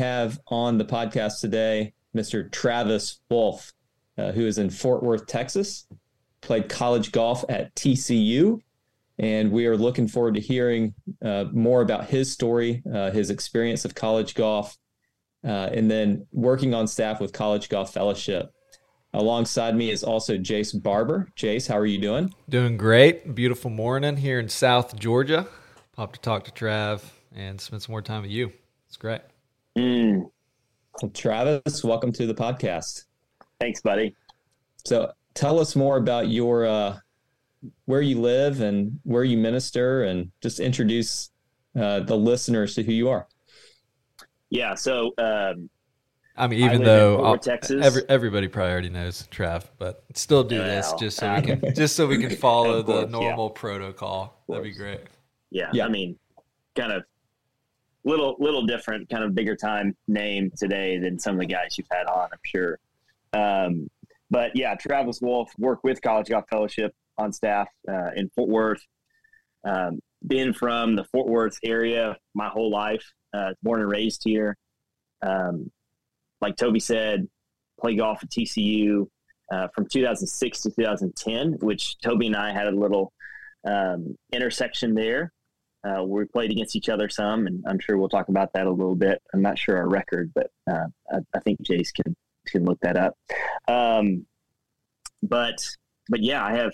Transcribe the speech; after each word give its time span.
have 0.00 0.40
on 0.46 0.78
the 0.78 0.84
podcast 0.84 1.40
today 1.42 1.92
Mr. 2.16 2.50
Travis 2.50 3.20
Woolf, 3.28 3.74
uh, 4.16 4.32
who 4.32 4.46
is 4.46 4.56
in 4.56 4.70
Fort 4.70 5.02
Worth, 5.02 5.26
Texas, 5.26 5.86
played 6.40 6.70
college 6.70 7.12
golf 7.12 7.44
at 7.50 7.74
TCU. 7.74 8.60
And 9.18 9.52
we 9.52 9.66
are 9.66 9.76
looking 9.76 10.08
forward 10.08 10.34
to 10.36 10.40
hearing 10.40 10.94
uh, 11.22 11.44
more 11.52 11.82
about 11.82 12.06
his 12.06 12.32
story, 12.32 12.82
uh, 12.90 13.10
his 13.10 13.28
experience 13.28 13.84
of 13.84 13.94
college 13.94 14.34
golf, 14.34 14.78
uh, 15.44 15.68
and 15.70 15.90
then 15.90 16.26
working 16.32 16.72
on 16.72 16.86
staff 16.86 17.20
with 17.20 17.34
College 17.34 17.68
Golf 17.68 17.92
Fellowship. 17.92 18.50
Alongside 19.12 19.76
me 19.76 19.90
is 19.90 20.02
also 20.02 20.38
Jace 20.38 20.82
Barber. 20.82 21.28
Jace, 21.36 21.68
how 21.68 21.76
are 21.76 21.84
you 21.84 21.98
doing? 21.98 22.32
Doing 22.48 22.78
great. 22.78 23.34
Beautiful 23.34 23.70
morning 23.70 24.16
here 24.16 24.38
in 24.38 24.48
South 24.48 24.98
Georgia. 24.98 25.46
Pop 25.92 26.14
to 26.14 26.20
talk 26.20 26.44
to 26.44 26.52
Trav 26.52 27.02
and 27.34 27.60
spend 27.60 27.82
some 27.82 27.92
more 27.92 28.00
time 28.00 28.22
with 28.22 28.30
you. 28.30 28.50
It's 28.88 28.96
great. 28.96 29.20
Mm. 29.78 30.30
Travis, 31.14 31.84
welcome 31.84 32.12
to 32.12 32.26
the 32.26 32.34
podcast. 32.34 33.04
Thanks, 33.60 33.80
buddy. 33.80 34.14
So, 34.84 35.12
tell 35.34 35.58
us 35.58 35.76
more 35.76 35.96
about 35.96 36.28
your 36.28 36.66
uh, 36.66 36.98
where 37.84 38.02
you 38.02 38.20
live 38.20 38.60
and 38.60 38.98
where 39.04 39.24
you 39.24 39.38
minister, 39.38 40.04
and 40.04 40.30
just 40.40 40.60
introduce 40.60 41.30
uh, 41.78 42.00
the 42.00 42.16
listeners 42.16 42.74
to 42.74 42.82
who 42.82 42.92
you 42.92 43.08
are. 43.08 43.28
Yeah. 44.50 44.74
So, 44.74 45.12
um, 45.18 45.70
I 46.36 46.46
mean, 46.46 46.60
even 46.60 46.82
I 46.82 46.84
though 46.84 47.36
Texas. 47.36 47.84
Every, 47.84 48.02
everybody 48.08 48.48
probably 48.48 48.72
already 48.72 48.90
knows 48.90 49.26
Trav, 49.30 49.64
but 49.78 50.04
still 50.14 50.42
do 50.42 50.58
well, 50.58 50.66
this 50.66 50.92
just 50.98 51.18
so 51.18 51.34
we 51.34 51.42
can 51.42 51.62
just 51.74 51.96
so 51.96 52.06
we 52.06 52.18
can 52.18 52.36
follow 52.36 52.82
course, 52.82 53.04
the 53.04 53.10
normal 53.10 53.52
yeah. 53.54 53.60
protocol. 53.60 54.42
That'd 54.48 54.64
be 54.64 54.72
great. 54.72 55.00
Yeah, 55.50 55.70
yeah. 55.72 55.84
I 55.84 55.88
mean, 55.88 56.18
kind 56.74 56.92
of 56.92 57.04
little 58.04 58.36
little 58.38 58.64
different, 58.64 59.08
kind 59.08 59.24
of 59.24 59.34
bigger 59.34 59.56
time 59.56 59.96
name 60.08 60.50
today 60.56 60.98
than 60.98 61.18
some 61.18 61.34
of 61.34 61.40
the 61.40 61.46
guys 61.46 61.76
you've 61.76 61.86
had 61.90 62.06
on. 62.06 62.28
I'm 62.32 62.38
sure. 62.44 62.78
Um, 63.32 63.88
but 64.30 64.52
yeah, 64.54 64.74
Travis 64.74 65.20
Woolf 65.20 65.52
worked 65.58 65.84
with 65.84 66.00
College 66.00 66.28
Golf 66.28 66.44
Fellowship 66.48 66.94
on 67.18 67.32
staff 67.32 67.68
uh, 67.88 68.10
in 68.16 68.30
Fort 68.34 68.48
Worth. 68.48 68.82
Um, 69.64 70.00
been 70.26 70.52
from 70.52 70.96
the 70.96 71.04
Fort 71.04 71.28
Worth 71.28 71.58
area 71.64 72.16
my 72.34 72.48
whole 72.48 72.70
life. 72.70 73.04
Uh, 73.32 73.52
born 73.62 73.80
and 73.80 73.90
raised 73.90 74.22
here. 74.24 74.56
Um, 75.22 75.70
like 76.40 76.56
Toby 76.56 76.80
said, 76.80 77.28
play 77.78 77.96
golf 77.96 78.22
at 78.22 78.30
TCU 78.30 79.06
uh, 79.52 79.68
from 79.74 79.86
2006 79.86 80.62
to 80.62 80.70
2010, 80.70 81.58
which 81.60 81.98
Toby 82.00 82.26
and 82.26 82.36
I 82.36 82.52
had 82.52 82.66
a 82.66 82.72
little 82.72 83.12
um, 83.64 84.16
intersection 84.32 84.94
there. 84.94 85.32
Uh, 85.82 86.04
we 86.04 86.24
played 86.26 86.50
against 86.50 86.76
each 86.76 86.88
other 86.88 87.08
some, 87.08 87.46
and 87.46 87.64
I'm 87.66 87.78
sure 87.78 87.96
we'll 87.96 88.08
talk 88.08 88.28
about 88.28 88.52
that 88.52 88.66
a 88.66 88.70
little 88.70 88.94
bit. 88.94 89.22
I'm 89.32 89.40
not 89.40 89.58
sure 89.58 89.76
our 89.78 89.88
record, 89.88 90.30
but 90.34 90.50
uh, 90.70 90.86
I, 91.10 91.18
I, 91.34 91.40
think 91.40 91.62
Jace 91.62 91.92
can 91.94 92.14
can 92.46 92.66
look 92.66 92.78
that 92.80 92.96
up. 92.96 93.16
Um, 93.66 94.26
but 95.22 95.66
but 96.10 96.22
yeah, 96.22 96.44
I 96.44 96.54
have 96.54 96.72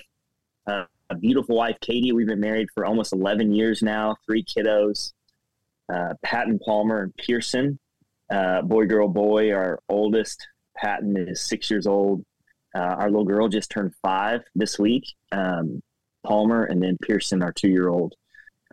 a, 0.67 0.87
a, 1.11 1.15
beautiful 1.15 1.57
wife, 1.57 1.79
Katie. 1.81 2.13
We've 2.13 2.27
been 2.27 2.41
married 2.41 2.69
for 2.75 2.85
almost 2.85 3.13
11 3.13 3.53
years 3.53 3.81
now, 3.81 4.17
three 4.27 4.43
kiddos. 4.43 5.13
Uh, 5.93 6.15
Patton 6.23 6.59
Palmer 6.59 7.03
and 7.03 7.17
Pearson, 7.17 7.79
uh, 8.31 8.63
boy, 8.63 8.87
girl, 8.87 9.07
boy. 9.07 9.53
Our 9.53 9.79
oldest, 9.89 10.49
Patton, 10.77 11.17
is 11.17 11.41
six 11.43 11.71
years 11.71 11.87
old. 11.87 12.25
Uh, 12.75 12.81
our 12.81 13.09
little 13.09 13.25
girl 13.25 13.49
just 13.49 13.71
turned 13.71 13.95
five 14.03 14.43
this 14.55 14.79
week. 14.79 15.05
Um, 15.31 15.81
Palmer, 16.25 16.65
and 16.65 16.83
then 16.83 16.97
Pearson, 17.01 17.43
our 17.43 17.53
two 17.53 17.69
year 17.69 17.89
old, 17.89 18.15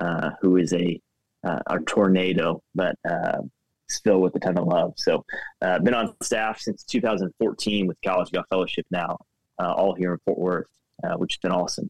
uh, 0.03 0.31
who 0.41 0.57
is 0.57 0.73
a 0.73 0.99
uh, 1.43 1.59
a 1.67 1.79
tornado, 1.79 2.61
but 2.75 2.95
uh, 3.09 3.41
still 3.89 4.19
with 4.19 4.35
a 4.35 4.39
ton 4.39 4.57
of 4.57 4.67
love. 4.67 4.93
So, 4.97 5.25
uh, 5.61 5.79
been 5.79 5.93
on 5.93 6.15
staff 6.21 6.59
since 6.59 6.83
2014 6.83 7.87
with 7.87 7.97
College 8.03 8.31
Golf 8.31 8.45
Fellowship 8.49 8.85
now, 8.91 9.17
uh, 9.59 9.73
all 9.73 9.93
here 9.93 10.13
in 10.13 10.19
Fort 10.25 10.37
Worth, 10.37 10.67
uh, 11.03 11.15
which 11.15 11.33
has 11.33 11.39
been 11.39 11.51
awesome. 11.51 11.89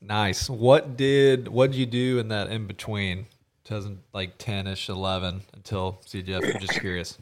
Nice. 0.00 0.48
What 0.48 0.96
did 0.96 1.48
what 1.48 1.72
did 1.72 1.78
you 1.78 1.86
do 1.86 2.18
in 2.18 2.28
that 2.28 2.50
in 2.50 2.66
between? 2.66 3.26
2000 3.64 4.00
like 4.12 4.36
10 4.38 4.66
ish 4.66 4.88
11 4.88 5.42
until 5.54 6.00
CGF. 6.06 6.54
I'm 6.54 6.60
just 6.60 6.80
curious. 6.80 7.18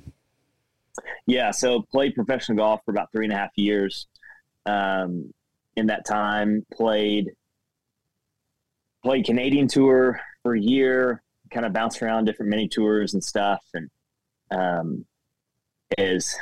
Yeah, 1.26 1.50
so 1.50 1.82
played 1.82 2.14
professional 2.14 2.56
golf 2.56 2.80
for 2.84 2.90
about 2.90 3.12
three 3.12 3.26
and 3.26 3.32
a 3.32 3.36
half 3.36 3.50
years. 3.56 4.06
Um, 4.64 5.32
in 5.76 5.86
that 5.86 6.06
time, 6.06 6.64
played 6.72 7.30
played 9.02 9.24
Canadian 9.24 9.68
tour 9.68 10.20
for 10.42 10.54
a 10.54 10.60
year, 10.60 11.22
kind 11.50 11.66
of 11.66 11.72
bounced 11.72 12.02
around 12.02 12.24
different 12.24 12.50
mini 12.50 12.68
tours 12.68 13.14
and 13.14 13.22
stuff. 13.22 13.62
And 13.74 13.90
um, 14.50 15.04
as 15.96 16.34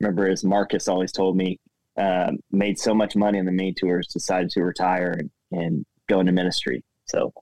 remember, 0.00 0.28
as 0.28 0.44
Marcus 0.44 0.88
always 0.88 1.12
told 1.12 1.36
me, 1.36 1.58
um, 1.96 2.38
made 2.50 2.78
so 2.78 2.94
much 2.94 3.16
money 3.16 3.38
on 3.38 3.44
the 3.44 3.52
mini 3.52 3.74
tours, 3.74 4.06
decided 4.08 4.50
to 4.50 4.62
retire 4.62 5.12
and, 5.18 5.30
and 5.50 5.86
go 6.08 6.20
into 6.20 6.32
ministry. 6.32 6.84
So 7.06 7.32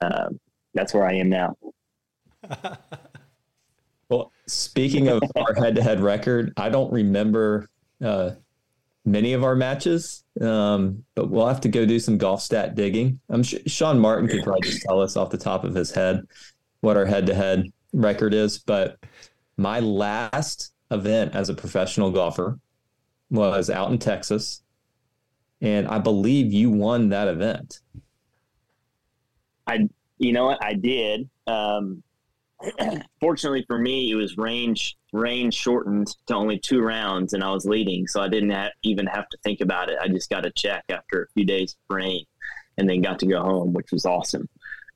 um, 0.00 0.40
that's 0.74 0.94
where 0.94 1.06
I 1.06 1.14
am 1.14 1.28
now. 1.28 1.56
well, 4.08 4.32
speaking 4.46 5.08
of 5.08 5.22
our 5.36 5.54
head-to-head 5.54 6.00
record, 6.00 6.52
I 6.56 6.70
don't 6.70 6.92
remember 6.92 7.68
uh, 8.02 8.30
many 9.06 9.32
of 9.32 9.44
our 9.44 9.54
matches, 9.54 10.24
um, 10.40 11.02
but 11.14 11.30
we'll 11.30 11.46
have 11.46 11.60
to 11.62 11.68
go 11.68 11.86
do 11.86 11.98
some 11.98 12.18
golf 12.18 12.42
stat 12.42 12.74
digging. 12.74 13.20
I'm 13.28 13.42
Sean 13.42 13.98
Martin 13.98 14.28
could 14.28 14.42
probably 14.42 14.68
just 14.68 14.82
tell 14.82 15.00
us 15.00 15.16
off 15.16 15.30
the 15.30 15.38
top 15.38 15.64
of 15.64 15.74
his 15.74 15.92
head 15.92 16.26
what 16.80 16.96
our 16.96 17.06
head 17.06 17.26
to 17.26 17.34
head 17.34 17.72
record 17.92 18.34
is. 18.34 18.58
But 18.58 18.98
my 19.56 19.80
last 19.80 20.72
event 20.90 21.34
as 21.34 21.48
a 21.48 21.54
professional 21.54 22.10
golfer 22.10 22.58
was 23.30 23.70
out 23.70 23.90
in 23.90 23.98
Texas. 23.98 24.62
And 25.62 25.88
I 25.88 25.98
believe 25.98 26.52
you 26.52 26.70
won 26.70 27.08
that 27.10 27.28
event. 27.28 27.80
I, 29.66 29.88
you 30.18 30.32
know 30.32 30.46
what? 30.46 30.62
I 30.62 30.74
did. 30.74 31.30
Um, 31.46 32.02
fortunately 33.20 33.64
for 33.66 33.78
me, 33.78 34.10
it 34.10 34.14
was 34.14 34.36
range 34.36 34.96
range 35.12 35.54
shortened 35.54 36.14
to 36.26 36.34
only 36.34 36.58
two 36.58 36.82
rounds, 36.82 37.32
and 37.32 37.42
I 37.42 37.50
was 37.50 37.64
leading, 37.64 38.06
so 38.06 38.20
I 38.20 38.28
didn't 38.28 38.50
have, 38.50 38.72
even 38.82 39.06
have 39.06 39.28
to 39.30 39.38
think 39.42 39.60
about 39.60 39.90
it. 39.90 39.98
I 40.00 40.08
just 40.08 40.30
got 40.30 40.46
a 40.46 40.50
check 40.50 40.84
after 40.90 41.22
a 41.22 41.26
few 41.34 41.44
days 41.44 41.72
of 41.72 41.96
rain, 41.96 42.24
and 42.78 42.88
then 42.88 43.02
got 43.02 43.18
to 43.20 43.26
go 43.26 43.40
home, 43.40 43.72
which 43.72 43.92
was 43.92 44.04
awesome. 44.04 44.48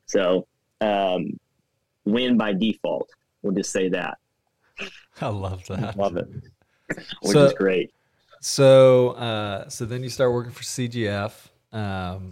So, 0.05 0.47
um, 0.79 1.39
win 2.05 2.37
by 2.37 2.53
default. 2.53 3.09
We'll 3.41 3.53
just 3.53 3.71
say 3.71 3.89
that. 3.89 4.17
I 5.19 5.27
love 5.27 5.65
that. 5.67 5.97
Love 5.97 6.17
it. 6.17 6.27
Which 7.21 7.33
so, 7.33 7.45
is 7.45 7.53
great. 7.53 7.93
So, 8.41 9.09
uh, 9.11 9.69
so 9.69 9.85
then 9.85 10.03
you 10.03 10.09
start 10.09 10.33
working 10.33 10.51
for 10.51 10.63
CGF. 10.63 11.31
Um, 11.71 12.31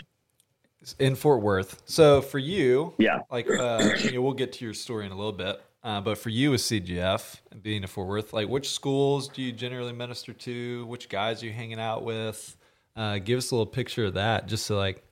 in 0.99 1.15
Fort 1.15 1.41
Worth. 1.41 1.81
So 1.85 2.21
for 2.21 2.39
you, 2.39 2.93
yeah, 2.97 3.19
like 3.31 3.49
uh, 3.49 3.91
you 3.99 4.13
know, 4.13 4.21
we'll 4.21 4.33
get 4.33 4.53
to 4.53 4.65
your 4.65 4.73
story 4.73 5.05
in 5.05 5.11
a 5.11 5.15
little 5.15 5.31
bit. 5.31 5.61
Uh, 5.81 6.01
but 6.01 6.17
for 6.17 6.29
you 6.29 6.53
as 6.53 6.63
CGF 6.63 7.37
and 7.51 7.63
being 7.63 7.81
in 7.81 7.87
Fort 7.87 8.07
Worth, 8.07 8.33
like 8.33 8.49
which 8.49 8.69
schools 8.69 9.29
do 9.29 9.41
you 9.41 9.51
generally 9.51 9.93
minister 9.93 10.33
to? 10.33 10.85
Which 10.87 11.07
guys 11.07 11.41
are 11.41 11.45
you 11.45 11.53
hanging 11.53 11.79
out 11.79 12.03
with? 12.03 12.57
Uh, 12.95 13.17
give 13.19 13.37
us 13.37 13.51
a 13.51 13.55
little 13.55 13.65
picture 13.65 14.05
of 14.05 14.15
that, 14.15 14.47
just 14.47 14.65
so 14.65 14.77
like. 14.77 15.05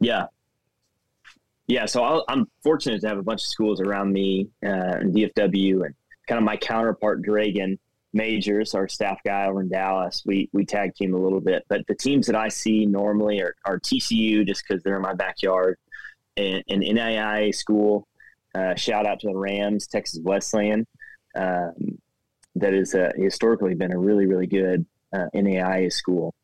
Yeah. 0.00 0.26
Yeah, 1.66 1.86
so 1.86 2.02
i 2.04 2.32
am 2.32 2.46
fortunate 2.62 3.00
to 3.00 3.08
have 3.08 3.16
a 3.16 3.22
bunch 3.22 3.40
of 3.40 3.46
schools 3.46 3.80
around 3.80 4.12
me 4.12 4.48
uh, 4.64 4.98
in 5.00 5.12
DFW, 5.12 5.86
and 5.86 5.94
kind 6.26 6.38
of 6.38 6.42
my 6.42 6.56
counterpart 6.56 7.22
Dragan 7.22 7.78
Majors, 8.14 8.74
our 8.74 8.88
staff 8.88 9.18
guy 9.24 9.46
over 9.46 9.60
in 9.60 9.68
Dallas. 9.68 10.22
We 10.24 10.48
we 10.52 10.64
tag 10.64 10.94
team 10.94 11.14
a 11.14 11.18
little 11.18 11.40
bit, 11.40 11.64
but 11.68 11.86
the 11.88 11.94
teams 11.94 12.26
that 12.26 12.36
I 12.36 12.48
see 12.48 12.86
normally 12.86 13.40
are, 13.40 13.54
are 13.64 13.78
TCU 13.78 14.46
just 14.46 14.64
because 14.66 14.82
they're 14.82 14.96
in 14.96 15.02
my 15.02 15.14
backyard, 15.14 15.76
and, 16.36 16.62
and 16.68 16.82
NAIA 16.82 17.54
school. 17.54 18.06
Uh, 18.54 18.74
shout 18.76 19.04
out 19.04 19.20
to 19.20 19.26
the 19.26 19.36
Rams, 19.36 19.88
Texas 19.88 20.20
Wesleyan. 20.22 20.86
Um, 21.34 21.98
that 22.54 22.72
has 22.72 22.94
uh, 22.94 23.10
historically 23.16 23.74
been 23.74 23.92
a 23.92 23.98
really 23.98 24.26
really 24.26 24.46
good 24.46 24.86
uh, 25.12 25.26
NAIA 25.34 25.92
school 25.92 26.34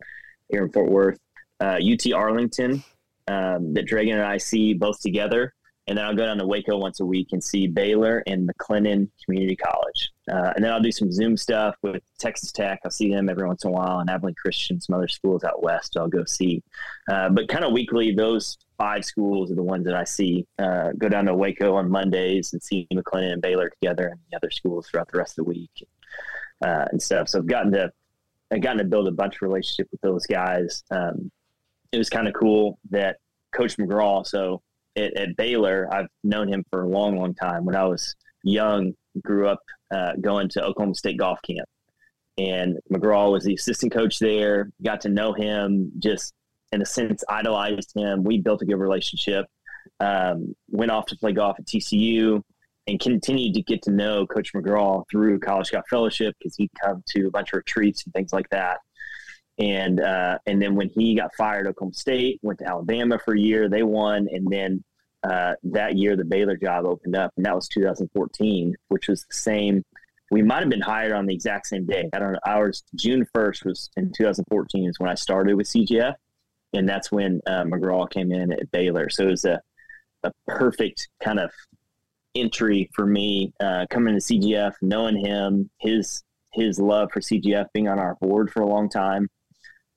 here 0.49 0.65
in 0.65 0.73
Fort 0.73 0.91
Worth. 0.91 1.19
UT 1.63 2.07
uh, 2.07 2.17
Arlington 2.17 2.83
um, 3.29 3.75
that 3.75 3.87
Dragan 3.87 4.15
and 4.15 4.23
I 4.23 4.39
see 4.39 4.75
both 4.75 5.01
together 5.01 5.55
and 5.91 5.99
then 5.99 6.05
I'll 6.05 6.15
go 6.15 6.25
down 6.25 6.39
to 6.39 6.47
Waco 6.47 6.79
once 6.79 7.01
a 7.01 7.05
week 7.05 7.31
and 7.33 7.43
see 7.43 7.67
Baylor 7.67 8.23
and 8.29 8.49
McLennan 8.49 9.09
Community 9.25 9.57
College. 9.57 10.13
Uh, 10.31 10.53
and 10.55 10.65
then 10.65 10.73
I'll 10.73 10.81
do 10.81 10.93
some 10.93 11.11
Zoom 11.11 11.37
stuff 11.37 11.75
with 11.83 12.01
Texas 12.17 12.53
Tech. 12.53 12.79
I'll 12.85 12.93
see 12.93 13.13
them 13.13 13.29
every 13.29 13.45
once 13.45 13.65
in 13.65 13.71
a 13.71 13.73
while, 13.73 13.99
and 13.99 14.09
Abilene 14.09 14.37
Christian, 14.37 14.81
some 14.81 14.95
other 14.95 15.09
schools 15.09 15.43
out 15.43 15.65
west. 15.65 15.97
I'll 15.97 16.07
go 16.07 16.25
see. 16.25 16.63
Uh, 17.11 17.31
but 17.31 17.49
kind 17.49 17.65
of 17.65 17.73
weekly, 17.73 18.13
those 18.13 18.57
five 18.79 19.05
schools 19.05 19.51
are 19.51 19.57
the 19.57 19.65
ones 19.65 19.85
that 19.87 19.97
I 19.97 20.05
see. 20.05 20.47
Uh, 20.61 20.93
go 20.97 21.09
down 21.09 21.25
to 21.25 21.35
Waco 21.35 21.75
on 21.75 21.91
Mondays 21.91 22.53
and 22.53 22.63
see 22.63 22.87
McLennan 22.95 23.33
and 23.33 23.43
Baylor 23.43 23.69
together, 23.69 24.07
and 24.07 24.21
the 24.31 24.37
other 24.37 24.53
schools 24.53 24.87
throughout 24.87 25.11
the 25.11 25.19
rest 25.19 25.33
of 25.41 25.45
the 25.45 25.51
week 25.51 25.89
uh, 26.65 26.85
and 26.93 27.03
stuff. 27.03 27.29
So 27.29 27.41
I've 27.41 27.49
gotten 27.49 27.73
to 27.73 27.91
I've 28.53 28.63
gotten 28.63 28.79
to 28.79 28.85
build 28.85 29.09
a 29.09 29.13
bunch 29.13 29.35
of 29.35 29.43
relationship 29.43 29.89
with 29.91 30.01
those 30.03 30.25
guys. 30.25 30.85
Um, 30.93 31.33
it 31.91 31.99
was 31.99 32.09
kind 32.09 32.29
of 32.29 32.35
cool 32.35 32.79
that 32.91 33.17
Coach 33.53 33.77
McGraw. 33.77 34.25
So 34.25 34.63
at, 35.01 35.17
at, 35.17 35.37
Baylor, 35.37 35.89
I've 35.93 36.09
known 36.25 36.49
him 36.49 36.65
for 36.71 36.83
a 36.83 36.89
long, 36.89 37.17
long 37.19 37.35
time. 37.35 37.65
When 37.65 37.77
I 37.77 37.85
was 37.85 38.15
young, 38.43 38.93
grew 39.23 39.49
up 39.49 39.61
uh, 39.91 40.13
going 40.21 40.49
to 40.51 40.65
Oklahoma 40.65 40.95
State 40.95 41.19
golf 41.19 41.41
camp, 41.43 41.69
and 42.39 42.79
McGraw 42.93 43.33
was 43.33 43.45
the 43.45 43.55
assistant 43.55 43.93
coach 43.93 44.19
there. 44.19 44.71
Got 44.85 45.01
to 45.03 45.09
know 45.09 45.33
him, 45.33 45.93
just 45.99 46.33
in 46.73 46.83
a 46.83 46.87
sense, 46.87 47.25
idolized 47.29 47.93
him. 47.95 48.23
We 48.23 48.39
built 48.39 48.63
a 48.63 48.65
good 48.65 48.77
relationship. 48.77 49.47
Um, 49.99 50.55
went 50.69 50.91
off 50.91 51.07
to 51.07 51.17
play 51.17 51.33
golf 51.33 51.59
at 51.59 51.67
TCU 51.67 52.43
and 52.87 52.99
continued 52.99 53.55
to 53.55 53.63
get 53.63 53.83
to 53.83 53.91
know 53.91 54.27
Coach 54.27 54.53
McGraw 54.55 55.05
through 55.11 55.39
College 55.41 55.69
Scout 55.69 55.85
Fellowship 55.89 56.35
because 56.39 56.57
he'd 56.57 56.71
come 56.83 57.03
to 57.11 57.27
a 57.27 57.31
bunch 57.31 57.53
of 57.53 57.59
retreats 57.59 58.05
and 58.05 58.13
things 58.15 58.33
like 58.33 58.49
that. 58.51 58.79
And 59.59 60.01
uh, 60.01 60.39
and 60.47 60.61
then 60.61 60.75
when 60.75 60.89
he 60.89 61.15
got 61.15 61.35
fired 61.37 61.67
at 61.67 61.71
Oklahoma 61.71 61.95
State, 61.95 62.41
went 62.43 62.59
to 62.61 62.67
Alabama 62.67 63.19
for 63.23 63.35
a 63.35 63.39
year. 63.39 63.69
They 63.69 63.83
won, 63.83 64.27
and 64.31 64.47
then 64.51 64.83
uh, 65.23 65.55
that 65.65 65.97
year 65.97 66.17
the 66.17 66.25
Baylor 66.25 66.57
job 66.57 66.85
opened 66.85 67.17
up, 67.17 67.33
and 67.37 67.45
that 67.47 67.55
was 67.55 67.69
2014, 67.69 68.77
which 68.89 69.09
was 69.09 69.25
the 69.25 69.35
same. 69.35 69.85
We 70.31 70.43
might 70.43 70.61
have 70.61 70.71
been 70.71 70.81
hired 70.81 71.13
on 71.13 71.27
the 71.27 71.35
exact 71.35 71.67
same 71.67 71.87
day. 71.87 72.09
I 72.13 72.19
don't 72.19 72.33
know. 72.33 72.39
Ours 72.47 72.85
June 72.95 73.27
1st 73.35 73.65
was 73.65 73.91
in 73.97 74.13
2014 74.13 74.89
is 74.89 74.99
when 74.99 75.11
I 75.11 75.15
started 75.15 75.57
with 75.57 75.67
CGF, 75.67 76.15
and 76.73 76.89
that's 76.89 77.11
when 77.11 77.41
uh, 77.47 77.65
McGraw 77.65 78.09
came 78.09 78.31
in 78.33 78.53
at 78.53 78.71
Baylor. 78.71 79.11
So 79.11 79.25
it 79.25 79.31
was 79.31 79.45
a 79.45 79.61
a 80.23 80.33
perfect 80.47 81.09
kind 81.23 81.41
of 81.41 81.51
entry 82.35 82.91
for 82.95 83.07
me 83.07 83.53
uh, 83.61 83.87
coming 83.91 84.15
to 84.15 84.21
CGF, 84.21 84.75
knowing 84.83 85.17
him, 85.17 85.71
his 85.79 86.23
his 86.53 86.81
love 86.81 87.11
for 87.13 87.21
CGF, 87.21 87.67
being 87.73 87.89
on 87.89 87.99
our 87.99 88.17
board 88.17 88.51
for 88.51 88.63
a 88.63 88.67
long 88.67 88.89
time, 88.89 89.29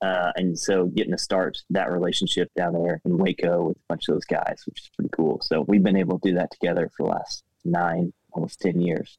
uh, 0.03 0.33
and 0.35 0.59
so 0.59 0.87
getting 0.87 1.13
to 1.13 1.17
start 1.17 1.57
that 1.69 1.89
relationship 1.89 2.51
down 2.57 2.73
there 2.73 2.99
in 3.05 3.17
Waco 3.17 3.69
with 3.69 3.77
a 3.77 3.87
bunch 3.87 4.09
of 4.09 4.15
those 4.15 4.25
guys, 4.25 4.61
which 4.65 4.81
is 4.81 4.89
pretty 4.93 5.09
cool. 5.15 5.39
So 5.41 5.61
we've 5.61 5.81
been 5.81 5.95
able 5.95 6.19
to 6.19 6.29
do 6.29 6.35
that 6.35 6.51
together 6.51 6.91
for 6.95 7.03
the 7.03 7.11
last 7.11 7.45
nine, 7.63 8.11
almost 8.33 8.59
ten 8.59 8.81
years. 8.81 9.17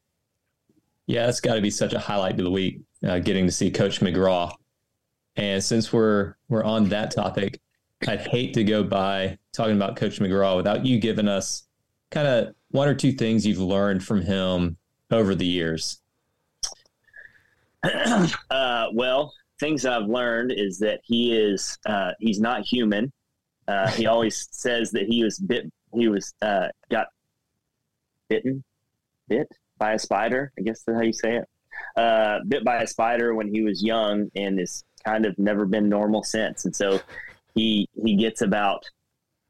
Yeah, 1.07 1.25
that's 1.25 1.41
got 1.41 1.55
to 1.55 1.61
be 1.61 1.71
such 1.71 1.93
a 1.93 1.99
highlight 1.99 2.37
to 2.37 2.43
the 2.43 2.51
week, 2.51 2.81
uh, 3.03 3.17
getting 3.17 3.47
to 3.47 3.51
see 3.51 3.71
Coach 3.71 3.99
McGraw. 3.99 4.53
And 5.35 5.63
since 5.63 5.91
we're 5.91 6.35
we're 6.49 6.63
on 6.63 6.89
that 6.89 7.09
topic, 7.09 7.59
I'd 8.07 8.21
hate 8.21 8.53
to 8.53 8.63
go 8.63 8.83
by 8.83 9.39
talking 9.53 9.75
about 9.75 9.95
Coach 9.95 10.19
McGraw 10.19 10.55
without 10.55 10.85
you 10.85 10.99
giving 10.99 11.27
us 11.27 11.63
kind 12.11 12.27
of 12.27 12.53
one 12.69 12.87
or 12.87 12.93
two 12.93 13.11
things 13.11 13.43
you've 13.43 13.57
learned 13.57 14.03
from 14.03 14.21
him 14.21 14.77
over 15.09 15.33
the 15.33 15.47
years. 15.47 15.99
uh, 18.51 18.87
well, 18.93 19.33
things 19.59 19.85
I've 19.85 20.07
learned 20.07 20.51
is 20.51 20.79
that 20.79 21.01
he 21.03 21.37
is 21.37 21.77
uh, 21.85 22.11
he's 22.19 22.39
not 22.39 22.61
human. 22.61 23.11
Uh, 23.67 23.89
he 23.89 24.05
always 24.05 24.47
says 24.51 24.91
that 24.91 25.03
he 25.03 25.23
was 25.23 25.39
bit 25.39 25.71
he 25.93 26.07
was 26.07 26.33
uh, 26.41 26.67
got 26.89 27.07
bitten 28.29 28.63
bit 29.27 29.47
by 29.77 29.93
a 29.93 29.99
spider. 29.99 30.51
I 30.57 30.61
guess 30.61 30.83
that's 30.83 30.97
how 30.97 31.03
you 31.03 31.13
say 31.13 31.37
it. 31.37 31.49
Uh, 31.95 32.39
bit 32.47 32.63
by 32.63 32.81
a 32.81 32.87
spider 32.87 33.33
when 33.33 33.47
he 33.47 33.61
was 33.61 33.83
young 33.83 34.29
and 34.35 34.59
has 34.59 34.83
kind 35.03 35.25
of 35.25 35.37
never 35.37 35.65
been 35.65 35.89
normal 35.89 36.23
since. 36.23 36.65
And 36.65 36.75
so 36.75 36.99
he 37.53 37.87
he 38.03 38.15
gets 38.15 38.41
about 38.41 38.83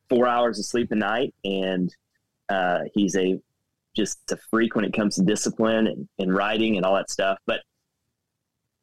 four 0.10 0.28
hours 0.28 0.60
of 0.60 0.66
sleep 0.66 0.92
a 0.92 0.96
night, 0.96 1.34
and 1.44 1.94
uh, 2.50 2.82
he's 2.94 3.16
a 3.16 3.40
just 3.96 4.20
a 4.32 4.38
freak 4.50 4.76
when 4.76 4.86
it 4.86 4.94
comes 4.94 5.16
to 5.16 5.24
discipline 5.24 5.88
and, 5.88 6.08
and 6.20 6.36
writing 6.36 6.76
and 6.76 6.86
all 6.86 6.96
that 6.96 7.10
stuff. 7.10 7.38
But 7.46 7.62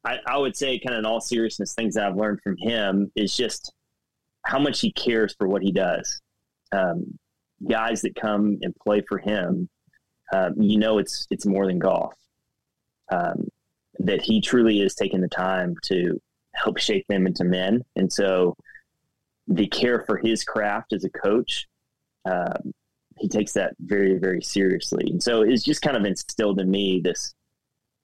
I, 0.05 0.17
I 0.27 0.37
would 0.37 0.55
say, 0.55 0.79
kind 0.79 0.95
of 0.95 0.99
in 0.99 1.05
all 1.05 1.21
seriousness, 1.21 1.73
things 1.73 1.95
that 1.95 2.05
I've 2.05 2.17
learned 2.17 2.41
from 2.41 2.57
him 2.57 3.11
is 3.15 3.35
just 3.35 3.73
how 4.43 4.59
much 4.59 4.81
he 4.81 4.91
cares 4.91 5.33
for 5.37 5.47
what 5.47 5.61
he 5.61 5.71
does. 5.71 6.21
Um, 6.71 7.17
guys 7.69 8.01
that 8.01 8.15
come 8.15 8.57
and 8.61 8.75
play 8.75 9.01
for 9.07 9.17
him, 9.17 9.69
um, 10.33 10.61
you 10.61 10.77
know, 10.77 10.97
it's 10.97 11.27
it's 11.29 11.45
more 11.45 11.67
than 11.67 11.79
golf. 11.79 12.13
Um, 13.11 13.47
that 13.99 14.21
he 14.21 14.41
truly 14.41 14.81
is 14.81 14.95
taking 14.95 15.21
the 15.21 15.27
time 15.27 15.75
to 15.83 16.19
help 16.55 16.79
shape 16.79 17.05
them 17.07 17.27
into 17.27 17.43
men, 17.43 17.83
and 17.95 18.11
so 18.11 18.55
the 19.47 19.67
care 19.67 20.03
for 20.05 20.17
his 20.17 20.43
craft 20.43 20.93
as 20.93 21.03
a 21.03 21.09
coach, 21.09 21.67
um, 22.25 22.73
he 23.17 23.27
takes 23.27 23.53
that 23.53 23.73
very, 23.79 24.17
very 24.17 24.41
seriously. 24.41 25.05
And 25.09 25.21
so 25.21 25.41
it's 25.41 25.63
just 25.63 25.81
kind 25.81 25.97
of 25.97 26.05
instilled 26.05 26.59
in 26.59 26.69
me 26.69 27.01
this, 27.03 27.33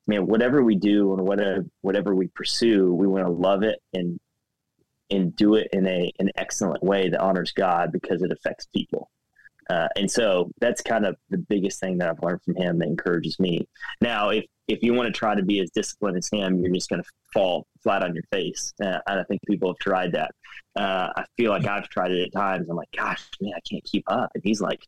man, 0.10 0.26
whatever 0.26 0.64
we 0.64 0.76
do 0.76 1.14
and 1.14 1.22
whatever, 1.26 1.66
whatever 1.82 2.16
we 2.16 2.28
pursue, 2.28 2.94
we 2.94 3.08
want 3.08 3.26
to 3.26 3.32
love 3.32 3.64
it 3.64 3.80
and, 3.94 4.20
and 5.10 5.36
do 5.36 5.56
it 5.56 5.70
in 5.72 5.88
a, 5.88 6.12
an 6.20 6.32
excellent 6.36 6.84
way 6.84 7.10
that 7.10 7.22
honors 7.22 7.52
God 7.52 7.92
because 7.92 8.22
it 8.22 8.32
affects 8.32 8.68
people. 8.74 9.10
Uh, 9.70 9.88
and 9.96 10.10
so 10.10 10.50
that's 10.60 10.82
kind 10.82 11.06
of 11.06 11.16
the 11.30 11.38
biggest 11.38 11.80
thing 11.80 12.00
that 12.00 12.10
I've 12.10 12.24
learned 12.24 12.42
from 12.42 12.56
him 12.56 12.80
that 12.80 12.88
encourages 12.88 13.40
me. 13.40 13.68
Now, 14.02 14.30
if 14.30 14.46
if 14.68 14.84
you 14.84 14.94
want 14.94 15.08
to 15.08 15.12
try 15.12 15.34
to 15.34 15.44
be 15.44 15.60
as 15.62 15.72
disciplined 15.72 16.18
as 16.18 16.30
him, 16.32 16.60
you're 16.62 16.74
just 16.74 16.90
going 16.90 17.02
to 17.02 17.10
fall 17.34 17.66
flat 17.82 18.04
on 18.04 18.14
your 18.14 18.24
face. 18.32 18.72
Uh, 18.80 19.00
and 19.08 19.20
I 19.20 19.24
think 19.24 19.42
people 19.48 19.72
have 19.72 19.80
tried 19.80 20.12
that. 20.12 20.32
Uh, 20.76 21.10
I 21.16 21.24
feel 21.38 21.50
like 21.50 21.66
I've 21.66 21.90
tried 21.90 22.12
it 22.12 22.22
at 22.22 22.32
times. 22.32 22.70
I'm 22.70 22.76
like, 22.76 22.92
gosh, 22.96 23.28
man, 23.42 23.54
I 23.56 23.60
can't 23.68 23.84
keep 23.84 24.04
up. 24.08 24.30
And 24.36 24.44
he's 24.44 24.62
like 24.62 24.80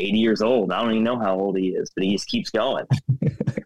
80 0.00 0.18
years 0.18 0.42
old. 0.42 0.72
I 0.72 0.80
don't 0.80 0.92
even 0.92 1.04
know 1.04 1.18
how 1.18 1.38
old 1.38 1.56
he 1.56 1.68
is, 1.68 1.90
but 1.94 2.04
he 2.04 2.12
just 2.12 2.28
keeps 2.28 2.50
going. 2.50 2.86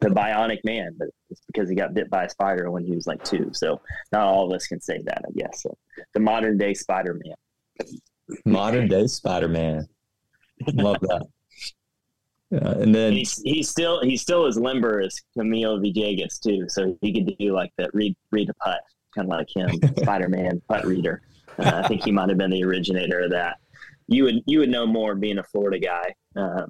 the 0.05 0.11
bionic 0.11 0.59
man, 0.65 0.95
but 0.99 1.09
it's 1.31 1.41
because 1.47 1.69
he 1.69 1.75
got 1.75 1.95
bit 1.95 2.11
by 2.11 2.25
a 2.25 2.31
spider 2.31 2.71
when 2.71 2.85
he 2.85 2.93
was 2.93 3.07
like 3.07 3.23
two. 3.25 3.51
So 3.53 3.81
not 4.13 4.27
all 4.27 4.47
of 4.47 4.53
us 4.55 4.67
can 4.67 4.81
say 4.81 5.01
that, 5.05 5.23
I 5.27 5.33
guess. 5.37 5.63
So 5.63 5.77
the 6.13 6.21
modern 6.21 6.59
day 6.59 6.75
Spider 6.75 7.19
Man. 7.25 7.89
Modern 8.45 8.89
day 8.89 9.07
Spider 9.07 9.49
Man. 9.49 9.89
Love 10.73 11.01
that. 11.01 11.27
Uh, 12.53 12.79
and 12.81 12.95
then 12.95 13.13
he's, 13.13 13.41
he's 13.43 13.69
still 13.69 14.01
he's 14.03 14.23
still 14.23 14.47
as 14.47 14.57
limber 14.57 15.01
as 15.01 15.21
Camilo 15.37 15.81
Villegas 15.81 16.39
too, 16.39 16.69
so 16.69 16.97
he 17.01 17.13
could 17.13 17.37
do 17.39 17.53
like 17.53 17.73
that 17.79 17.91
read 17.95 18.15
read 18.31 18.49
a 18.49 18.55
putt, 18.55 18.81
kind 19.15 19.27
of 19.27 19.31
like 19.31 19.49
him, 19.55 19.71
Spider 19.99 20.29
Man 20.29 20.61
putt 20.69 20.85
reader. 20.85 21.23
Uh, 21.59 21.83
I 21.85 21.89
think 21.89 22.05
he 22.05 22.13
might 22.13 22.29
have 22.29 22.39
been 22.39 22.51
the 22.51 22.63
originator 22.63 23.21
of 23.21 23.31
that. 23.31 23.59
You 24.07 24.25
would 24.25 24.43
you 24.47 24.59
would 24.61 24.69
know 24.69 24.87
more 24.87 25.15
being 25.15 25.39
a 25.39 25.43
Florida 25.45 25.79
guy. 25.79 26.15
Uh, 26.37 26.67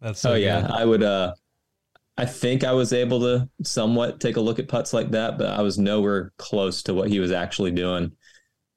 That's 0.00 0.20
so 0.20 0.30
oh 0.30 0.34
good. 0.34 0.42
yeah, 0.42 0.68
I 0.70 0.84
would. 0.84 1.02
uh 1.02 1.34
I 2.18 2.26
think 2.26 2.62
I 2.62 2.72
was 2.72 2.92
able 2.92 3.20
to 3.20 3.48
somewhat 3.64 4.20
take 4.20 4.36
a 4.36 4.40
look 4.40 4.58
at 4.58 4.68
putts 4.68 4.92
like 4.92 5.10
that, 5.12 5.38
but 5.38 5.48
I 5.48 5.62
was 5.62 5.78
nowhere 5.78 6.32
close 6.36 6.82
to 6.84 6.94
what 6.94 7.08
he 7.08 7.20
was 7.20 7.32
actually 7.32 7.70
doing. 7.70 8.12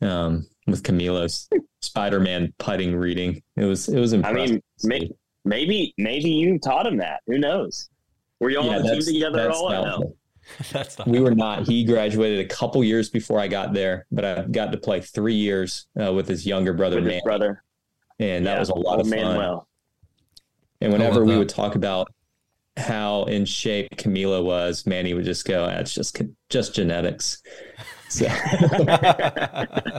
Um, 0.01 0.47
with 0.67 0.83
Camilo's 0.83 1.47
Spider-Man 1.81 2.53
putting 2.57 2.95
reading. 2.95 3.41
It 3.55 3.65
was 3.65 3.87
it 3.87 3.99
was 3.99 4.13
impressive. 4.13 4.39
I 4.39 4.45
mean, 4.45 4.61
may, 4.83 5.09
maybe 5.43 5.93
maybe 5.97 6.29
you 6.29 6.59
taught 6.59 6.87
him 6.87 6.97
that. 6.97 7.21
Who 7.27 7.37
knows? 7.37 7.89
Were 8.39 8.49
you 8.49 8.59
all 8.59 8.65
yeah, 8.65 8.77
on 8.77 8.83
the 8.83 8.95
team 8.95 9.13
together 9.13 9.39
at 9.39 9.51
all? 9.51 10.15
No? 10.59 10.65
that's 10.71 10.97
not 10.97 11.07
we 11.07 11.19
were 11.19 11.35
not. 11.35 11.67
He 11.67 11.83
graduated 11.83 12.39
a 12.39 12.47
couple 12.47 12.83
years 12.83 13.09
before 13.09 13.39
I 13.39 13.47
got 13.47 13.73
there, 13.73 14.05
but 14.11 14.25
I 14.25 14.41
got 14.43 14.71
to 14.71 14.77
play 14.77 15.01
three 15.01 15.33
years 15.33 15.87
uh, 16.01 16.13
with 16.13 16.27
his 16.27 16.45
younger 16.45 16.73
brother, 16.73 17.01
with 17.01 17.11
his 17.11 17.21
brother, 17.23 17.63
and 18.19 18.45
that 18.45 18.53
yeah, 18.53 18.59
was 18.59 18.69
a 18.69 18.75
lot 18.75 18.99
of 18.99 19.07
fun. 19.07 19.19
Manuel. 19.19 19.67
And 20.81 20.91
whenever 20.91 21.23
we 21.23 21.37
would 21.37 21.49
talk 21.49 21.75
about 21.75 22.13
how 22.77 23.23
in 23.23 23.45
shape 23.45 23.95
Camilo 23.95 24.43
was, 24.43 24.85
Manny 24.85 25.13
would 25.13 25.25
just 25.25 25.45
go, 25.45 25.65
"It's 25.65 25.93
just 25.93 26.21
just 26.49 26.75
genetics." 26.75 27.41
So, 28.09 28.27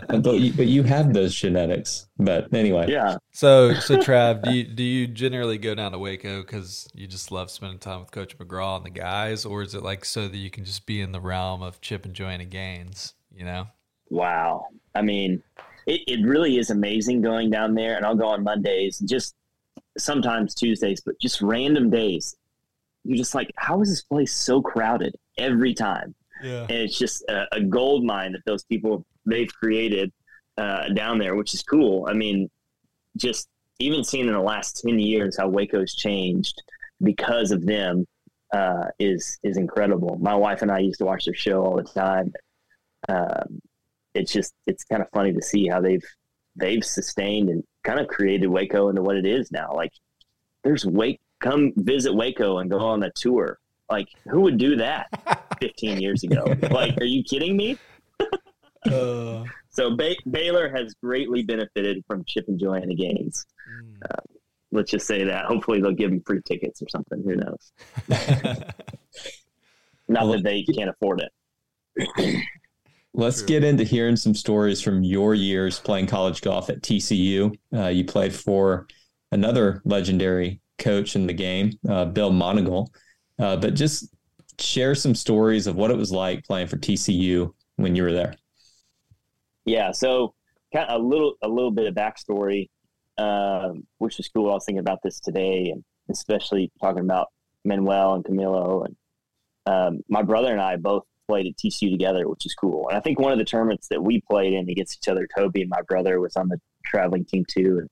but 0.09 0.35
you, 0.39 0.53
but 0.53 0.67
you 0.67 0.83
have 0.85 1.13
those 1.13 1.35
genetics. 1.35 2.07
But 2.19 2.53
anyway, 2.55 2.87
yeah. 2.89 3.17
So 3.33 3.75
so 3.75 3.97
Trav, 3.97 4.43
do 4.43 4.53
you 4.53 4.65
do 4.65 4.83
you 4.83 5.07
generally 5.07 5.59
go 5.59 5.75
down 5.75 5.93
to 5.93 5.99
Waco 5.99 6.43
because 6.43 6.89
you 6.95 7.07
just 7.07 7.33
love 7.33 7.51
spending 7.51 7.79
time 7.79 8.01
with 8.01 8.13
Coach 8.13 8.39
McGraw 8.39 8.77
and 8.77 8.87
the 8.87 8.91
guys, 8.91 9.45
or 9.45 9.63
is 9.63 9.75
it 9.75 9.83
like 9.83 10.05
so 10.05 10.29
that 10.29 10.37
you 10.37 10.51
can 10.51 10.65
just 10.65 10.87
be 10.87 11.01
in 11.01 11.13
the 11.13 11.21
realm 11.21 11.63
of 11.63 11.81
Chip 11.81 12.05
and 12.05 12.15
Joanna 12.15 12.45
Gaines? 12.45 13.15
You 13.35 13.45
know. 13.45 13.67
Wow. 14.09 14.67
I 14.95 15.03
mean, 15.03 15.43
it, 15.87 16.03
it 16.07 16.27
really 16.27 16.59
is 16.59 16.71
amazing 16.71 17.23
going 17.23 17.51
down 17.51 17.75
there, 17.75 17.97
and 17.97 18.07
I'll 18.07 18.17
go 18.17 18.29
on 18.29 18.45
Mondays, 18.45 18.99
just 19.01 19.35
sometimes 19.99 20.55
Tuesdays, 20.55 21.01
but 21.01 21.19
just 21.21 21.43
random 21.43 21.91
days. 21.91 22.37
You're 23.05 23.19
just 23.19 23.35
like, 23.35 23.53
how 23.57 23.81
is 23.83 23.89
this 23.89 24.03
place 24.03 24.35
so 24.35 24.61
crowded 24.61 25.15
every 25.39 25.75
time? 25.75 26.15
Yeah. 26.47 26.63
And 26.63 26.73
it's 26.73 26.99
just 26.99 27.23
a, 27.29 27.47
a, 27.53 27.61
gold 27.61 28.05
mine 28.05 28.33
that 28.33 28.45
those 28.47 28.65
people 28.65 29.05
they've 29.25 29.53
created 29.53 30.13
uh, 30.57 30.89
down 30.91 31.19
there, 31.19 31.35
which 31.35 31.55
is 31.55 31.63
cool. 31.63 32.07
I 32.09 32.13
mean, 32.13 32.49
just 33.17 33.49
even 33.79 34.05
seeing 34.05 34.27
in 34.27 34.33
the 34.33 34.41
last 34.41 34.83
10 34.87 34.99
years 34.99 35.37
how 35.37 35.49
Waco's 35.49 35.95
changed 35.95 36.63
because 37.03 37.51
of 37.51 37.67
them 37.67 38.07
uh, 38.53 38.87
is 38.99 39.39
is 39.43 39.57
incredible. 39.57 40.17
My 40.21 40.35
wife 40.35 40.63
and 40.63 40.71
I 40.71 40.79
used 40.79 40.99
to 40.99 41.05
watch 41.05 41.25
their 41.25 41.35
show 41.35 41.65
all 41.65 41.77
the 41.77 41.83
time. 41.83 42.33
Um, 43.09 43.61
it's 44.15 44.33
just 44.33 44.55
it's 44.67 44.85
kind 44.85 45.03
of 45.03 45.09
funny 45.11 45.33
to 45.33 45.43
see 45.43 45.67
how 45.67 45.81
they've 45.81 46.05
they've 46.55 46.85
sustained 46.85 47.51
and 47.51 47.63
kind 47.85 48.01
of 48.01 48.09
created 48.09 48.47
Waco 48.49 48.89
into 48.89 49.03
what 49.03 49.17
it 49.17 49.27
is 49.27 49.51
now. 49.51 49.73
Like 49.75 49.93
there's 50.65 50.87
Wake 50.87 51.21
come 51.41 51.73
visit 51.77 52.15
Waco 52.15 52.59
and 52.59 52.71
go 52.71 52.79
on 52.79 53.03
a 53.03 53.11
tour. 53.13 53.59
Like 53.89 54.09
who 54.29 54.41
would 54.43 54.59
do 54.59 54.77
that? 54.77 55.09
15 55.61 56.01
years 56.01 56.23
ago. 56.25 56.45
like, 56.71 56.97
are 56.99 57.05
you 57.05 57.23
kidding 57.23 57.57
me? 57.57 57.79
uh, 58.91 59.45
so 59.71 59.97
ba- 59.97 60.17
Baylor 60.31 60.69
has 60.75 60.95
greatly 61.03 61.43
benefited 61.43 62.05
from 62.07 62.25
Chip 62.27 62.47
and 62.49 62.59
Joanna 62.59 62.95
Gaines. 62.95 63.47
Mm. 63.71 64.11
Uh, 64.11 64.23
let's 64.73 64.91
just 64.91 65.07
say 65.07 65.25
that. 65.25 65.47
Hopefully, 65.47 65.81
they'll 65.81 65.93
give 65.93 66.11
him 66.11 66.23
free 66.27 66.41
tickets 66.45 66.83
or 66.83 66.89
something. 66.89 67.23
Who 67.25 67.37
knows? 67.37 67.73
Not 70.09 70.31
that 70.33 70.43
they 70.45 70.63
can't 70.63 70.91
afford 70.91 71.23
it. 71.23 72.43
Let's 73.15 73.39
True. 73.39 73.47
get 73.47 73.65
into 73.65 73.83
hearing 73.83 74.17
some 74.17 74.35
stories 74.35 74.83
from 74.83 75.03
your 75.03 75.35
years 75.35 75.81
playing 75.81 76.07
college 76.07 76.43
golf 76.43 76.69
at 76.69 76.83
TCU. 76.83 77.57
Uh, 77.75 77.87
you 77.89 78.05
played 78.05 78.35
for 78.35 78.87
another 79.33 79.81
legendary 79.87 80.61
coach 80.79 81.17
in 81.17 81.27
the 81.27 81.33
game, 81.33 81.73
uh, 81.89 82.05
Bill 82.05 82.31
Montigel. 82.31 82.89
Uh, 83.39 83.57
but 83.57 83.75
just 83.75 84.15
share 84.59 84.95
some 84.95 85.15
stories 85.15 85.67
of 85.67 85.77
what 85.77 85.91
it 85.91 85.97
was 85.97 86.11
like 86.11 86.45
playing 86.45 86.67
for 86.67 86.77
TCU 86.77 87.53
when 87.77 87.95
you 87.95 88.03
were 88.03 88.13
there. 88.13 88.35
Yeah, 89.65 89.93
so 89.93 90.35
kind 90.73 90.89
of 90.89 91.01
a 91.01 91.05
little 91.05 91.35
a 91.43 91.49
little 91.49 91.71
bit 91.71 91.87
of 91.87 91.95
backstory, 91.95 92.69
um, 93.19 93.87
which 93.99 94.19
is 94.19 94.29
cool. 94.29 94.51
I 94.51 94.55
was 94.55 94.65
thinking 94.65 94.81
about 94.81 95.01
this 95.03 95.21
today, 95.21 95.71
and 95.71 95.85
especially 96.09 96.71
talking 96.81 97.03
about 97.03 97.29
Manuel 97.65 98.15
and 98.15 98.25
Camilo, 98.25 98.87
and 98.87 98.97
um, 99.67 100.01
my 100.09 100.23
brother 100.23 100.53
and 100.53 100.61
I 100.61 100.77
both 100.77 101.05
played 101.27 101.47
at 101.47 101.57
TCU 101.57 101.91
together, 101.91 102.29
which 102.29 102.47
is 102.47 102.55
cool. 102.55 102.89
And 102.89 102.97
I 102.97 103.01
think 103.01 103.19
one 103.19 103.33
of 103.33 103.39
the 103.39 103.45
tournaments 103.45 103.89
that 103.89 104.03
we 104.03 104.21
played 104.31 104.53
in 104.53 104.69
against 104.71 104.99
each 105.03 105.11
other, 105.11 105.29
Toby 105.37 105.63
and 105.63 105.71
my 105.71 105.83
brother 105.83 106.21
was 106.21 106.37
on 106.37 106.49
the 106.49 106.61
traveling 106.85 107.25
team 107.25 107.45
too, 107.49 107.79
and, 107.81 107.91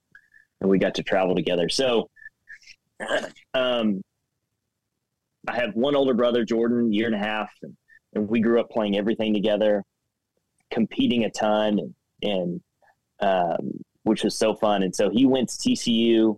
and 0.61 0.71
we 0.71 0.79
got 0.79 0.95
to 0.95 1.03
travel 1.03 1.35
together. 1.35 1.69
So, 1.69 2.11
um, 3.55 4.03
I 5.49 5.57
have 5.57 5.75
one 5.75 5.95
older 5.95 6.15
brother, 6.15 6.45
Jordan, 6.45 6.93
year 6.93 7.07
and 7.07 7.15
a 7.15 7.19
half, 7.19 7.51
and, 7.63 7.77
and 8.15 8.29
we 8.29 8.41
grew 8.41 8.61
up 8.61 8.71
playing 8.71 8.97
everything 8.97 9.35
together, 9.35 9.83
competing 10.71 11.25
a 11.25 11.31
ton, 11.31 11.79
and, 11.79 11.95
and 12.23 12.61
um, 13.21 13.73
which 14.05 14.25
was 14.25 14.37
so 14.39 14.55
fun. 14.55 14.83
And 14.83 14.95
so 14.95 15.11
he 15.11 15.27
went 15.27 15.49
to 15.51 15.57
TCU. 15.57 16.37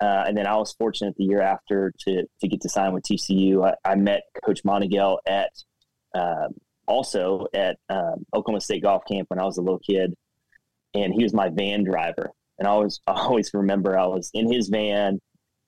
Uh, 0.00 0.24
and 0.26 0.36
then 0.36 0.46
I 0.46 0.56
was 0.56 0.72
fortunate 0.72 1.14
the 1.16 1.24
year 1.24 1.40
after 1.40 1.90
to 2.00 2.24
to 2.40 2.48
get 2.48 2.60
to 2.60 2.68
sign 2.68 2.92
with 2.92 3.04
TCU. 3.04 3.66
I, 3.66 3.92
I 3.92 3.94
met 3.94 4.24
Coach 4.44 4.62
Montigel 4.62 5.16
at 5.26 5.50
um, 6.14 6.54
also 6.86 7.46
at 7.54 7.78
um, 7.88 8.26
Oklahoma 8.34 8.60
State 8.60 8.82
Golf 8.82 9.04
Camp 9.10 9.30
when 9.30 9.38
I 9.38 9.44
was 9.44 9.56
a 9.56 9.62
little 9.62 9.78
kid, 9.78 10.14
and 10.94 11.14
he 11.14 11.22
was 11.22 11.32
my 11.32 11.48
van 11.48 11.82
driver. 11.84 12.30
And 12.58 12.68
I 12.68 12.72
always 12.72 13.00
I 13.06 13.12
always 13.12 13.50
remember 13.54 13.98
I 13.98 14.06
was 14.06 14.30
in 14.34 14.52
his 14.52 14.68
van, 14.68 15.18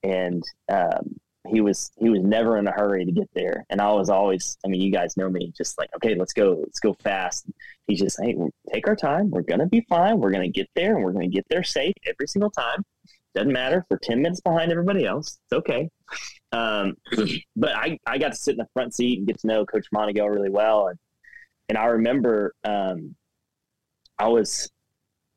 and 0.02 0.42
um, 0.68 1.16
he 1.48 1.60
was 1.60 1.90
he 1.96 2.08
was 2.08 2.22
never 2.22 2.58
in 2.58 2.66
a 2.66 2.72
hurry 2.72 3.04
to 3.04 3.12
get 3.12 3.28
there. 3.34 3.64
And 3.70 3.80
I 3.80 3.92
was 3.92 4.10
always 4.10 4.56
I 4.64 4.68
mean 4.68 4.80
you 4.80 4.92
guys 4.92 5.16
know 5.16 5.28
me, 5.28 5.52
just 5.56 5.78
like 5.78 5.90
okay, 5.96 6.14
let's 6.14 6.32
go, 6.32 6.58
let's 6.60 6.80
go 6.80 6.94
fast. 7.02 7.46
He's 7.86 8.00
just 8.00 8.18
hey, 8.22 8.36
take 8.72 8.86
our 8.88 8.96
time. 8.96 9.30
We're 9.30 9.42
gonna 9.42 9.66
be 9.66 9.84
fine. 9.88 10.18
We're 10.18 10.30
gonna 10.30 10.48
get 10.48 10.68
there, 10.74 10.96
and 10.96 11.04
we're 11.04 11.12
gonna 11.12 11.28
get 11.28 11.46
there 11.48 11.64
safe 11.64 11.94
every 12.06 12.26
single 12.26 12.50
time. 12.50 12.84
Doesn't 13.34 13.52
matter. 13.52 13.84
We're 13.90 13.98
ten 13.98 14.22
minutes 14.22 14.40
behind 14.40 14.70
everybody 14.70 15.04
else. 15.04 15.38
It's 15.50 15.58
okay. 15.58 15.88
Um, 16.52 16.96
but 17.56 17.74
I, 17.76 17.98
I 18.06 18.18
got 18.18 18.30
to 18.30 18.36
sit 18.36 18.52
in 18.52 18.58
the 18.58 18.68
front 18.72 18.94
seat 18.94 19.18
and 19.18 19.26
get 19.26 19.38
to 19.40 19.46
know 19.46 19.66
Coach 19.66 19.86
Montigel 19.94 20.30
really 20.34 20.50
well. 20.50 20.88
And, 20.88 20.98
and 21.68 21.78
I 21.78 21.86
remember 21.86 22.54
um, 22.64 23.14
I 24.18 24.28
was 24.28 24.70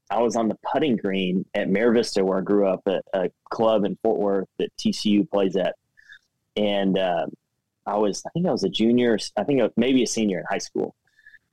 I 0.10 0.22
was 0.22 0.36
on 0.36 0.50
the 0.50 0.58
putting 0.72 0.98
green 0.98 1.46
at 1.54 1.70
Mira 1.70 1.94
Vista 1.94 2.24
where 2.24 2.40
I 2.40 2.42
grew 2.42 2.68
up 2.68 2.82
at 2.86 3.04
a 3.14 3.30
club 3.50 3.86
in 3.86 3.98
Fort 4.04 4.20
Worth 4.20 4.48
that 4.60 4.70
TCU 4.78 5.30
plays 5.30 5.56
at. 5.56 5.76
And 6.56 6.98
uh, 6.98 7.28
I 7.86 7.98
was, 7.98 8.24
I 8.26 8.30
think 8.32 8.48
I 8.48 8.52
was 8.52 8.64
a 8.64 8.70
junior, 8.70 9.18
I 9.38 9.44
think 9.44 9.62
was 9.62 9.72
maybe 9.78 10.04
a 10.04 10.08
senior 10.08 10.40
in 10.40 10.46
high 10.50 10.58
school. 10.58 10.96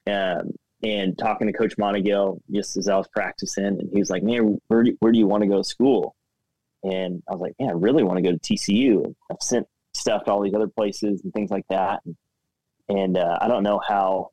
Um, 0.06 0.52
and 0.82 1.18
talking 1.18 1.48
to 1.48 1.52
Coach 1.52 1.76
Montigel 1.76 2.40
just 2.52 2.76
as 2.76 2.88
I 2.88 2.96
was 2.96 3.08
practicing, 3.08 3.64
and 3.64 3.90
he 3.92 3.98
was 3.98 4.10
like, 4.10 4.22
"Man, 4.22 4.60
where 4.68 4.84
do, 4.84 4.96
where 5.00 5.10
do 5.10 5.18
you 5.18 5.26
want 5.26 5.42
to 5.42 5.48
go 5.48 5.58
to 5.58 5.64
school?" 5.64 6.14
And 6.82 7.22
I 7.28 7.32
was 7.32 7.40
like, 7.40 7.54
man, 7.58 7.70
I 7.70 7.72
really 7.72 8.04
want 8.04 8.18
to 8.18 8.22
go 8.22 8.32
to 8.32 8.38
TCU. 8.38 9.14
I've 9.30 9.42
sent 9.42 9.66
stuff 9.94 10.24
to 10.24 10.32
all 10.32 10.42
these 10.42 10.54
other 10.54 10.68
places 10.68 11.22
and 11.22 11.32
things 11.32 11.50
like 11.50 11.66
that. 11.70 12.00
And, 12.04 12.16
and 12.88 13.18
uh, 13.18 13.38
I 13.40 13.48
don't 13.48 13.62
know 13.62 13.80
how 13.86 14.30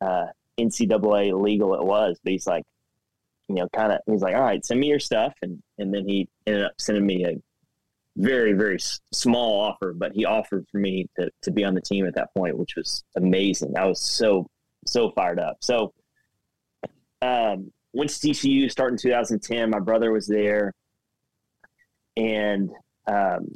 uh, 0.00 0.26
NCAA 0.58 1.40
legal 1.40 1.74
it 1.74 1.84
was, 1.84 2.18
but 2.22 2.32
he's 2.32 2.46
like, 2.46 2.64
you 3.48 3.56
know, 3.56 3.68
kind 3.74 3.92
of, 3.92 3.98
he's 4.06 4.22
like, 4.22 4.34
all 4.34 4.42
right, 4.42 4.64
send 4.64 4.80
me 4.80 4.88
your 4.88 4.98
stuff. 4.98 5.34
And, 5.42 5.62
and 5.78 5.92
then 5.92 6.08
he 6.08 6.28
ended 6.46 6.64
up 6.64 6.72
sending 6.78 7.04
me 7.04 7.24
a 7.24 7.34
very, 8.16 8.52
very 8.52 8.78
small 9.12 9.60
offer, 9.60 9.94
but 9.94 10.12
he 10.12 10.24
offered 10.24 10.66
for 10.70 10.78
me 10.78 11.08
to, 11.18 11.30
to 11.42 11.50
be 11.50 11.64
on 11.64 11.74
the 11.74 11.80
team 11.80 12.06
at 12.06 12.14
that 12.14 12.34
point, 12.36 12.58
which 12.58 12.76
was 12.76 13.04
amazing. 13.16 13.76
I 13.76 13.86
was 13.86 14.00
so, 14.00 14.46
so 14.86 15.10
fired 15.12 15.38
up. 15.38 15.58
So, 15.60 15.92
um, 17.22 17.72
went 17.92 18.10
to 18.10 18.28
TCU 18.28 18.70
starting 18.70 18.98
2010. 18.98 19.70
My 19.70 19.78
brother 19.78 20.12
was 20.12 20.26
there 20.26 20.72
and 22.16 22.70
um, 23.06 23.48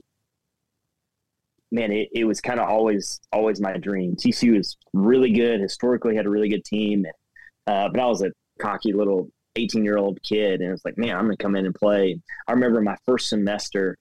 man, 1.70 1.92
it, 1.92 2.08
it 2.12 2.24
was 2.24 2.40
kind 2.40 2.60
of 2.60 2.68
always 2.68 3.20
always 3.32 3.60
my 3.60 3.76
dream. 3.76 4.16
TCU 4.16 4.56
was 4.56 4.76
really 4.92 5.32
good 5.32 5.60
historically, 5.60 6.16
had 6.16 6.26
a 6.26 6.30
really 6.30 6.48
good 6.48 6.64
team, 6.64 7.04
uh, 7.66 7.88
but 7.88 8.00
I 8.00 8.06
was 8.06 8.22
a 8.22 8.32
cocky 8.60 8.92
little 8.92 9.28
18 9.56 9.84
year 9.84 9.98
old 9.98 10.18
kid, 10.22 10.60
and 10.60 10.68
it 10.68 10.72
was 10.72 10.84
like, 10.84 10.98
man, 10.98 11.16
I'm 11.16 11.24
gonna 11.24 11.36
come 11.36 11.56
in 11.56 11.66
and 11.66 11.74
play. 11.74 12.20
I 12.48 12.52
remember 12.52 12.80
my 12.80 12.96
first 13.04 13.28
semester 13.28 13.96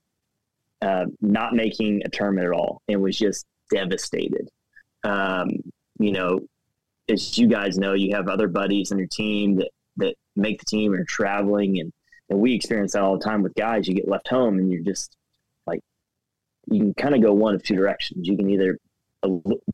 uh, 0.81 1.05
not 1.21 1.53
making 1.53 2.01
a 2.05 2.09
tournament 2.09 2.47
at 2.47 2.53
all, 2.53 2.81
and 2.87 3.01
was 3.01 3.17
just 3.17 3.45
devastated. 3.71 4.49
Um, 5.03 5.49
you 5.99 6.11
know, 6.11 6.41
as 7.09 7.37
you 7.37 7.47
guys 7.47 7.77
know, 7.77 7.93
you 7.93 8.15
have 8.15 8.27
other 8.27 8.47
buddies 8.47 8.91
on 8.91 8.97
your 8.97 9.07
team 9.07 9.55
that 9.55 9.69
that 9.97 10.15
make 10.35 10.59
the 10.59 10.65
team 10.65 10.93
and 10.93 11.01
are 11.01 11.05
traveling 11.05 11.79
and 11.79 11.91
and 12.29 12.39
we 12.39 12.53
experience 12.53 12.93
that 12.93 13.03
all 13.03 13.17
the 13.17 13.23
time 13.23 13.43
with 13.43 13.53
guys. 13.53 13.87
You 13.87 13.93
get 13.93 14.07
left 14.07 14.27
home 14.27 14.57
and 14.57 14.71
you're 14.71 14.81
just 14.81 15.15
like, 15.67 15.81
you 16.71 16.79
can 16.79 16.93
kind 16.95 17.15
of 17.15 17.21
go 17.21 17.33
one 17.33 17.53
of 17.53 17.63
two 17.63 17.75
directions. 17.75 18.27
You 18.27 18.35
can 18.35 18.49
either 18.49 18.79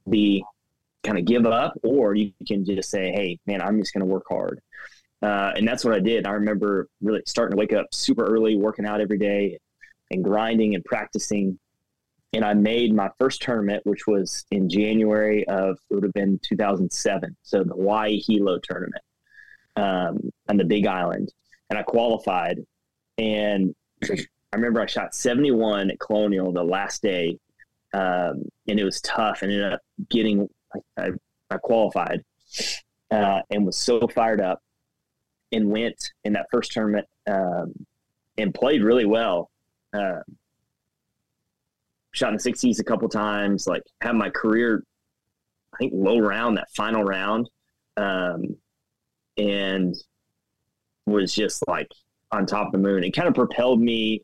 be 0.09 0.43
kind 1.03 1.17
of 1.17 1.25
give 1.25 1.45
up, 1.45 1.73
or 1.83 2.13
you 2.13 2.33
can 2.47 2.65
just 2.65 2.89
say, 2.89 3.11
"Hey, 3.11 3.39
man, 3.45 3.61
I'm 3.61 3.79
just 3.79 3.93
going 3.93 4.01
to 4.01 4.11
work 4.11 4.25
hard." 4.29 4.61
Uh, 5.21 5.53
and 5.55 5.67
that's 5.67 5.85
what 5.85 5.93
I 5.93 5.99
did. 5.99 6.27
I 6.27 6.31
remember 6.31 6.87
really 7.01 7.21
starting 7.25 7.55
to 7.55 7.57
wake 7.57 7.73
up 7.73 7.87
super 7.93 8.25
early, 8.25 8.55
working 8.55 8.85
out 8.85 9.01
every 9.01 9.17
day, 9.17 9.59
and 10.11 10.23
grinding 10.23 10.75
and 10.75 10.83
practicing. 10.85 11.57
And 12.33 12.45
I 12.45 12.53
made 12.53 12.93
my 12.93 13.09
first 13.19 13.41
tournament, 13.41 13.85
which 13.85 14.07
was 14.07 14.45
in 14.51 14.69
January 14.69 15.47
of 15.47 15.77
it 15.89 15.93
would 15.95 16.03
have 16.03 16.13
been 16.13 16.39
2007, 16.43 17.35
so 17.41 17.63
the 17.63 17.73
Hawaii 17.73 18.19
Hilo 18.19 18.59
tournament 18.59 19.03
um, 19.75 20.31
on 20.47 20.57
the 20.57 20.63
Big 20.63 20.87
Island 20.87 21.31
and 21.71 21.79
I 21.79 21.83
qualified. 21.83 22.59
And 23.17 23.73
I 24.03 24.17
remember 24.53 24.81
I 24.81 24.85
shot 24.85 25.15
71 25.15 25.89
at 25.89 25.99
Colonial 25.99 26.51
the 26.51 26.63
last 26.63 27.01
day, 27.01 27.39
um, 27.93 28.43
and 28.67 28.79
it 28.79 28.83
was 28.83 28.99
tough. 29.01 29.41
And 29.41 29.51
ended 29.51 29.73
up 29.73 29.81
getting 30.09 30.49
I, 30.97 31.11
I 31.49 31.57
qualified 31.57 32.23
uh, 33.09 33.41
and 33.49 33.65
was 33.65 33.77
so 33.77 34.05
fired 34.07 34.41
up 34.41 34.61
and 35.53 35.69
went 35.69 36.11
in 36.23 36.33
that 36.33 36.47
first 36.51 36.73
tournament 36.73 37.07
um, 37.27 37.73
and 38.37 38.53
played 38.53 38.83
really 38.83 39.05
well. 39.05 39.49
Uh, 39.93 40.19
shot 42.13 42.29
in 42.29 42.37
the 42.37 42.49
60s 42.51 42.79
a 42.79 42.83
couple 42.83 43.07
times. 43.09 43.67
Like 43.67 43.83
had 44.01 44.15
my 44.15 44.29
career, 44.29 44.83
I 45.73 45.77
think 45.77 45.93
low 45.95 46.19
round 46.19 46.57
that 46.57 46.69
final 46.75 47.03
round, 47.03 47.49
um, 47.97 48.55
and 49.37 49.95
was 51.05 51.33
just 51.33 51.63
like 51.67 51.87
on 52.31 52.45
top 52.45 52.67
of 52.67 52.71
the 52.73 52.77
moon. 52.77 53.03
It 53.03 53.11
kind 53.11 53.27
of 53.27 53.33
propelled 53.33 53.81
me 53.81 54.23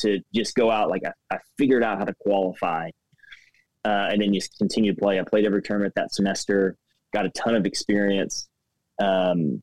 to 0.00 0.20
just 0.34 0.54
go 0.54 0.70
out. 0.70 0.88
Like 0.88 1.02
I, 1.04 1.34
I 1.34 1.38
figured 1.58 1.82
out 1.82 1.98
how 1.98 2.04
to 2.04 2.14
qualify, 2.20 2.90
uh, 3.84 4.08
and 4.10 4.20
then 4.20 4.32
just 4.32 4.56
continue 4.58 4.94
to 4.94 5.00
play. 5.00 5.18
I 5.18 5.22
played 5.22 5.46
every 5.46 5.62
tournament 5.62 5.94
that 5.96 6.14
semester, 6.14 6.76
got 7.12 7.26
a 7.26 7.30
ton 7.30 7.54
of 7.54 7.66
experience, 7.66 8.48
um, 9.02 9.62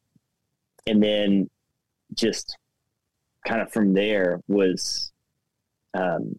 and 0.85 1.01
then 1.01 1.49
just 2.13 2.57
kind 3.45 3.61
of 3.61 3.71
from 3.71 3.93
there 3.93 4.41
was, 4.47 5.11
um, 5.93 6.37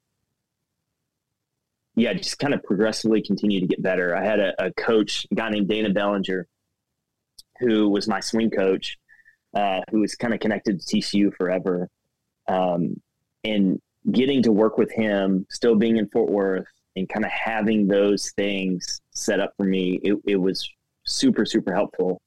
yeah, 1.97 2.13
just 2.13 2.39
kind 2.39 2.55
of 2.55 2.63
progressively 2.63 3.23
continue 3.23 3.61
to 3.61 3.67
get 3.67 3.83
better. 3.83 4.17
I 4.17 4.25
had 4.25 4.41
a, 4.41 4.67
a 4.67 4.73
coach, 4.73 5.27
a 5.31 5.35
guy 5.35 5.51
named 5.51 5.69
Dana 5.69 5.91
Bellinger, 5.91 6.47
who 7.61 7.89
was 7.89 8.07
my 8.07 8.21
swing 8.21 8.51
coach 8.51 8.97
uh, 9.55 9.81
who 9.91 10.01
was 10.01 10.15
kind 10.15 10.35
of 10.35 10.41
connected 10.41 10.81
to 10.81 10.97
TCU 10.97 11.35
forever. 11.35 11.89
Um, 12.47 13.01
and 13.45 13.81
getting 14.11 14.43
to 14.43 14.53
work 14.53 14.79
with 14.79 14.91
him, 14.91 15.47
still 15.51 15.75
being 15.75 15.97
in 15.97 16.09
Fort 16.09 16.31
Worth, 16.31 16.69
and 16.97 17.09
kind 17.09 17.25
of 17.25 17.31
having 17.31 17.87
those 17.87 18.33
things 18.33 19.01
set 19.13 19.41
up 19.41 19.53
for 19.57 19.65
me, 19.65 20.01
it, 20.03 20.17
it 20.27 20.37
was 20.37 20.69
super, 21.05 21.45
super 21.45 21.73
helpful. 21.73 22.21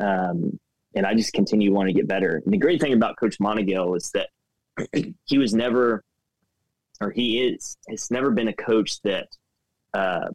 Um, 0.00 0.58
and 0.94 1.06
I 1.06 1.14
just 1.14 1.32
continue 1.32 1.72
wanting 1.72 1.94
to 1.94 2.00
get 2.00 2.08
better. 2.08 2.42
And 2.44 2.52
the 2.52 2.58
great 2.58 2.80
thing 2.80 2.92
about 2.92 3.16
Coach 3.18 3.38
Montigel 3.38 3.96
is 3.96 4.10
that 4.12 4.28
he 5.24 5.38
was 5.38 5.54
never, 5.54 6.04
or 7.00 7.10
he 7.10 7.42
is, 7.42 7.76
has 7.88 8.10
never 8.10 8.30
been 8.30 8.48
a 8.48 8.52
coach 8.52 9.00
that 9.02 9.28
uh, 9.94 10.28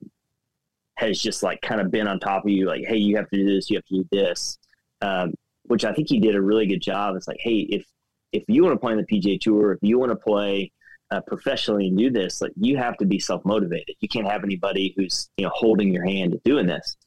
has 0.96 1.20
just 1.20 1.44
like 1.44 1.62
kind 1.62 1.82
of 1.82 1.92
been 1.92 2.08
on 2.08 2.20
top 2.20 2.46
of 2.46 2.52
you, 2.52 2.68
like, 2.68 2.84
hey, 2.86 2.98
you 2.98 3.16
have 3.18 3.30
to 3.30 3.38
do 3.38 3.46
this, 3.46 3.70
you 3.70 3.78
have 3.78 3.86
to 3.86 3.96
do 3.96 4.08
this. 4.12 4.58
Um, 5.02 5.34
which 5.64 5.86
I 5.86 5.94
think 5.94 6.10
he 6.10 6.20
did 6.20 6.36
a 6.36 6.42
really 6.42 6.66
good 6.66 6.82
job. 6.82 7.16
It's 7.16 7.28
like, 7.28 7.40
hey, 7.40 7.60
if 7.70 7.86
if 8.32 8.44
you 8.48 8.64
want 8.64 8.76
to 8.76 8.80
play 8.80 8.94
in 8.94 8.98
the 8.98 9.06
PGA 9.06 9.40
Tour, 9.40 9.74
if 9.74 9.80
you 9.82 10.00
want 10.00 10.12
to 10.12 10.16
play 10.16 10.72
uh, 11.12 11.22
professionally 11.22 11.88
and 11.88 11.98
do 11.98 12.10
this, 12.10 12.42
like 12.42 12.52
you 12.60 12.78
have 12.78 12.98
to 12.98 13.06
be 13.06 13.20
self 13.20 13.46
motivated. 13.46 13.96
You 14.00 14.08
can't 14.08 14.28
have 14.28 14.44
anybody 14.44 14.94
who's 14.98 15.30
you 15.38 15.46
know 15.46 15.52
holding 15.54 15.94
your 15.94 16.06
hand 16.06 16.40
doing 16.44 16.66
this. 16.66 16.98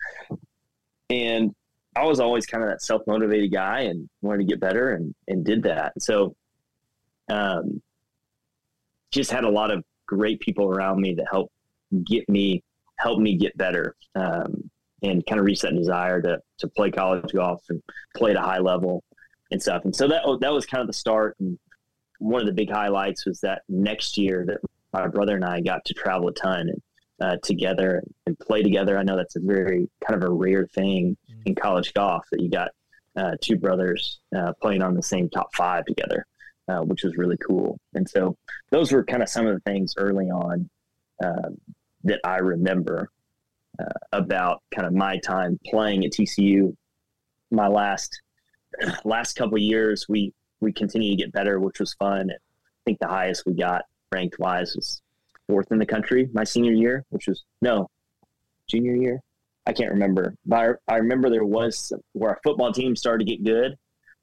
And 1.10 1.54
I 1.96 2.04
was 2.04 2.20
always 2.20 2.46
kind 2.46 2.62
of 2.62 2.70
that 2.70 2.82
self 2.82 3.02
motivated 3.06 3.52
guy 3.52 3.82
and 3.82 4.08
wanted 4.22 4.38
to 4.38 4.44
get 4.44 4.60
better 4.60 4.94
and 4.94 5.14
and 5.28 5.44
did 5.44 5.62
that. 5.64 5.92
So, 6.00 6.34
um, 7.30 7.82
just 9.12 9.30
had 9.30 9.44
a 9.44 9.50
lot 9.50 9.70
of 9.70 9.82
great 10.06 10.40
people 10.40 10.68
around 10.68 11.00
me 11.00 11.14
that 11.14 11.26
helped 11.30 11.52
get 12.04 12.28
me 12.28 12.62
help 12.98 13.18
me 13.18 13.36
get 13.36 13.56
better 13.56 13.94
um, 14.14 14.70
and 15.02 15.24
kind 15.26 15.38
of 15.38 15.46
reach 15.46 15.60
that 15.62 15.74
desire 15.74 16.20
to 16.22 16.38
to 16.58 16.68
play 16.68 16.90
college 16.90 17.32
golf 17.32 17.62
and 17.70 17.82
play 18.16 18.32
at 18.32 18.36
a 18.36 18.40
high 18.40 18.58
level 18.58 19.02
and 19.50 19.62
stuff. 19.62 19.84
And 19.84 19.94
so 19.94 20.06
that 20.08 20.22
that 20.40 20.52
was 20.52 20.66
kind 20.66 20.80
of 20.80 20.86
the 20.86 20.92
start. 20.92 21.36
And 21.40 21.58
one 22.18 22.40
of 22.40 22.46
the 22.46 22.52
big 22.52 22.70
highlights 22.70 23.26
was 23.26 23.40
that 23.40 23.62
next 23.68 24.18
year 24.18 24.44
that 24.46 24.58
my 24.92 25.06
brother 25.08 25.34
and 25.34 25.44
I 25.44 25.60
got 25.60 25.84
to 25.86 25.94
travel 25.94 26.28
a 26.28 26.32
ton 26.32 26.68
and 26.68 26.82
uh, 27.20 27.36
together 27.42 28.02
and 28.26 28.38
play 28.38 28.62
together. 28.62 28.98
I 28.98 29.02
know 29.02 29.16
that's 29.16 29.36
a 29.36 29.40
very 29.40 29.88
kind 30.06 30.22
of 30.22 30.28
a 30.28 30.32
rare 30.32 30.66
thing 30.66 31.16
in 31.46 31.54
college 31.54 31.94
golf 31.94 32.26
that 32.30 32.40
you 32.40 32.50
got 32.50 32.70
uh, 33.16 33.36
two 33.40 33.56
brothers 33.56 34.20
uh, 34.36 34.52
playing 34.60 34.82
on 34.82 34.94
the 34.94 35.02
same 35.02 35.30
top 35.30 35.54
five 35.54 35.86
together, 35.86 36.26
uh, 36.68 36.80
which 36.80 37.02
was 37.02 37.16
really 37.16 37.38
cool. 37.38 37.78
And 37.94 38.08
so 38.08 38.36
those 38.70 38.92
were 38.92 39.04
kind 39.04 39.22
of 39.22 39.28
some 39.28 39.46
of 39.46 39.54
the 39.54 39.60
things 39.60 39.94
early 39.96 40.26
on 40.26 40.68
um, 41.24 41.58
that 42.04 42.20
I 42.24 42.38
remember 42.38 43.10
uh, 43.78 43.84
about 44.12 44.62
kind 44.74 44.86
of 44.86 44.92
my 44.92 45.18
time 45.18 45.58
playing 45.66 46.04
at 46.04 46.12
TCU. 46.12 46.76
My 47.50 47.68
last 47.68 48.20
last 49.04 49.34
couple 49.34 49.56
years, 49.56 50.06
we 50.08 50.32
we 50.60 50.72
continue 50.72 51.10
to 51.10 51.22
get 51.22 51.32
better, 51.32 51.60
which 51.60 51.80
was 51.80 51.94
fun. 51.94 52.20
And 52.20 52.32
I 52.32 52.82
think 52.84 52.98
the 52.98 53.08
highest 53.08 53.46
we 53.46 53.54
got 53.54 53.84
ranked 54.12 54.38
wise 54.38 54.74
was 54.74 55.00
fourth 55.46 55.70
in 55.70 55.78
the 55.78 55.86
country 55.86 56.28
my 56.32 56.44
senior 56.44 56.72
year, 56.72 57.04
which 57.10 57.28
was 57.28 57.44
no 57.62 57.88
junior 58.68 58.96
year. 58.96 59.20
I 59.66 59.73
can't 59.73 59.90
remember, 59.90 60.35
but 60.46 60.78
I, 60.88 60.94
I 60.94 60.96
remember 60.99 61.28
there 61.28 61.44
was 61.44 61.92
where 62.12 62.30
our 62.30 62.40
football 62.44 62.73
team 62.73 62.94
started 62.94 63.26
to 63.26 63.37
get 63.37 63.44
good, 63.44 63.76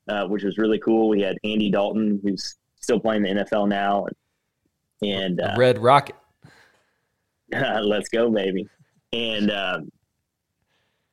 uh, 0.07 0.25
which 0.27 0.43
was 0.43 0.57
really 0.57 0.79
cool. 0.79 1.09
We 1.09 1.21
had 1.21 1.37
Andy 1.43 1.69
Dalton, 1.69 2.21
who's 2.23 2.55
still 2.79 2.99
playing 2.99 3.23
the 3.23 3.29
NFL 3.29 3.67
now, 3.67 4.05
and, 5.01 5.11
and 5.11 5.41
uh, 5.41 5.55
Red 5.57 5.79
Rocket. 5.79 6.15
let's 7.51 8.09
go, 8.09 8.29
baby! 8.31 8.67
And 9.11 9.51
um, 9.51 9.91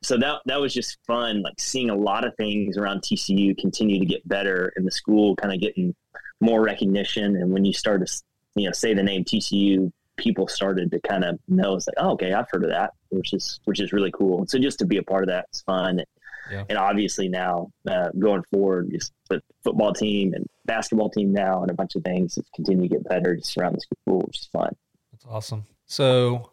so 0.02 0.16
that 0.18 0.40
that 0.46 0.60
was 0.60 0.72
just 0.72 0.98
fun, 1.06 1.42
like 1.42 1.58
seeing 1.58 1.90
a 1.90 1.94
lot 1.94 2.24
of 2.24 2.34
things 2.36 2.76
around 2.76 3.02
TCU 3.02 3.56
continue 3.58 3.98
to 3.98 4.06
get 4.06 4.26
better, 4.26 4.72
and 4.76 4.86
the 4.86 4.90
school 4.90 5.36
kind 5.36 5.52
of 5.52 5.60
getting 5.60 5.94
more 6.40 6.62
recognition. 6.62 7.36
And 7.36 7.52
when 7.52 7.64
you 7.64 7.72
start 7.72 8.06
to 8.06 8.22
you 8.54 8.66
know 8.66 8.72
say 8.72 8.94
the 8.94 9.02
name 9.02 9.24
TCU, 9.24 9.92
people 10.16 10.48
started 10.48 10.90
to 10.92 11.00
kind 11.00 11.24
of 11.24 11.38
know 11.48 11.76
it's 11.76 11.86
like, 11.86 11.96
oh, 11.98 12.12
okay, 12.12 12.32
I've 12.32 12.48
heard 12.50 12.64
of 12.64 12.70
that, 12.70 12.92
which 13.10 13.32
is 13.32 13.60
which 13.64 13.80
is 13.80 13.92
really 13.92 14.10
cool. 14.12 14.46
So 14.46 14.58
just 14.58 14.78
to 14.80 14.86
be 14.86 14.96
a 14.96 15.02
part 15.02 15.22
of 15.22 15.28
that 15.28 15.46
is 15.52 15.62
fun. 15.62 16.02
Yeah. 16.50 16.64
And 16.68 16.78
obviously 16.78 17.28
now 17.28 17.70
uh, 17.88 18.08
going 18.18 18.42
forward, 18.52 18.90
just 18.90 19.12
the 19.28 19.42
football 19.62 19.92
team 19.92 20.34
and 20.34 20.46
basketball 20.66 21.10
team 21.10 21.32
now 21.32 21.62
and 21.62 21.70
a 21.70 21.74
bunch 21.74 21.94
of 21.94 22.02
things 22.02 22.36
have 22.36 22.50
continued 22.54 22.90
to 22.90 22.96
get 22.96 23.08
better 23.08 23.36
just 23.36 23.56
around 23.56 23.74
the 23.74 23.80
school, 23.80 24.20
which 24.26 24.40
is 24.40 24.48
fun. 24.52 24.74
That's 25.12 25.26
awesome. 25.28 25.64
So, 25.86 26.52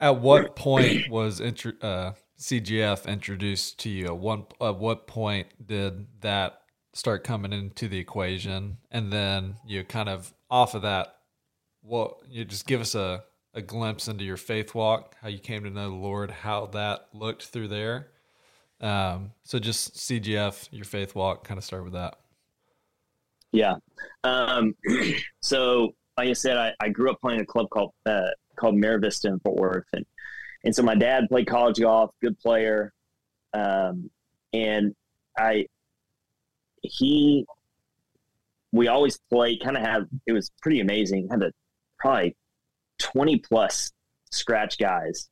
at 0.00 0.20
what 0.20 0.56
point 0.56 1.10
was 1.10 1.40
intro, 1.40 1.72
uh, 1.82 2.12
CGF 2.38 3.06
introduced 3.06 3.78
to 3.80 3.88
you? 3.88 4.06
At 4.06 4.18
one 4.18 4.46
at 4.60 4.76
what 4.76 5.06
point 5.06 5.48
did 5.66 6.06
that 6.20 6.60
start 6.92 7.24
coming 7.24 7.52
into 7.52 7.88
the 7.88 7.98
equation? 7.98 8.78
And 8.90 9.12
then 9.12 9.56
you 9.66 9.84
kind 9.84 10.08
of 10.08 10.32
off 10.50 10.74
of 10.74 10.82
that, 10.82 11.16
what 11.82 12.18
you 12.28 12.44
just 12.44 12.66
give 12.66 12.80
us 12.80 12.94
a, 12.94 13.24
a 13.56 13.62
glimpse 13.62 14.06
into 14.06 14.22
your 14.22 14.36
faith 14.36 14.74
walk, 14.74 15.16
how 15.22 15.28
you 15.28 15.38
came 15.38 15.64
to 15.64 15.70
know 15.70 15.88
the 15.88 15.96
Lord, 15.96 16.30
how 16.30 16.66
that 16.66 17.08
looked 17.14 17.46
through 17.46 17.68
there. 17.68 18.08
Um, 18.80 19.32
so 19.42 19.58
just 19.58 19.94
CGF, 19.96 20.68
your 20.70 20.84
faith 20.84 21.14
walk, 21.14 21.44
kind 21.44 21.56
of 21.56 21.64
start 21.64 21.82
with 21.82 21.94
that. 21.94 22.18
Yeah. 23.52 23.76
Um, 24.22 24.74
so 25.40 25.94
like 26.18 26.28
I 26.28 26.34
said, 26.34 26.58
I, 26.58 26.72
I 26.80 26.90
grew 26.90 27.10
up 27.10 27.20
playing 27.20 27.40
a 27.40 27.46
club 27.46 27.70
called 27.70 27.92
uh, 28.04 28.28
called 28.56 28.74
Mira 28.74 28.98
Vista 28.98 29.28
in 29.28 29.40
Fort 29.40 29.56
Worth, 29.56 29.86
and 29.92 30.04
and 30.64 30.74
so 30.74 30.82
my 30.82 30.94
dad 30.94 31.28
played 31.28 31.46
college 31.46 31.78
golf, 31.78 32.10
good 32.22 32.38
player, 32.38 32.92
um, 33.54 34.10
and 34.52 34.94
I 35.38 35.66
he 36.82 37.46
we 38.72 38.88
always 38.88 39.18
played. 39.30 39.62
Kind 39.62 39.76
of 39.76 39.82
had 39.82 40.08
it 40.26 40.32
was 40.32 40.50
pretty 40.62 40.80
amazing. 40.80 41.28
Had 41.30 41.42
a 41.42 41.52
probably 41.98 42.34
twenty 42.98 43.38
plus 43.38 43.92
scratch 44.30 44.78
guys 44.78 45.28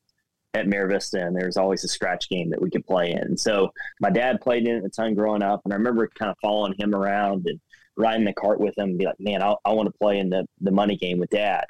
at 0.54 0.68
Mira 0.68 0.88
Vista, 0.88 1.20
and 1.20 1.36
there 1.36 1.46
was 1.46 1.56
always 1.56 1.84
a 1.84 1.88
scratch 1.88 2.28
game 2.28 2.50
that 2.50 2.62
we 2.62 2.70
could 2.70 2.86
play 2.86 3.12
in. 3.12 3.36
So 3.36 3.70
my 4.00 4.10
dad 4.10 4.40
played 4.40 4.66
in 4.66 4.76
it 4.76 4.84
a 4.84 4.88
ton 4.88 5.14
growing 5.14 5.42
up, 5.42 5.62
and 5.64 5.72
I 5.72 5.76
remember 5.76 6.08
kind 6.16 6.30
of 6.30 6.36
following 6.40 6.74
him 6.78 6.94
around 6.94 7.46
and 7.46 7.60
riding 7.96 8.24
the 8.24 8.32
cart 8.32 8.60
with 8.60 8.76
him 8.78 8.90
and 8.90 8.98
be 8.98 9.06
like, 9.06 9.18
man, 9.18 9.42
I, 9.42 9.54
I 9.64 9.72
want 9.72 9.86
to 9.86 9.98
play 9.98 10.18
in 10.18 10.30
the, 10.30 10.46
the 10.60 10.70
money 10.70 10.96
game 10.96 11.18
with 11.18 11.30
dad. 11.30 11.66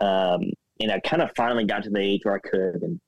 Um, 0.00 0.50
and 0.80 0.92
I 0.92 1.00
kind 1.00 1.22
of 1.22 1.30
finally 1.36 1.64
got 1.64 1.84
to 1.84 1.90
the 1.90 2.00
age 2.00 2.20
where 2.24 2.34
I 2.34 2.38
could. 2.38 2.82
And 2.82 3.00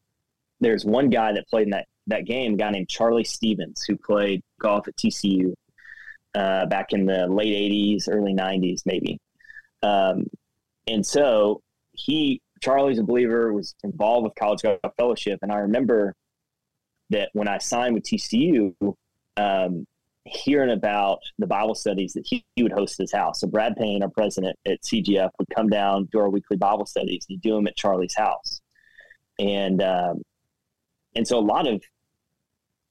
there's 0.61 0.85
one 0.85 1.11
guy 1.11 1.33
that 1.33 1.49
played 1.49 1.65
in 1.65 1.71
that, 1.71 1.87
that 2.09 2.25
game, 2.25 2.57
guy 2.57 2.71
named 2.71 2.89
Charlie 2.89 3.25
Stevens, 3.25 3.85
who 3.87 3.97
played 3.97 4.43
golf 4.61 4.89
at 4.89 4.97
TCU 4.97 5.55
uh, 6.35 6.67
back 6.67 6.93
in 6.93 7.07
the 7.07 7.27
late 7.27 7.55
80s, 7.55 8.09
early 8.11 8.35
90s, 8.35 8.83
maybe. 8.85 9.21
Um, 9.83 10.27
and 10.87 11.05
so 11.07 11.63
he, 12.05 12.41
Charlie's 12.63 12.99
a 12.99 13.03
believer, 13.03 13.53
was 13.53 13.75
involved 13.85 14.25
with 14.25 14.35
College 14.35 14.63
Golf 14.63 14.79
Fellowship. 14.97 15.39
And 15.43 15.53
I 15.53 15.59
remember 15.59 16.15
that 17.11 17.31
when 17.33 17.49
I 17.49 17.59
signed 17.59 17.95
with 17.95 18.05
TCU, 18.05 18.75
um, 19.37 19.87
hearing 20.25 20.71
about 20.71 21.19
the 21.39 21.47
Bible 21.47 21.75
studies 21.75 22.13
that 22.13 22.25
he, 22.27 22.45
he, 22.55 22.63
would 22.63 22.73
host 22.73 22.99
his 22.99 23.13
house. 23.13 23.41
So 23.41 23.49
Brad 23.49 23.77
Payne, 23.77 24.03
our 24.03 24.11
president 24.11 24.57
at 24.67 24.83
CGF, 24.83 25.31
would 25.39 25.49
come 25.55 25.69
down 25.69 26.09
do 26.13 26.19
our 26.19 26.29
weekly 26.29 26.57
Bible 26.57 26.87
studies. 26.87 27.25
He'd 27.27 27.41
do 27.41 27.55
them 27.55 27.67
at 27.67 27.77
Charlie's 27.77 28.15
house, 28.15 28.61
and 29.39 29.83
um, 29.83 30.23
and 31.17 31.27
so 31.27 31.39
a 31.39 31.41
lot 31.41 31.67
of 31.67 31.83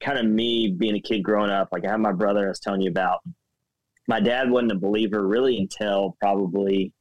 kind 0.01 0.17
of 0.17 0.25
me 0.25 0.75
being 0.77 0.95
a 0.95 1.01
kid 1.01 1.23
growing 1.23 1.51
up, 1.51 1.69
like 1.71 1.85
I 1.85 1.91
have 1.91 1.99
my 1.99 2.13
brother 2.13 2.45
I 2.45 2.49
was 2.49 2.59
telling 2.59 2.81
you 2.81 2.89
about. 2.89 3.19
My 4.07 4.19
dad 4.19 4.49
wasn't 4.49 4.71
a 4.71 4.75
believer 4.75 5.27
really 5.27 5.57
until 5.57 6.17
probably 6.19 6.93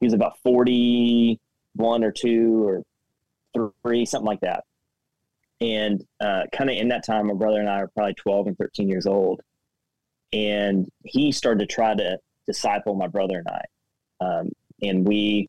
he 0.00 0.06
was 0.06 0.14
about 0.14 0.38
forty 0.42 1.38
one 1.74 2.02
or 2.04 2.12
two 2.12 2.64
or 3.54 3.72
three, 3.82 4.04
something 4.04 4.26
like 4.26 4.40
that. 4.40 4.64
And 5.60 6.04
uh, 6.20 6.44
kind 6.52 6.70
of 6.70 6.76
in 6.76 6.88
that 6.88 7.04
time, 7.04 7.26
my 7.26 7.34
brother 7.34 7.60
and 7.60 7.68
I 7.68 7.80
were 7.80 7.88
probably 7.88 8.14
12 8.14 8.46
and 8.48 8.58
13 8.58 8.88
years 8.88 9.06
old. 9.06 9.40
And 10.32 10.88
he 11.04 11.32
started 11.32 11.60
to 11.60 11.74
try 11.74 11.94
to 11.94 12.18
disciple 12.46 12.94
my 12.94 13.08
brother 13.08 13.38
and 13.38 13.48
I. 13.48 14.24
Um, 14.24 14.50
and 14.82 15.06
we, 15.06 15.48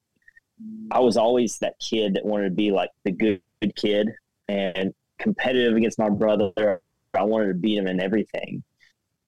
I 0.92 1.00
was 1.00 1.18
always 1.18 1.60
that 1.60 1.76
kid 1.80 2.16
that 2.16 2.26
wanted 2.26 2.50
to 2.50 2.56
be 2.56 2.72
like 2.72 2.90
the 3.06 3.12
good, 3.12 3.42
good 3.62 3.76
kid 3.76 4.10
and 4.50 4.94
competitive 5.18 5.78
against 5.78 6.00
my 6.00 6.10
brother. 6.10 6.82
I 7.14 7.24
wanted 7.24 7.48
to 7.48 7.54
beat 7.54 7.78
him 7.78 7.88
in 7.88 8.02
everything. 8.02 8.64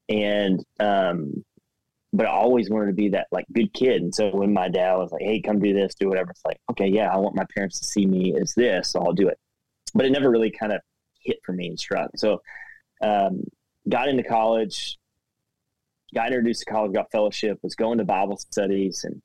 And, 0.09 0.63
um, 0.79 1.45
but 2.13 2.27
I 2.27 2.29
always 2.29 2.69
wanted 2.69 2.87
to 2.87 2.93
be 2.93 3.09
that 3.09 3.27
like 3.31 3.45
good 3.51 3.73
kid. 3.73 4.01
And 4.01 4.13
so 4.13 4.29
when 4.29 4.53
my 4.53 4.69
dad 4.69 4.95
was 4.95 5.11
like, 5.11 5.23
Hey, 5.23 5.41
come 5.41 5.59
do 5.59 5.73
this, 5.73 5.95
do 5.95 6.07
whatever. 6.07 6.31
It's 6.31 6.45
like, 6.45 6.59
okay, 6.71 6.87
yeah, 6.87 7.11
I 7.11 7.17
want 7.17 7.35
my 7.35 7.45
parents 7.53 7.79
to 7.79 7.85
see 7.85 8.05
me 8.05 8.35
as 8.39 8.53
this, 8.53 8.91
so 8.91 9.01
I'll 9.01 9.13
do 9.13 9.27
it 9.27 9.39
but 9.93 10.05
it 10.05 10.11
never 10.11 10.29
really 10.29 10.51
kind 10.51 10.73
of 10.73 10.81
hit 11.19 11.39
for 11.43 11.53
me 11.53 11.67
and 11.67 11.79
struck. 11.79 12.09
So, 12.15 12.41
um, 13.01 13.43
got 13.87 14.07
into 14.07 14.23
college, 14.23 14.97
got 16.13 16.27
introduced 16.27 16.61
to 16.61 16.71
college, 16.71 16.93
got 16.93 17.11
fellowship, 17.11 17.59
was 17.61 17.75
going 17.75 17.97
to 17.97 18.05
Bible 18.05 18.37
studies, 18.37 19.05
and 19.05 19.21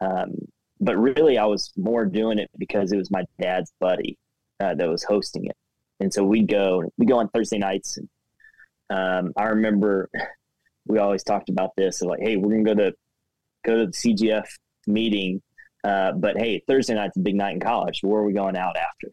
um, 0.00 0.34
but 0.80 0.96
really 0.96 1.38
I 1.38 1.44
was 1.44 1.72
more 1.76 2.04
doing 2.06 2.38
it 2.38 2.50
because 2.58 2.92
it 2.92 2.96
was 2.96 3.10
my 3.10 3.24
dad's 3.40 3.72
buddy 3.80 4.18
uh, 4.58 4.74
that 4.74 4.88
was 4.88 5.04
hosting 5.04 5.46
it, 5.46 5.56
and 6.00 6.12
so 6.12 6.24
we'd 6.24 6.48
go 6.48 6.90
we 6.96 7.06
go 7.06 7.18
on 7.18 7.28
Thursday 7.28 7.58
nights, 7.58 7.98
and 7.98 8.08
um, 8.90 9.32
I 9.36 9.44
remember 9.44 10.08
we 10.90 10.98
always 10.98 11.22
talked 11.22 11.48
about 11.48 11.70
this, 11.76 12.02
like, 12.02 12.20
hey, 12.20 12.36
we're 12.36 12.50
gonna 12.50 12.64
go 12.64 12.74
to 12.74 12.92
go 13.64 13.76
to 13.78 13.86
the 13.86 13.92
CGF 13.92 14.46
meeting. 14.86 15.40
Uh, 15.84 16.12
but 16.12 16.36
hey, 16.36 16.62
Thursday 16.68 16.94
night's 16.94 17.16
a 17.16 17.20
big 17.20 17.36
night 17.36 17.54
in 17.54 17.60
college. 17.60 18.00
Where 18.02 18.20
are 18.20 18.26
we 18.26 18.32
going 18.32 18.56
out 18.56 18.76
after? 18.76 19.08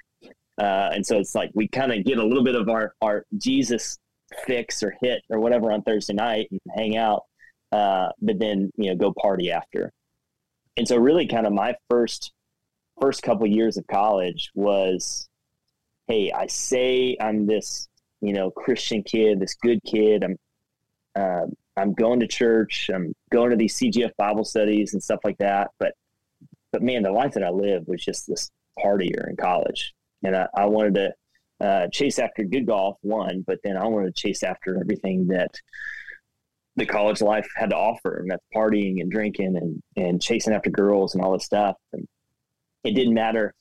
Uh, 0.60 0.90
and 0.94 1.06
so 1.06 1.18
it's 1.18 1.36
like 1.36 1.52
we 1.54 1.68
kind 1.68 1.94
of 1.94 2.04
get 2.04 2.18
a 2.18 2.26
little 2.26 2.44
bit 2.44 2.56
of 2.56 2.68
our, 2.68 2.94
our 3.02 3.24
Jesus 3.38 3.98
fix 4.46 4.82
or 4.84 4.96
hit 5.02 5.22
or 5.30 5.40
whatever 5.40 5.72
on 5.72 5.82
Thursday 5.84 6.14
night 6.14 6.48
and 6.52 6.60
hang 6.76 6.98
out, 6.98 7.24
uh, 7.72 8.10
but 8.22 8.40
then, 8.40 8.72
you 8.76 8.90
know, 8.90 8.96
go 8.96 9.14
party 9.22 9.52
after. 9.52 9.92
And 10.76 10.88
so 10.88 10.98
really 10.98 11.28
kind 11.28 11.48
of 11.48 11.54
my 11.54 11.76
first, 11.90 12.32
first 13.00 13.22
couple 13.22 13.48
years 13.48 13.78
of 13.78 13.86
college 13.88 14.50
was, 14.56 15.30
Hey, 16.08 16.32
I 16.32 16.48
say 16.48 17.18
I'm 17.20 17.46
this, 17.46 17.88
you 18.22 18.34
know, 18.34 18.50
Christian 18.50 19.04
kid, 19.04 19.40
this 19.40 19.56
good 19.56 19.80
kid. 19.86 20.24
I'm, 20.24 20.38
uh, 21.16 21.48
I'm 21.78 21.94
going 21.94 22.20
to 22.20 22.28
church. 22.28 22.90
I'm 22.94 23.14
going 23.32 23.52
to 23.52 23.56
these 23.56 23.78
CGF 23.78 24.12
Bible 24.18 24.44
studies 24.44 24.94
and 24.94 25.04
stuff 25.04 25.20
like 25.24 25.38
that. 25.38 25.70
But, 25.80 25.94
but 26.72 26.82
man, 26.82 27.04
the 27.04 27.12
life 27.12 27.34
that 27.34 27.44
I 27.44 27.50
lived 27.50 27.88
was 27.88 28.04
just 28.04 28.28
this 28.28 28.50
partier 28.80 29.30
in 29.30 29.38
college. 29.38 29.94
And 30.24 30.36
I, 30.36 30.48
I 30.56 30.66
wanted 30.66 30.96
to 30.96 31.14
uh, 31.66 31.88
chase 31.88 32.18
after 32.18 32.44
good 32.44 32.66
golf, 32.66 32.98
one, 33.02 33.44
but 33.46 33.60
then 33.64 33.78
I 33.78 33.86
wanted 33.86 34.16
to 34.16 34.22
chase 34.22 34.42
after 34.44 34.80
everything 34.80 35.28
that 35.28 35.52
the 36.76 36.86
college 36.86 37.22
life 37.22 37.48
had 37.56 37.72
to 37.72 37.76
offer, 37.76 38.18
and 38.18 38.30
that's 38.30 38.44
partying 38.56 39.02
and 39.02 39.12
drinking 39.12 39.58
and, 39.58 39.82
and 39.96 40.22
chasing 40.22 40.54
after 40.54 40.70
girls 40.70 41.16
and 41.16 41.24
all 41.24 41.34
this 41.34 41.46
stuff. 41.46 41.76
And 41.94 42.08
it 42.84 42.92
didn't 42.92 43.16
matter, 43.16 43.54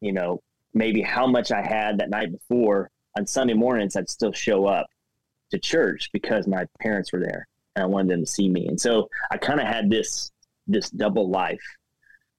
you 0.00 0.12
know, 0.12 0.40
maybe 0.72 1.02
how 1.02 1.26
much 1.26 1.50
I 1.50 1.62
had 1.62 1.98
that 1.98 2.10
night 2.10 2.30
before. 2.30 2.90
On 3.16 3.26
Sunday 3.26 3.54
mornings, 3.54 3.96
I'd 3.96 4.08
still 4.08 4.32
show 4.32 4.66
up 4.66 4.86
to 5.50 5.58
church 5.58 6.10
because 6.12 6.46
my 6.46 6.64
parents 6.80 7.12
were 7.12 7.18
there 7.18 7.48
I 7.80 7.86
wanted 7.86 8.10
them 8.10 8.20
to 8.20 8.30
see 8.30 8.48
me. 8.48 8.66
And 8.66 8.80
so 8.80 9.08
I 9.30 9.36
kind 9.36 9.60
of 9.60 9.66
had 9.66 9.90
this 9.90 10.30
this 10.66 10.90
double 10.90 11.28
life 11.28 11.62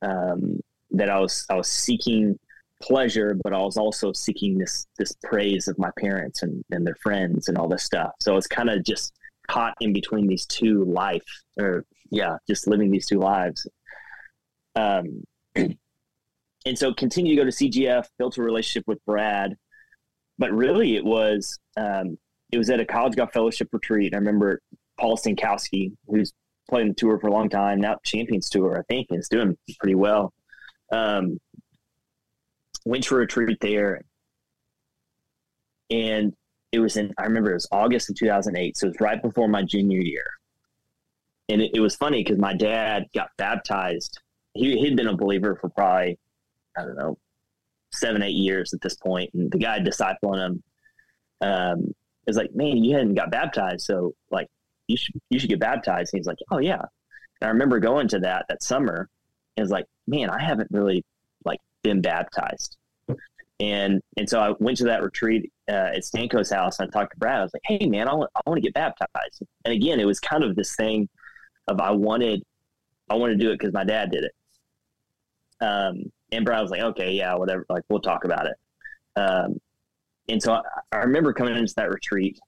um, 0.01 0.59
that 0.91 1.09
I 1.09 1.19
was 1.19 1.45
I 1.49 1.55
was 1.55 1.67
seeking 1.67 2.37
pleasure, 2.81 3.37
but 3.43 3.53
I 3.53 3.59
was 3.59 3.77
also 3.77 4.13
seeking 4.13 4.57
this 4.57 4.87
this 4.97 5.13
praise 5.23 5.67
of 5.67 5.77
my 5.77 5.91
parents 5.99 6.43
and, 6.43 6.63
and 6.71 6.85
their 6.85 6.97
friends 7.01 7.47
and 7.47 7.57
all 7.57 7.67
this 7.67 7.83
stuff. 7.83 8.11
So 8.19 8.37
it's 8.37 8.47
kind 8.47 8.69
of 8.69 8.83
just 8.83 9.13
caught 9.47 9.75
in 9.81 9.93
between 9.93 10.27
these 10.27 10.45
two 10.45 10.85
life 10.85 11.43
or 11.59 11.85
yeah, 12.09 12.37
just 12.47 12.67
living 12.67 12.91
these 12.91 13.07
two 13.07 13.19
lives. 13.19 13.67
Um, 14.75 15.23
and 15.55 15.77
so 16.75 16.93
continue 16.93 17.35
to 17.35 17.41
go 17.41 17.49
to 17.49 17.55
CGF, 17.55 18.05
built 18.17 18.37
a 18.37 18.43
relationship 18.43 18.87
with 18.87 19.03
Brad, 19.05 19.55
but 20.37 20.51
really 20.51 20.95
it 20.95 21.05
was 21.05 21.59
um, 21.77 22.17
it 22.51 22.57
was 22.57 22.69
at 22.69 22.79
a 22.79 22.85
college 22.85 23.15
golf 23.15 23.31
fellowship 23.31 23.69
retreat. 23.71 24.13
I 24.13 24.17
remember 24.17 24.61
Paul 25.01 25.17
Stankowski, 25.17 25.91
who's 26.07 26.31
played 26.69 26.91
the 26.91 26.93
tour 26.93 27.19
for 27.19 27.27
a 27.27 27.31
long 27.31 27.49
time 27.49 27.81
now, 27.81 27.97
Champions 28.05 28.49
Tour, 28.49 28.77
I 28.77 28.83
think, 28.83 29.07
is 29.09 29.27
doing 29.27 29.57
pretty 29.79 29.95
well. 29.95 30.31
Um, 30.91 31.39
went 32.85 33.03
to 33.05 33.15
a 33.15 33.17
retreat 33.17 33.57
there, 33.61 34.01
and 35.89 36.33
it 36.71 36.79
was 36.79 36.97
in 36.97 37.13
I 37.17 37.23
remember 37.23 37.49
it 37.49 37.55
was 37.55 37.67
August 37.71 38.11
of 38.11 38.15
2008, 38.15 38.77
so 38.77 38.85
it 38.85 38.89
was 38.89 39.01
right 39.01 39.21
before 39.21 39.47
my 39.47 39.63
junior 39.63 39.99
year. 39.99 40.25
And 41.49 41.61
it, 41.61 41.71
it 41.73 41.79
was 41.79 41.95
funny 41.95 42.23
because 42.23 42.37
my 42.37 42.53
dad 42.53 43.07
got 43.15 43.29
baptized. 43.37 44.19
He 44.53 44.77
he'd 44.77 44.95
been 44.95 45.07
a 45.07 45.17
believer 45.17 45.57
for 45.59 45.69
probably 45.69 46.19
I 46.77 46.83
don't 46.83 46.95
know 46.95 47.17
seven 47.91 48.21
eight 48.21 48.35
years 48.35 48.73
at 48.73 48.81
this 48.81 48.95
point, 48.95 49.31
and 49.33 49.51
the 49.51 49.57
guy 49.57 49.79
discipling 49.79 50.45
him 50.45 50.63
um, 51.41 51.95
is 52.27 52.37
like, 52.37 52.53
"Man, 52.53 52.77
you 52.77 52.95
hadn't 52.95 53.15
got 53.15 53.31
baptized, 53.31 53.81
so 53.81 54.13
like 54.29 54.47
you 54.91 54.97
should 54.97 55.15
you 55.29 55.39
should 55.39 55.49
get 55.49 55.59
baptized." 55.59 56.13
And 56.13 56.19
he's 56.19 56.27
like, 56.27 56.37
"Oh 56.51 56.59
yeah." 56.59 56.81
And 57.41 57.47
I 57.47 57.49
remember 57.49 57.79
going 57.79 58.07
to 58.09 58.19
that 58.19 58.45
that 58.49 58.63
summer, 58.63 59.09
and 59.57 59.63
was 59.63 59.71
like, 59.71 59.85
"Man, 60.07 60.29
I 60.29 60.41
haven't 60.41 60.69
really 60.71 61.03
like 61.45 61.59
been 61.83 62.01
baptized." 62.01 62.77
And 63.59 64.01
and 64.17 64.29
so 64.29 64.39
I 64.39 64.53
went 64.59 64.77
to 64.77 64.85
that 64.85 65.03
retreat 65.03 65.51
uh, 65.69 65.91
at 65.95 66.03
Stanco's 66.03 66.49
house 66.49 66.79
and 66.79 66.89
I 66.89 66.91
talked 66.91 67.13
to 67.13 67.19
Brad. 67.19 67.39
I 67.39 67.43
was 67.43 67.53
like, 67.53 67.63
"Hey, 67.65 67.85
man, 67.87 68.07
I 68.07 68.13
want 68.13 68.31
I 68.35 68.41
want 68.45 68.57
to 68.57 68.61
get 68.61 68.73
baptized." 68.73 69.43
And 69.65 69.73
again, 69.73 69.99
it 69.99 70.05
was 70.05 70.19
kind 70.19 70.43
of 70.43 70.55
this 70.55 70.75
thing 70.75 71.07
of 71.67 71.79
I 71.79 71.91
wanted 71.91 72.43
I 73.09 73.15
wanted 73.15 73.39
to 73.39 73.45
do 73.45 73.51
it 73.51 73.59
because 73.59 73.73
my 73.73 73.83
dad 73.83 74.11
did 74.11 74.23
it. 74.23 74.31
Um, 75.63 76.11
and 76.31 76.43
Brad 76.45 76.61
was 76.61 76.71
like, 76.71 76.81
"Okay, 76.81 77.13
yeah, 77.13 77.35
whatever. 77.35 77.65
Like, 77.69 77.83
we'll 77.89 77.99
talk 77.99 78.25
about 78.25 78.47
it." 78.47 78.55
Um, 79.15 79.59
and 80.29 80.41
so 80.41 80.53
I, 80.53 80.61
I, 80.91 80.97
remember 80.99 81.33
coming 81.33 81.55
into 81.55 81.73
that 81.75 81.89
retreat. 81.89 82.39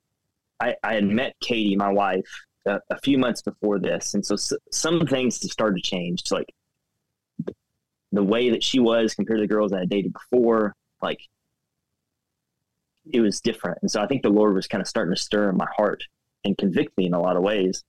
I, 0.63 0.76
I 0.84 0.93
had 0.95 1.06
met 1.06 1.36
Katie, 1.41 1.76
my 1.76 1.91
wife, 1.91 2.30
a, 2.65 2.80
a 2.89 2.99
few 2.99 3.17
months 3.17 3.41
before 3.41 3.80
this, 3.80 4.13
and 4.13 4.26
so 4.26 4.36
s- 4.36 4.54
some 4.71 5.06
things 5.06 5.36
started 5.52 5.84
to 5.84 5.89
change. 5.89 6.23
So 6.26 6.38
like 6.38 6.54
the 8.12 8.23
way 8.23 8.49
that 8.52 8.63
she 8.63 8.80
was 8.80 9.13
compared 9.13 9.39
to 9.39 9.43
the 9.43 9.54
girls 9.54 9.71
that 9.71 9.78
I 9.78 9.80
had 9.82 9.89
dated 9.89 10.13
before, 10.13 10.76
like 11.02 11.19
it 13.12 13.19
was 13.19 13.41
different. 13.41 13.80
And 13.82 13.91
so 13.91 14.02
I 14.02 14.08
think 14.08 14.21
the 14.21 14.30
Lord 14.30 14.54
was 14.54 14.67
kind 14.67 14.82
of 14.82 14.88
starting 14.88 15.13
to 15.13 15.21
stir 15.21 15.49
in 15.49 15.58
my 15.58 15.67
heart 15.76 16.04
and 16.45 16.58
convict 16.58 16.97
me 16.97 17.08
in 17.08 17.13
a 17.13 17.19
lot 17.19 17.36
of 17.36 17.43
ways. 17.43 17.84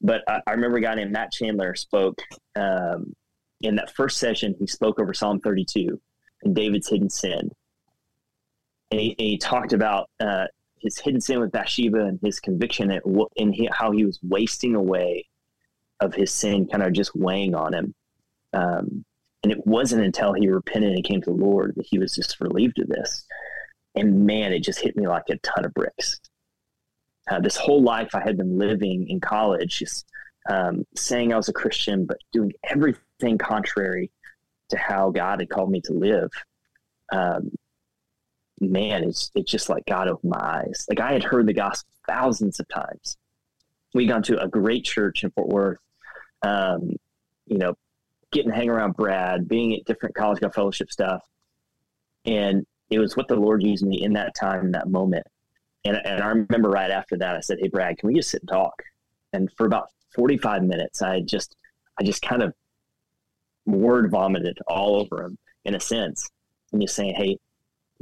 But 0.00 0.22
I, 0.28 0.40
I 0.46 0.50
remember 0.52 0.78
a 0.78 0.82
guy 0.82 0.94
named 0.94 1.12
Matt 1.12 1.32
Chandler 1.32 1.74
spoke 1.74 2.20
um, 2.56 3.14
in 3.60 3.76
that 3.76 3.94
first 3.94 4.18
session. 4.18 4.54
He 4.58 4.66
spoke 4.66 4.98
over 4.98 5.14
Psalm 5.14 5.40
32 5.40 6.00
and 6.42 6.54
David's 6.54 6.88
hidden 6.88 7.08
sin. 7.08 7.50
And 8.90 9.00
he, 9.00 9.10
and 9.10 9.28
he 9.28 9.38
talked 9.38 9.72
about 9.72 10.10
uh, 10.20 10.46
his 10.82 10.98
hidden 10.98 11.20
sin 11.20 11.40
with 11.40 11.52
Bathsheba 11.52 12.04
and 12.04 12.18
his 12.22 12.40
conviction 12.40 12.90
and 12.90 13.70
how 13.72 13.92
he 13.92 14.04
was 14.04 14.18
wasting 14.22 14.74
away 14.74 15.26
of 16.00 16.14
his 16.14 16.32
sin, 16.32 16.66
kind 16.66 16.82
of 16.82 16.92
just 16.92 17.14
weighing 17.14 17.54
on 17.54 17.72
him. 17.72 17.94
Um, 18.52 19.04
and 19.42 19.52
it 19.52 19.66
wasn't 19.66 20.04
until 20.04 20.32
he 20.32 20.48
repented 20.48 20.92
and 20.92 21.04
came 21.04 21.20
to 21.22 21.30
the 21.30 21.36
Lord 21.36 21.74
that 21.76 21.86
he 21.86 21.98
was 21.98 22.14
just 22.14 22.40
relieved 22.40 22.78
of 22.78 22.88
this. 22.88 23.24
And 23.94 24.26
man, 24.26 24.52
it 24.52 24.60
just 24.60 24.80
hit 24.80 24.96
me 24.96 25.06
like 25.06 25.24
a 25.30 25.36
ton 25.38 25.64
of 25.64 25.74
bricks. 25.74 26.20
Uh, 27.30 27.40
this 27.40 27.56
whole 27.56 27.82
life 27.82 28.14
I 28.14 28.20
had 28.20 28.36
been 28.36 28.58
living 28.58 29.08
in 29.08 29.20
college, 29.20 29.78
just 29.78 30.06
um, 30.48 30.84
saying 30.96 31.32
I 31.32 31.36
was 31.36 31.48
a 31.48 31.52
Christian, 31.52 32.04
but 32.04 32.18
doing 32.32 32.52
everything 32.64 33.38
contrary 33.38 34.10
to 34.70 34.76
how 34.76 35.10
God 35.10 35.40
had 35.40 35.50
called 35.50 35.70
me 35.70 35.80
to 35.82 35.92
live. 35.92 36.30
Um, 37.12 37.52
man, 38.70 39.04
it's 39.04 39.30
it's 39.34 39.50
just 39.50 39.68
like 39.68 39.84
God 39.86 40.08
opened 40.08 40.30
my 40.30 40.62
eyes. 40.64 40.86
Like 40.88 41.00
I 41.00 41.12
had 41.12 41.24
heard 41.24 41.46
the 41.46 41.52
gospel 41.52 41.90
thousands 42.06 42.60
of 42.60 42.68
times. 42.68 43.16
We 43.94 44.06
gone 44.06 44.22
to 44.24 44.42
a 44.42 44.48
great 44.48 44.84
church 44.84 45.24
in 45.24 45.30
Fort 45.30 45.48
Worth. 45.48 45.78
Um, 46.42 46.96
you 47.46 47.58
know, 47.58 47.76
getting 48.32 48.50
to 48.50 48.56
hang 48.56 48.70
around 48.70 48.96
Brad, 48.96 49.46
being 49.48 49.74
at 49.74 49.84
different 49.84 50.14
college 50.14 50.40
golf 50.40 50.54
fellowship 50.54 50.90
stuff. 50.90 51.22
And 52.24 52.66
it 52.90 52.98
was 52.98 53.16
what 53.16 53.28
the 53.28 53.36
Lord 53.36 53.62
used 53.62 53.84
me 53.84 54.02
in 54.02 54.14
that 54.14 54.34
time, 54.34 54.66
in 54.66 54.72
that 54.72 54.88
moment. 54.88 55.26
And, 55.84 55.96
and 56.04 56.22
I 56.22 56.28
remember 56.28 56.70
right 56.70 56.90
after 56.90 57.16
that, 57.18 57.36
I 57.36 57.40
said, 57.40 57.58
Hey, 57.60 57.68
Brad, 57.68 57.98
can 57.98 58.08
we 58.08 58.14
just 58.14 58.30
sit 58.30 58.42
and 58.42 58.48
talk? 58.48 58.82
And 59.32 59.50
for 59.56 59.66
about 59.66 59.88
45 60.14 60.62
minutes, 60.62 61.02
I 61.02 61.20
just, 61.20 61.56
I 61.98 62.04
just 62.04 62.22
kind 62.22 62.42
of 62.42 62.54
word 63.66 64.10
vomited 64.10 64.58
all 64.66 64.96
over 64.96 65.24
him 65.24 65.38
in 65.64 65.74
a 65.74 65.80
sense. 65.80 66.30
And 66.72 66.80
just 66.80 66.94
saying, 66.94 67.14
Hey, 67.14 67.38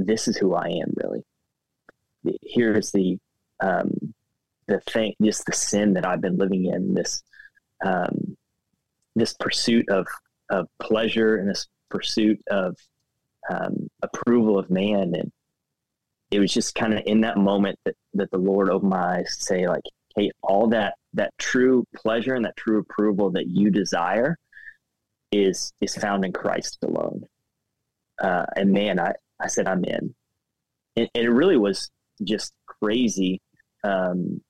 this 0.07 0.29
is 0.29 0.37
who 0.37 0.55
I 0.55 0.69
am 0.69 0.93
really. 0.97 1.25
Here's 2.43 2.91
the, 2.93 3.19
um, 3.61 4.15
the 4.67 4.81
thing, 4.81 5.15
just 5.23 5.47
the 5.47 5.53
sin 5.53 5.95
that 5.95 6.07
I've 6.07 6.21
been 6.21 6.37
living 6.37 6.67
in, 6.67 6.95
this, 6.95 7.23
um, 7.85 8.37
this 9.17 9.35
pursuit 9.35 9.89
of 9.89 10.07
of 10.51 10.67
pleasure 10.81 11.37
and 11.37 11.49
this 11.49 11.69
pursuit 11.89 12.41
of 12.51 12.77
um, 13.49 13.89
approval 14.03 14.59
of 14.59 14.71
man 14.71 15.15
and 15.15 15.33
it 16.31 16.39
was 16.39 16.53
just 16.53 16.75
kind 16.75 16.95
of 16.95 17.03
in 17.07 17.23
that 17.23 17.37
moment 17.37 17.79
that, 17.85 17.97
that 18.15 18.31
the 18.31 18.39
lord 18.39 18.69
opened 18.69 18.91
my 18.91 19.19
eyes 19.19 19.37
to 19.37 19.43
say 19.43 19.67
like 19.67 19.83
hey 20.17 20.31
all 20.43 20.69
that 20.69 20.95
that 21.15 21.33
true 21.39 21.85
pleasure 21.97 22.35
and 22.35 22.45
that 22.45 22.57
true 22.57 22.79
approval 22.79 23.31
that 23.31 23.49
you 23.49 23.71
desire 23.71 24.37
is 25.33 25.73
is 25.81 25.95
found 25.97 26.25
in 26.25 26.33
christ 26.33 26.79
alone 26.83 27.25
uh, 28.23 28.47
and 28.57 28.71
man 28.71 29.01
i 29.01 29.13
i 29.41 29.47
said 29.47 29.67
i'm 29.67 29.85
in 29.85 30.15
and, 30.97 31.09
and 31.15 31.25
it 31.25 31.31
really 31.31 31.57
was 31.57 31.91
just 32.23 32.53
crazy 32.67 33.41
um, 33.85 34.41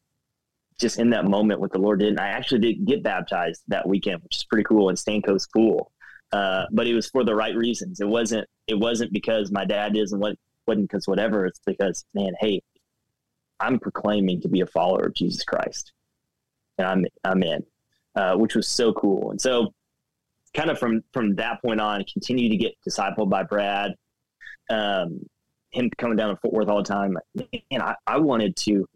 just 0.81 0.99
in 0.99 1.11
that 1.11 1.27
moment 1.27 1.61
what 1.61 1.73
the 1.73 1.79
Lord 1.79 2.01
did. 2.01 2.09
And 2.09 2.21
I 2.21 2.29
actually 2.29 2.61
did 2.61 2.87
get 2.87 3.03
baptized 3.03 3.63
that 3.69 3.87
weekend, 3.87 4.23
which 4.23 4.39
is 4.39 4.45
pretty 4.45 4.65
cool 4.65 4.89
in 4.89 4.97
Stanco's 4.97 5.47
pool. 5.47 5.93
Uh, 6.33 6.65
but 6.73 6.87
it 6.87 6.95
was 6.95 7.09
for 7.09 7.23
the 7.23 7.35
right 7.35 7.55
reasons. 7.55 8.01
It 8.01 8.09
wasn't. 8.09 8.49
It 8.67 8.79
wasn't 8.79 9.13
because 9.13 9.51
my 9.51 9.65
dad 9.65 9.97
is 9.97 10.13
and 10.13 10.21
what 10.21 10.37
wasn't 10.67 10.89
because 10.89 11.07
whatever. 11.09 11.45
It's 11.45 11.61
because 11.67 12.05
man, 12.15 12.33
hey, 12.41 12.63
I'm 13.59 13.81
proclaiming 13.81 14.41
to 14.43 14.49
be 14.49 14.61
a 14.61 14.67
follower 14.67 15.07
of 15.07 15.15
Jesus 15.15 15.43
Christ, 15.43 15.93
and 16.79 16.87
I'm 16.87 17.05
I'm 17.25 17.43
in, 17.43 17.65
uh, 18.15 18.37
which 18.37 18.55
was 18.55 18.69
so 18.69 18.93
cool. 18.93 19.33
And 19.33 19.41
so, 19.41 19.75
kind 20.55 20.71
of 20.71 20.79
from 20.79 21.03
from 21.13 21.35
that 21.35 21.61
point 21.63 21.81
on, 21.81 22.05
continue 22.05 22.49
to 22.49 22.57
get 22.57 22.77
discipled 22.89 23.29
by 23.29 23.43
Brad. 23.43 23.95
Um, 24.71 25.27
him 25.71 25.91
coming 25.99 26.17
down 26.17 26.31
to 26.31 26.37
Fort 26.37 26.55
Worth 26.55 26.69
all 26.69 26.83
the 26.83 26.89
time. 26.89 27.17
Man, 27.35 27.83
I, 27.83 27.95
I 28.07 28.19
wanted 28.19 28.57
to 28.57 28.89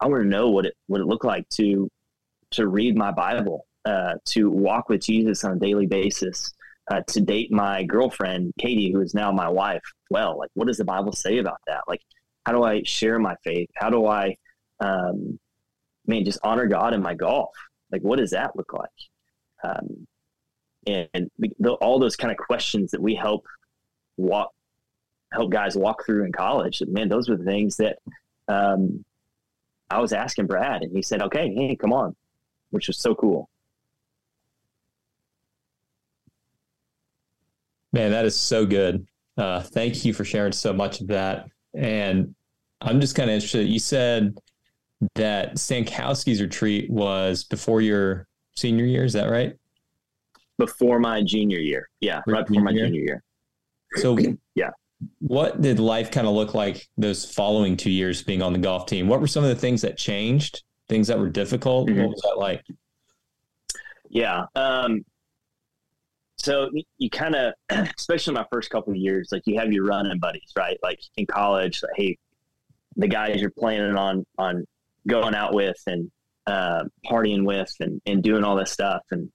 I 0.00 0.08
want 0.08 0.22
to 0.22 0.28
know 0.28 0.50
what 0.50 0.66
it 0.66 0.74
what 0.88 1.00
it 1.00 1.06
looked 1.06 1.24
like 1.24 1.48
to 1.50 1.90
to 2.52 2.66
read 2.66 2.96
my 2.96 3.10
Bible, 3.10 3.66
uh, 3.84 4.14
to 4.26 4.50
walk 4.50 4.88
with 4.88 5.00
Jesus 5.00 5.44
on 5.44 5.52
a 5.52 5.58
daily 5.58 5.86
basis, 5.86 6.52
uh, 6.90 7.00
to 7.08 7.20
date 7.20 7.50
my 7.50 7.82
girlfriend 7.84 8.52
Katie, 8.58 8.92
who 8.92 9.00
is 9.00 9.14
now 9.14 9.32
my 9.32 9.48
wife. 9.48 9.82
Well, 10.10 10.38
like 10.38 10.50
what 10.54 10.66
does 10.66 10.76
the 10.76 10.84
Bible 10.84 11.12
say 11.12 11.38
about 11.38 11.60
that? 11.66 11.82
Like, 11.88 12.02
how 12.44 12.52
do 12.52 12.64
I 12.64 12.82
share 12.82 13.18
my 13.18 13.36
faith? 13.44 13.70
How 13.76 13.90
do 13.90 14.06
I, 14.06 14.36
um, 14.80 15.38
man, 16.06 16.24
just 16.24 16.40
honor 16.42 16.66
God 16.66 16.94
in 16.94 17.00
my 17.00 17.14
golf? 17.14 17.54
Like, 17.90 18.02
what 18.02 18.18
does 18.18 18.30
that 18.30 18.56
look 18.56 18.72
like? 18.72 18.88
Um, 19.64 20.06
and 20.86 21.30
the, 21.38 21.72
all 21.74 22.00
those 22.00 22.16
kind 22.16 22.32
of 22.32 22.38
questions 22.38 22.90
that 22.90 23.00
we 23.00 23.14
help 23.14 23.46
walk 24.16 24.50
help 25.32 25.50
guys 25.50 25.76
walk 25.76 26.04
through 26.04 26.24
in 26.24 26.32
college. 26.32 26.82
Man, 26.86 27.08
those 27.08 27.28
were 27.28 27.36
the 27.36 27.44
things 27.44 27.76
that 27.76 27.98
um, 28.48 29.04
I 29.90 30.00
was 30.00 30.12
asking 30.12 30.46
Brad, 30.46 30.82
and 30.82 30.94
he 30.94 31.02
said, 31.02 31.22
"Okay, 31.22 31.52
hey, 31.54 31.76
come 31.76 31.92
on," 31.92 32.14
which 32.70 32.86
was 32.88 32.98
so 32.98 33.14
cool. 33.14 33.48
Man, 37.92 38.10
that 38.10 38.24
is 38.24 38.38
so 38.38 38.64
good. 38.64 39.06
Uh, 39.36 39.60
thank 39.60 40.04
you 40.04 40.14
for 40.14 40.24
sharing 40.24 40.52
so 40.52 40.72
much 40.72 41.00
of 41.00 41.08
that. 41.08 41.46
And 41.74 42.34
I'm 42.80 43.00
just 43.00 43.14
kind 43.14 43.28
of 43.30 43.34
interested. 43.34 43.68
You 43.68 43.78
said 43.78 44.36
that 45.14 45.54
Stankowski's 45.54 46.40
retreat 46.40 46.90
was 46.90 47.44
before 47.44 47.80
your 47.80 48.26
senior 48.54 48.84
year. 48.84 49.04
Is 49.04 49.12
that 49.12 49.30
right? 49.30 49.56
Before 50.58 50.98
my 50.98 51.22
junior 51.22 51.58
year. 51.58 51.88
Yeah, 52.00 52.22
right 52.26 52.46
before 52.46 52.62
my 52.62 52.72
junior 52.72 53.00
year. 53.00 53.22
So, 53.96 54.18
yeah. 54.54 54.70
What 55.20 55.60
did 55.60 55.78
life 55.78 56.10
kind 56.10 56.26
of 56.26 56.34
look 56.34 56.54
like 56.54 56.88
those 56.96 57.24
following 57.24 57.76
two 57.76 57.90
years 57.90 58.22
being 58.22 58.42
on 58.42 58.52
the 58.52 58.58
golf 58.58 58.86
team? 58.86 59.08
What 59.08 59.20
were 59.20 59.26
some 59.26 59.44
of 59.44 59.50
the 59.50 59.56
things 59.56 59.82
that 59.82 59.96
changed? 59.96 60.62
Things 60.88 61.08
that 61.08 61.18
were 61.18 61.30
difficult? 61.30 61.88
Mm-hmm. 61.88 62.00
What 62.00 62.10
was 62.10 62.20
that 62.22 62.38
like? 62.38 62.64
Yeah. 64.10 64.44
Um, 64.54 65.04
so 66.36 66.70
you 66.98 67.08
kind 67.08 67.34
of, 67.34 67.54
especially 67.98 68.34
my 68.34 68.46
first 68.52 68.70
couple 68.70 68.92
of 68.92 68.98
years, 68.98 69.28
like 69.32 69.42
you 69.46 69.58
have 69.58 69.72
your 69.72 69.84
running 69.84 70.18
buddies, 70.18 70.52
right? 70.56 70.78
Like 70.82 71.00
in 71.16 71.26
college, 71.26 71.82
like, 71.82 71.92
hey, 71.96 72.18
the 72.96 73.08
guys 73.08 73.40
you're 73.40 73.50
planning 73.50 73.96
on 73.96 74.26
on 74.38 74.66
going 75.06 75.34
out 75.34 75.54
with 75.54 75.80
and 75.86 76.10
uh, 76.46 76.84
partying 77.06 77.44
with 77.44 77.72
and, 77.80 78.00
and 78.06 78.22
doing 78.22 78.44
all 78.44 78.56
this 78.56 78.70
stuff, 78.70 79.02
and 79.10 79.30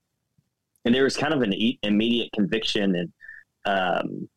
and 0.85 0.93
there 0.93 1.03
was 1.03 1.17
kind 1.17 1.33
of 1.33 1.41
an 1.41 1.53
immediate 1.81 2.31
conviction 2.33 2.95
and 2.95 3.11
um, 3.65 4.29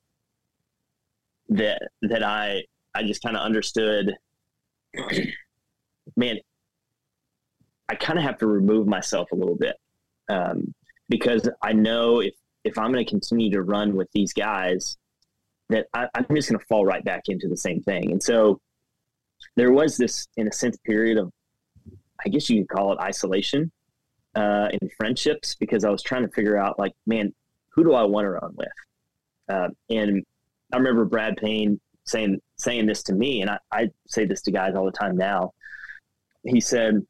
that 1.51 1.83
that 2.03 2.23
I 2.23 2.65
I 2.95 3.03
just 3.03 3.23
kind 3.23 3.37
of 3.37 3.43
understood. 3.43 4.15
Man, 6.17 6.39
I 7.89 7.95
kind 7.95 8.19
of 8.19 8.25
have 8.25 8.39
to 8.39 8.47
remove 8.47 8.87
myself 8.89 9.31
a 9.33 9.37
little 9.37 9.57
bit 9.57 9.77
um, 10.29 10.75
because 11.09 11.49
I 11.63 11.73
know 11.73 12.21
if 12.21 12.35
if 12.65 12.79
I'm 12.79 12.93
going 12.93 13.05
to 13.05 13.11
continue 13.11 13.51
to 13.53 13.63
run 13.63 13.95
with 13.97 14.09
these 14.13 14.33
guys, 14.33 14.97
that 15.71 15.87
I, 15.95 16.09
am 16.15 16.27
just 16.35 16.51
going 16.51 16.59
to 16.59 16.67
fall 16.67 16.85
right 16.85 17.05
back 17.05 17.23
into 17.29 17.49
the 17.49 17.57
same 17.57 17.81
thing. 17.83 18.11
And 18.11 18.23
so 18.23 18.61
there 19.57 19.73
was 19.73 19.97
this, 19.97 20.27
in 20.37 20.47
a 20.47 20.53
sense, 20.53 20.77
period 20.85 21.17
of, 21.17 21.33
I 22.25 22.29
guess 22.29 22.51
you 22.51 22.63
could 22.63 22.69
call 22.69 22.93
it 22.93 22.99
isolation 23.01 23.73
uh, 24.35 24.69
in 24.73 24.91
friendships 24.99 25.57
because 25.59 25.85
I 25.85 25.91
was 25.91 26.03
trying 26.03 26.23
to 26.23 26.33
figure 26.33 26.59
out, 26.59 26.79
like, 26.79 26.93
man, 27.07 27.33
who 27.71 27.85
do 27.85 27.95
I 27.95 28.03
want 28.03 28.27
to 28.27 28.31
run 28.31 28.55
with? 28.57 28.69
Uh, 29.49 29.69
and 29.89 30.23
I 30.73 30.77
remember 30.77 31.05
Brad 31.05 31.37
Payne 31.37 31.81
saying 32.05 32.41
saying 32.57 32.87
this 32.87 33.03
to 33.05 33.15
me, 33.15 33.43
and 33.43 33.51
I, 33.51 33.59
I 33.73 33.91
say 34.07 34.25
this 34.25 34.43
to 34.43 34.51
guys 34.51 34.75
all 34.75 34.85
the 34.85 34.93
time 34.93 35.17
now. 35.17 35.53
He 36.45 36.61
said, 36.61 37.03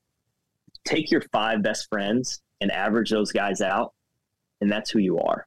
"Take 0.85 1.11
your 1.11 1.23
five 1.33 1.63
best 1.63 1.89
friends 1.89 2.41
and 2.61 2.71
average 2.71 3.11
those 3.11 3.33
guys 3.33 3.61
out, 3.61 3.93
and 4.61 4.71
that's 4.71 4.91
who 4.91 4.99
you 4.99 5.19
are. 5.19 5.47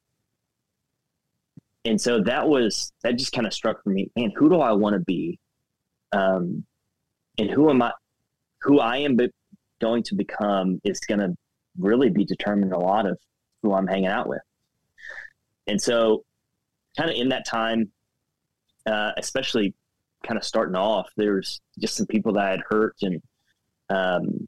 And 1.85 1.99
so 1.99 2.21
that 2.23 2.47
was 2.47 2.93
that 3.03 3.17
just 3.17 3.33
kind 3.33 3.45
of 3.45 3.53
struck 3.53 3.83
for 3.83 3.89
me. 3.89 4.09
Man, 4.15 4.31
who 4.35 4.49
do 4.49 4.59
I 4.59 4.71
want 4.71 4.93
to 4.93 4.99
be? 4.99 5.39
Um, 6.11 6.65
and 7.37 7.49
who 7.49 7.69
am 7.69 7.81
I? 7.81 7.91
Who 8.61 8.79
I 8.79 8.97
am 8.97 9.17
be- 9.17 9.31
going 9.81 10.03
to 10.03 10.15
become 10.15 10.79
is 10.83 10.99
going 11.01 11.19
to 11.19 11.35
really 11.77 12.09
be 12.09 12.23
determined 12.23 12.71
a 12.71 12.79
lot 12.79 13.05
of 13.05 13.17
who 13.61 13.73
I'm 13.73 13.87
hanging 13.87 14.07
out 14.07 14.29
with. 14.29 14.41
And 15.67 15.81
so, 15.81 16.23
kind 16.97 17.09
of 17.09 17.17
in 17.17 17.29
that 17.29 17.45
time, 17.45 17.91
uh, 18.85 19.11
especially 19.17 19.73
kind 20.25 20.37
of 20.37 20.43
starting 20.43 20.75
off, 20.75 21.09
there's 21.17 21.61
just 21.79 21.95
some 21.95 22.07
people 22.07 22.33
that 22.33 22.45
I 22.45 22.51
had 22.51 22.63
hurt 22.67 22.95
and 23.01 23.21
um, 23.89 24.47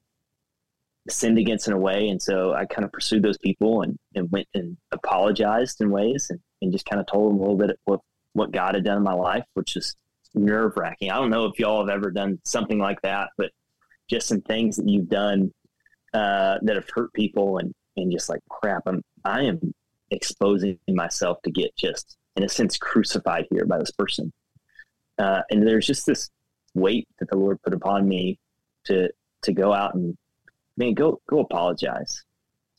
sinned 1.10 1.38
against 1.38 1.68
in 1.68 1.74
a 1.74 1.78
way. 1.78 2.08
And 2.10 2.22
so 2.22 2.54
I 2.54 2.66
kind 2.66 2.86
of 2.86 2.92
pursued 2.92 3.24
those 3.24 3.38
people 3.38 3.82
and, 3.82 3.98
and 4.16 4.32
went 4.32 4.48
and 4.54 4.78
apologized 4.92 5.82
in 5.82 5.90
ways 5.90 6.28
and, 6.30 6.40
and 6.62 6.72
just 6.72 6.86
kind 6.86 7.00
of 7.00 7.08
told 7.08 7.32
them 7.32 7.40
a 7.40 7.42
little 7.42 7.58
bit 7.58 7.80
what, 7.86 8.00
what 8.34 8.52
God 8.52 8.76
had 8.76 8.84
done 8.84 8.98
in 8.98 9.04
my 9.04 9.14
life, 9.14 9.46
which 9.54 9.76
is 9.76 9.96
nerve 10.34 10.74
wracking. 10.76 11.12
I 11.12 11.16
don't 11.16 11.30
know 11.30 11.46
if 11.46 11.60
y'all 11.60 11.86
have 11.86 11.96
ever 11.96 12.12
done 12.12 12.40
something 12.44 12.80
like 12.80 13.02
that, 13.02 13.30
but 13.38 13.52
just 14.10 14.28
some 14.28 14.42
things 14.42 14.78
that 14.78 14.88
you've 14.88 15.10
done 15.10 15.52
uh, 16.14 16.58
that 16.62 16.76
have 16.76 16.90
hurt 16.94 17.14
people 17.14 17.58
and, 17.58 17.74
and 17.98 18.12
just 18.12 18.30
like 18.30 18.42
crap, 18.50 18.84
I'm, 18.86 19.02
I 19.24 19.44
am 19.44 19.74
exposing 20.12 20.78
myself 20.88 21.42
to 21.44 21.52
get 21.52 21.76
just 21.76 22.18
in 22.36 22.44
a 22.44 22.50
sense 22.50 22.78
crucified 22.78 23.48
here 23.52 23.66
by 23.66 23.78
this 23.78 23.92
person. 23.92 24.32
Uh, 25.18 25.42
and 25.50 25.66
there's 25.66 25.88
just 25.88 26.06
this 26.06 26.30
weight 26.74 27.08
that 27.20 27.30
the 27.30 27.38
Lord 27.38 27.62
put 27.62 27.74
upon 27.74 28.08
me 28.08 28.38
to, 28.86 29.10
to 29.44 29.54
go 29.54 29.74
out 29.74 29.96
and 29.96 30.18
man, 30.78 30.94
go 30.94 31.22
go 31.28 31.40
apologize. 31.40 32.24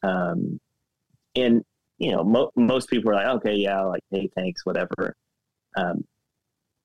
Um, 0.02 0.60
and 1.34 1.64
you 1.98 2.12
know, 2.12 2.24
mo- 2.24 2.52
most 2.56 2.90
people 2.90 3.10
are 3.10 3.14
like, 3.14 3.26
okay, 3.26 3.54
yeah, 3.54 3.80
like, 3.82 4.02
hey, 4.10 4.28
thanks, 4.34 4.66
whatever. 4.66 5.16
Um, 5.76 6.04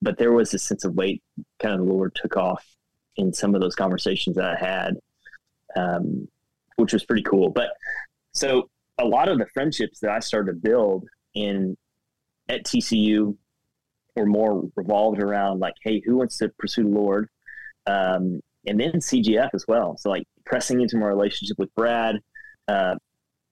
but 0.00 0.18
there 0.18 0.32
was 0.32 0.52
a 0.54 0.58
sense 0.58 0.84
of 0.84 0.94
weight, 0.94 1.22
kind 1.60 1.74
of 1.74 1.86
the 1.86 1.92
Lord 1.92 2.14
took 2.14 2.36
off 2.36 2.64
in 3.16 3.32
some 3.32 3.54
of 3.54 3.60
those 3.60 3.74
conversations 3.74 4.36
that 4.36 4.46
I 4.46 4.56
had, 4.56 4.96
um, 5.76 6.28
which 6.76 6.92
was 6.92 7.04
pretty 7.04 7.22
cool. 7.22 7.50
But 7.50 7.70
so 8.32 8.70
a 8.98 9.04
lot 9.04 9.28
of 9.28 9.38
the 9.38 9.46
friendships 9.46 10.00
that 10.00 10.10
I 10.10 10.20
started 10.20 10.52
to 10.52 10.58
build 10.58 11.06
in 11.34 11.76
at 12.48 12.64
TCU 12.64 13.36
were 14.16 14.26
more 14.26 14.68
revolved 14.76 15.22
around 15.22 15.60
like, 15.60 15.74
hey, 15.82 16.02
who 16.04 16.16
wants 16.16 16.38
to 16.38 16.48
pursue 16.58 16.84
the 16.84 16.88
Lord? 16.90 17.28
Um, 17.86 18.40
and 18.66 18.78
then 18.78 18.92
CGF 18.92 19.50
as 19.54 19.66
well. 19.66 19.96
So 19.96 20.10
like 20.10 20.24
pressing 20.44 20.80
into 20.80 20.96
my 20.96 21.06
relationship 21.06 21.58
with 21.58 21.74
Brad, 21.74 22.20
uh, 22.68 22.96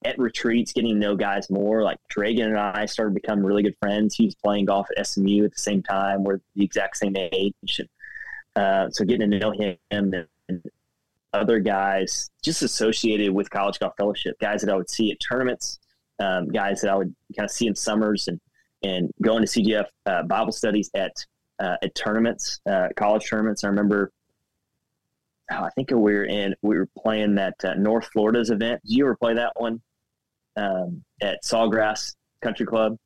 at 0.05 0.19
retreats, 0.19 0.73
getting 0.73 0.95
to 0.95 0.99
know 0.99 1.17
guys 1.17 1.51
more. 1.51 1.83
Like 1.83 1.99
Dragan 2.15 2.47
and 2.47 2.59
I 2.59 2.87
started 2.87 3.15
becoming 3.15 3.45
really 3.45 3.63
good 3.63 3.77
friends. 3.81 4.15
He 4.15 4.25
was 4.25 4.35
playing 4.35 4.67
golf 4.67 4.87
at 4.97 5.07
SMU 5.07 5.45
at 5.45 5.53
the 5.53 5.61
same 5.61 5.83
time. 5.83 6.25
We're 6.25 6.41
the 6.55 6.65
exact 6.65 6.97
same 6.97 7.17
age. 7.17 7.81
Uh, 8.57 8.89
so 8.91 9.05
getting 9.05 9.31
to 9.31 9.39
know 9.39 9.53
him 9.53 9.77
and, 9.91 10.27
and 10.49 10.63
other 11.33 11.61
guys 11.61 12.31
just 12.43 12.63
associated 12.63 13.31
with 13.31 13.51
College 13.51 13.79
Golf 13.79 13.95
Fellowship, 13.97 14.39
guys 14.41 14.63
that 14.63 14.73
I 14.73 14.77
would 14.77 14.91
see 14.91 15.13
at 15.13 15.19
tournaments, 15.21 15.79
um, 16.19 16.49
guys 16.49 16.81
that 16.81 16.91
I 16.91 16.97
would 16.97 17.15
kind 17.37 17.45
of 17.45 17.51
see 17.51 17.67
in 17.67 17.75
summers 17.75 18.27
and, 18.29 18.41
and 18.83 19.11
going 19.23 19.45
to 19.45 19.49
CGF 19.49 19.87
uh, 20.07 20.23
Bible 20.25 20.53
studies 20.53 20.91
at, 20.95 21.13
uh, 21.59 21.77
at 21.83 21.95
tournaments, 21.95 22.61
uh, 22.69 22.89
college 22.97 23.29
tournaments. 23.29 23.65
I 23.65 23.69
remember 23.69 24.11
oh, 25.51 25.63
I 25.63 25.71
think 25.71 25.91
we 25.91 25.97
were 25.97 26.25
in 26.25 26.55
we 26.63 26.77
were 26.77 26.89
playing 26.99 27.35
that 27.37 27.55
uh, 27.65 27.75
North 27.75 28.09
Florida's 28.13 28.51
event. 28.51 28.81
Did 28.85 28.97
you 28.97 29.05
ever 29.05 29.17
play 29.17 29.35
that 29.35 29.53
one 29.57 29.81
um, 30.57 31.03
at 31.21 31.43
Sawgrass 31.45 32.15
Country 32.43 32.67
Club? 32.67 32.97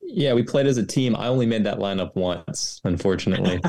Yeah, 0.00 0.34
we 0.34 0.42
played 0.42 0.66
as 0.66 0.78
a 0.78 0.86
team. 0.86 1.14
I 1.14 1.28
only 1.28 1.46
made 1.46 1.64
that 1.64 1.78
lineup 1.78 2.16
once, 2.16 2.80
unfortunately. 2.84 3.60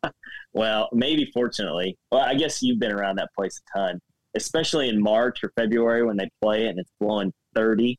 well, 0.52 0.88
maybe 0.92 1.30
fortunately. 1.32 1.96
Well, 2.12 2.20
I 2.20 2.34
guess 2.34 2.62
you've 2.62 2.78
been 2.78 2.92
around 2.92 3.16
that 3.16 3.30
place 3.34 3.58
a 3.74 3.78
ton, 3.78 4.00
especially 4.34 4.90
in 4.90 5.00
March 5.00 5.42
or 5.42 5.50
February 5.56 6.04
when 6.04 6.18
they 6.18 6.28
play 6.42 6.66
it 6.66 6.70
and 6.70 6.78
it's 6.78 6.92
blowing 7.00 7.32
30, 7.54 7.98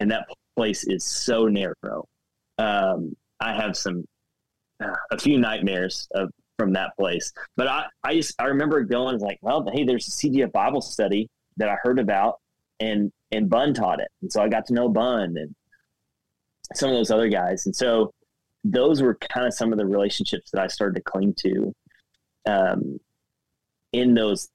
and 0.00 0.10
that 0.10 0.26
place 0.56 0.84
is 0.84 1.04
so 1.04 1.46
narrow. 1.46 2.06
Um, 2.58 3.16
I 3.40 3.54
have 3.54 3.76
some 3.76 4.04
uh, 4.82 4.94
a 5.10 5.18
few 5.18 5.38
nightmares 5.38 6.08
of 6.14 6.30
from 6.60 6.74
that 6.74 6.94
place. 6.98 7.32
But 7.56 7.68
I, 7.68 7.86
I 8.04 8.14
just 8.14 8.34
I 8.38 8.44
remember 8.44 8.82
going 8.82 9.18
like, 9.18 9.38
well, 9.40 9.66
hey, 9.72 9.84
there's 9.84 10.08
a 10.08 10.10
CGF 10.10 10.52
Bible 10.52 10.82
study 10.82 11.28
that 11.56 11.70
I 11.70 11.76
heard 11.82 11.98
about, 11.98 12.38
and 12.80 13.10
and 13.32 13.48
Bun 13.48 13.72
taught 13.72 14.00
it, 14.00 14.08
and 14.20 14.30
so 14.30 14.42
I 14.42 14.48
got 14.48 14.66
to 14.66 14.74
know 14.74 14.88
Bun 14.88 15.36
and 15.38 15.54
some 16.74 16.90
of 16.90 16.96
those 16.96 17.10
other 17.10 17.28
guys, 17.28 17.64
and 17.64 17.74
so 17.74 18.12
those 18.62 19.00
were 19.00 19.14
kind 19.14 19.46
of 19.46 19.54
some 19.54 19.72
of 19.72 19.78
the 19.78 19.86
relationships 19.86 20.50
that 20.50 20.60
I 20.60 20.66
started 20.66 20.96
to 20.96 21.02
cling 21.02 21.34
to 21.38 21.74
um, 22.46 23.00
in 23.94 24.12
those 24.12 24.50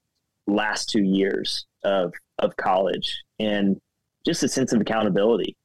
last 0.46 0.90
two 0.90 1.04
years 1.04 1.66
of 1.84 2.14
of 2.38 2.56
college, 2.56 3.24
and 3.40 3.82
just 4.28 4.44
a 4.44 4.48
sense 4.48 4.74
of 4.74 4.82
accountability 4.82 5.56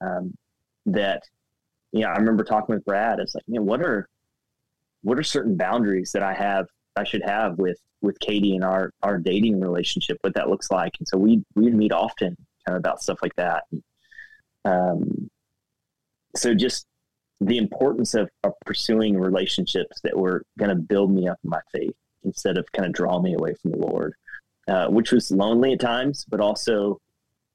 um, 0.00 0.34
that 0.86 1.22
you 1.92 2.00
know 2.00 2.08
I 2.08 2.16
remember 2.16 2.44
talking 2.44 2.74
with 2.74 2.84
Brad. 2.84 3.18
It's 3.18 3.34
like, 3.34 3.44
man, 3.48 3.64
what 3.64 3.80
are 3.80 4.08
what 5.02 5.18
are 5.18 5.22
certain 5.22 5.56
boundaries 5.56 6.12
that 6.12 6.22
I 6.22 6.34
have 6.34 6.66
I 6.96 7.04
should 7.04 7.22
have 7.24 7.58
with 7.58 7.78
with 8.00 8.18
Katie 8.20 8.54
and 8.54 8.64
our 8.64 8.92
our 9.02 9.18
dating 9.18 9.60
relationship, 9.60 10.18
what 10.22 10.34
that 10.34 10.48
looks 10.48 10.70
like. 10.70 10.92
And 10.98 11.06
so 11.06 11.18
we 11.18 11.42
we 11.54 11.70
meet 11.70 11.92
often 11.92 12.36
kind 12.66 12.76
of 12.76 12.80
about 12.80 13.02
stuff 13.02 13.18
like 13.22 13.34
that. 13.36 13.64
Um, 14.64 15.30
so 16.34 16.54
just 16.54 16.86
the 17.40 17.58
importance 17.58 18.14
of, 18.14 18.28
of 18.44 18.52
pursuing 18.64 19.18
relationships 19.18 20.00
that 20.02 20.16
were 20.16 20.42
going 20.58 20.70
to 20.70 20.74
build 20.74 21.12
me 21.12 21.28
up 21.28 21.38
in 21.44 21.50
my 21.50 21.60
faith 21.72 21.94
instead 22.24 22.58
of 22.58 22.70
kind 22.72 22.86
of 22.86 22.92
draw 22.92 23.20
me 23.20 23.34
away 23.34 23.54
from 23.60 23.72
the 23.72 23.78
Lord, 23.78 24.14
uh, 24.68 24.88
which 24.88 25.12
was 25.12 25.30
lonely 25.30 25.74
at 25.74 25.80
times, 25.80 26.24
but 26.28 26.40
also, 26.40 26.98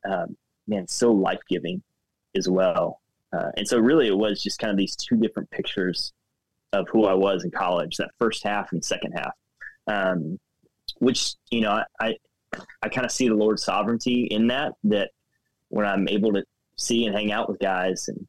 um, 0.10 0.38
man, 0.68 0.88
so 0.88 1.12
life 1.12 1.42
giving 1.50 1.82
as 2.36 2.50
well. 2.50 3.02
Uh, 3.34 3.52
and 3.58 3.68
so 3.68 3.80
really 3.80 4.08
it 4.08 4.18
was 4.18 4.42
just 4.42 4.60
kind 4.60 4.72
of 4.72 4.78
these 4.78 4.96
two 4.96 5.16
different 5.16 5.50
pictures 5.52 6.14
of 6.74 6.88
who 6.90 7.06
I 7.06 7.14
was 7.14 7.44
in 7.44 7.52
college, 7.52 7.98
that 7.98 8.12
first 8.20 8.44
half 8.44 8.72
and 8.72 8.84
second 8.84 9.14
half. 9.14 9.34
Um, 9.88 10.40
which 11.00 11.36
you 11.50 11.62
know, 11.62 11.84
I 12.00 12.16
I 12.82 12.90
kind 12.90 13.06
of 13.06 13.12
see 13.12 13.28
the 13.28 13.36
Lord's 13.36 13.64
sovereignty 13.64 14.26
in 14.26 14.48
that. 14.48 14.74
That 14.84 15.12
when 15.70 15.86
I'm 15.86 16.08
able 16.08 16.34
to 16.34 16.44
see 16.78 17.06
and 17.06 17.16
hang 17.16 17.32
out 17.32 17.50
with 17.50 17.60
guys, 17.60 18.08
and 18.08 18.28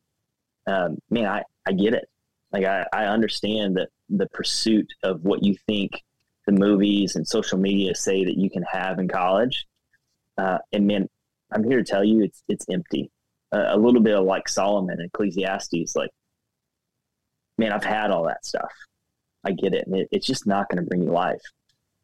um, 0.67 0.99
man, 1.11 1.27
I 1.27 1.43
I 1.67 1.73
get 1.73 1.95
it. 1.95 2.09
Like 2.53 2.65
I, 2.65 2.87
I 2.93 3.05
understand 3.05 3.77
that 3.77 3.89
the 4.09 4.29
pursuit 4.29 4.93
of 5.03 5.23
what 5.23 5.43
you 5.43 5.57
think 5.67 6.03
the 6.47 6.53
movies 6.53 7.17
and 7.17 7.27
social 7.27 7.59
media 7.59 7.95
say 7.95 8.25
that 8.25 8.37
you 8.37 8.51
can 8.51 8.65
have 8.65 8.99
in 8.99 9.09
college, 9.09 9.67
uh, 10.39 10.59
and 10.73 10.87
man, 10.87 11.09
I'm 11.53 11.65
here 11.65 11.79
to 11.79 11.85
tell 11.85 12.05
you 12.05 12.23
it's 12.23 12.43
it's 12.49 12.67
empty. 12.71 13.11
A 13.53 13.77
little 13.77 14.01
bit 14.01 14.17
of 14.17 14.25
like 14.25 14.49
Solomon 14.49 14.99
and 14.99 15.09
Ecclesiastes, 15.09 15.95
like 15.95 16.11
man, 17.59 17.73
I've 17.73 17.85
had 17.85 18.11
all 18.11 18.25
that 18.25 18.45
stuff. 18.45 18.73
I 19.45 19.53
get 19.53 19.75
it. 19.75 19.87
And 19.87 19.97
it, 19.97 20.09
it's 20.11 20.27
just 20.27 20.47
not 20.47 20.69
going 20.69 20.83
to 20.83 20.89
bring 20.89 21.03
you 21.03 21.11
life. 21.11 21.43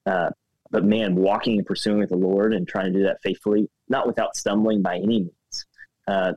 Uh, 0.07 0.31
but 0.71 0.85
man, 0.85 1.15
walking 1.17 1.59
and 1.59 1.67
pursuing 1.67 1.99
with 1.99 2.11
the 2.11 2.17
Lord 2.17 2.53
and 2.53 2.69
trying 2.69 2.93
to 2.93 2.99
do 2.99 3.05
that 3.05 3.19
faithfully, 3.23 3.69
not 3.89 4.07
without 4.07 4.37
stumbling 4.37 4.83
by 4.83 4.97
any 4.97 5.07
means. 5.07 5.67
Uh, 6.07 6.33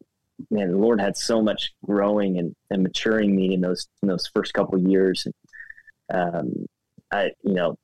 man, 0.49 0.71
the 0.71 0.77
Lord 0.77 1.01
had 1.01 1.17
so 1.17 1.41
much 1.41 1.73
growing 1.85 2.39
and, 2.39 2.55
and 2.69 2.83
maturing 2.83 3.35
me 3.35 3.53
in 3.53 3.61
those 3.61 3.87
in 4.01 4.07
those 4.07 4.27
first 4.27 4.53
couple 4.53 4.79
years. 4.79 5.27
And 5.27 6.35
um, 6.35 6.65
I, 7.11 7.31
you 7.43 7.53
know, 7.53 7.77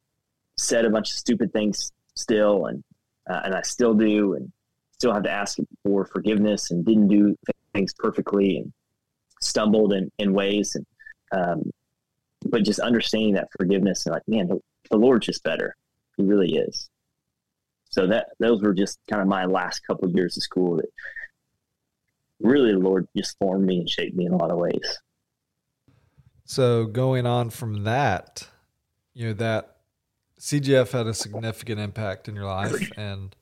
said 0.58 0.86
a 0.86 0.90
bunch 0.90 1.12
of 1.12 1.18
stupid 1.18 1.52
things 1.54 1.92
still, 2.16 2.68
and 2.68 2.84
uh, 3.30 3.42
and 3.44 3.54
I 3.54 3.62
still 3.62 3.94
do, 3.94 4.36
and 4.36 4.52
still 4.97 5.13
have 5.13 5.23
to 5.23 5.31
ask 5.31 5.57
for 5.83 6.05
forgiveness, 6.05 6.71
and 6.71 6.86
didn't 6.86 7.07
do 7.07 7.36
things 7.73 7.93
perfectly, 7.97 8.57
and 8.57 8.73
stumbled 9.41 9.93
in, 9.93 10.12
in 10.17 10.33
ways, 10.33 10.75
and 10.75 10.86
um, 11.31 11.71
but 12.45 12.63
just 12.63 12.79
understanding 12.79 13.33
that 13.33 13.49
forgiveness 13.57 14.05
and 14.05 14.13
like, 14.13 14.27
man, 14.27 14.47
the, 14.47 14.60
the 14.91 14.97
Lord's 14.97 15.25
just 15.25 15.43
better. 15.43 15.75
He 16.15 16.23
really 16.23 16.55
is. 16.55 16.89
So 17.89 18.07
that 18.07 18.29
those 18.39 18.62
were 18.62 18.73
just 18.73 18.99
kind 19.10 19.21
of 19.21 19.27
my 19.27 19.45
last 19.45 19.81
couple 19.86 20.07
of 20.07 20.15
years 20.15 20.38
of 20.38 20.43
school 20.43 20.77
that 20.77 20.89
really 22.39 22.71
the 22.71 22.79
Lord 22.79 23.07
just 23.15 23.38
formed 23.39 23.65
me 23.65 23.79
and 23.79 23.89
shaped 23.89 24.15
me 24.15 24.25
in 24.25 24.33
a 24.33 24.38
lot 24.38 24.51
of 24.51 24.57
ways. 24.57 24.99
So 26.45 26.86
going 26.86 27.25
on 27.25 27.49
from 27.49 27.83
that, 27.83 28.47
you 29.13 29.27
know 29.27 29.33
that 29.33 29.77
CGF 30.39 30.91
had 30.91 31.07
a 31.07 31.13
significant 31.13 31.79
impact 31.79 32.27
in 32.27 32.36
your 32.36 32.45
life 32.45 32.91
and 32.97 33.36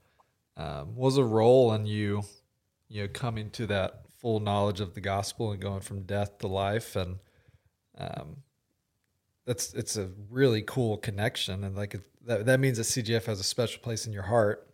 um, 0.57 0.95
was 0.95 1.17
a 1.17 1.23
role 1.23 1.73
in 1.73 1.85
you, 1.85 2.23
you 2.87 3.03
know, 3.03 3.07
coming 3.07 3.49
to 3.51 3.67
that 3.67 4.01
full 4.19 4.39
knowledge 4.39 4.79
of 4.79 4.93
the 4.93 5.01
gospel 5.01 5.51
and 5.51 5.61
going 5.61 5.81
from 5.81 6.03
death 6.03 6.37
to 6.39 6.47
life 6.47 6.95
and 6.95 7.17
um, 7.97 8.37
that's 9.45 9.73
it's 9.73 9.95
a 9.95 10.09
really 10.29 10.61
cool 10.63 10.97
connection, 10.97 11.63
and 11.63 11.75
like 11.75 11.95
that 12.25 12.45
that 12.45 12.59
means 12.59 12.77
that 12.77 12.83
CGF 12.83 13.25
has 13.25 13.39
a 13.39 13.43
special 13.43 13.81
place 13.81 14.05
in 14.05 14.13
your 14.13 14.23
heart. 14.23 14.67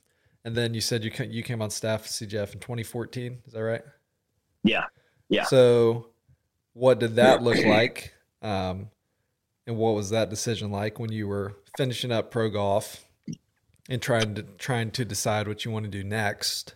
And 0.44 0.56
then 0.56 0.74
you 0.74 0.82
said 0.82 1.04
you 1.04 1.12
came, 1.12 1.30
you 1.30 1.44
came 1.44 1.62
on 1.62 1.70
staff 1.70 2.02
at 2.02 2.08
CGF 2.08 2.54
in 2.54 2.60
2014. 2.60 3.42
Is 3.46 3.54
that 3.54 3.62
right? 3.62 3.84
Yeah, 4.64 4.86
yeah. 5.30 5.44
So, 5.44 6.08
what 6.74 7.00
did 7.00 7.16
that 7.16 7.44
look 7.44 7.64
like? 7.64 8.14
Um, 8.42 8.90
and 9.68 9.78
what 9.78 9.94
was 9.94 10.10
that 10.10 10.32
decision 10.32 10.72
like 10.72 10.98
when 11.00 11.12
you 11.12 11.28
were 11.28 11.58
finishing 11.78 12.12
up 12.12 12.32
pro 12.32 12.50
golf 12.50 13.06
and 13.92 14.02
trying 14.02 14.36
to 14.36 14.44
trying 14.58 14.90
to 14.92 15.04
decide 15.04 15.48
what 15.48 15.66
you 15.66 15.72
want 15.72 15.84
to 15.84 15.92
do 15.92 16.04
next? 16.04 16.76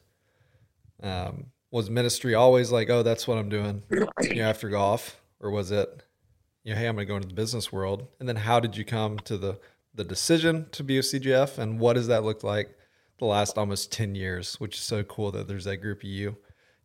Um, 1.01 1.47
was 1.71 1.89
ministry 1.89 2.35
always 2.35 2.71
like, 2.71 2.89
oh, 2.89 3.03
that's 3.03 3.27
what 3.27 3.37
I'm 3.37 3.49
doing 3.49 3.83
you 3.89 4.35
know, 4.35 4.43
after 4.43 4.69
golf, 4.69 5.21
or 5.39 5.49
was 5.49 5.71
it 5.71 6.03
you 6.65 6.73
know, 6.73 6.79
hey, 6.79 6.87
I'm 6.87 6.95
going 6.95 7.07
to 7.07 7.09
go 7.09 7.15
into 7.15 7.27
the 7.27 7.33
business 7.33 7.71
world. 7.71 8.07
And 8.19 8.27
then 8.27 8.35
how 8.35 8.59
did 8.59 8.75
you 8.75 8.83
come 8.83 9.19
to 9.19 9.37
the 9.37 9.59
the 9.93 10.03
decision 10.03 10.67
to 10.73 10.83
be 10.83 10.97
a 10.97 11.01
CGF, 11.01 11.57
and 11.57 11.79
what 11.79 11.93
does 11.93 12.07
that 12.07 12.25
look 12.25 12.43
like 12.43 12.75
the 13.17 13.25
last 13.25 13.57
almost 13.57 13.93
ten 13.93 14.13
years? 14.13 14.59
Which 14.59 14.75
is 14.75 14.83
so 14.83 15.03
cool 15.03 15.31
that 15.31 15.47
there's 15.47 15.63
that 15.63 15.77
group 15.77 15.99
of 15.99 16.09
you, 16.09 16.35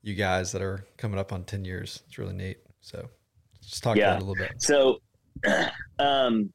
you 0.00 0.14
guys 0.14 0.52
that 0.52 0.62
are 0.62 0.86
coming 0.96 1.18
up 1.18 1.32
on 1.32 1.42
ten 1.42 1.64
years. 1.64 2.04
It's 2.06 2.18
really 2.18 2.34
neat. 2.34 2.58
So, 2.80 3.08
just 3.60 3.82
talk 3.82 3.96
yeah. 3.96 4.14
about 4.14 4.20
it 4.20 4.22
a 4.22 4.26
little 4.26 4.46
bit. 4.46 4.62
So, 4.62 5.00
um, 5.98 6.52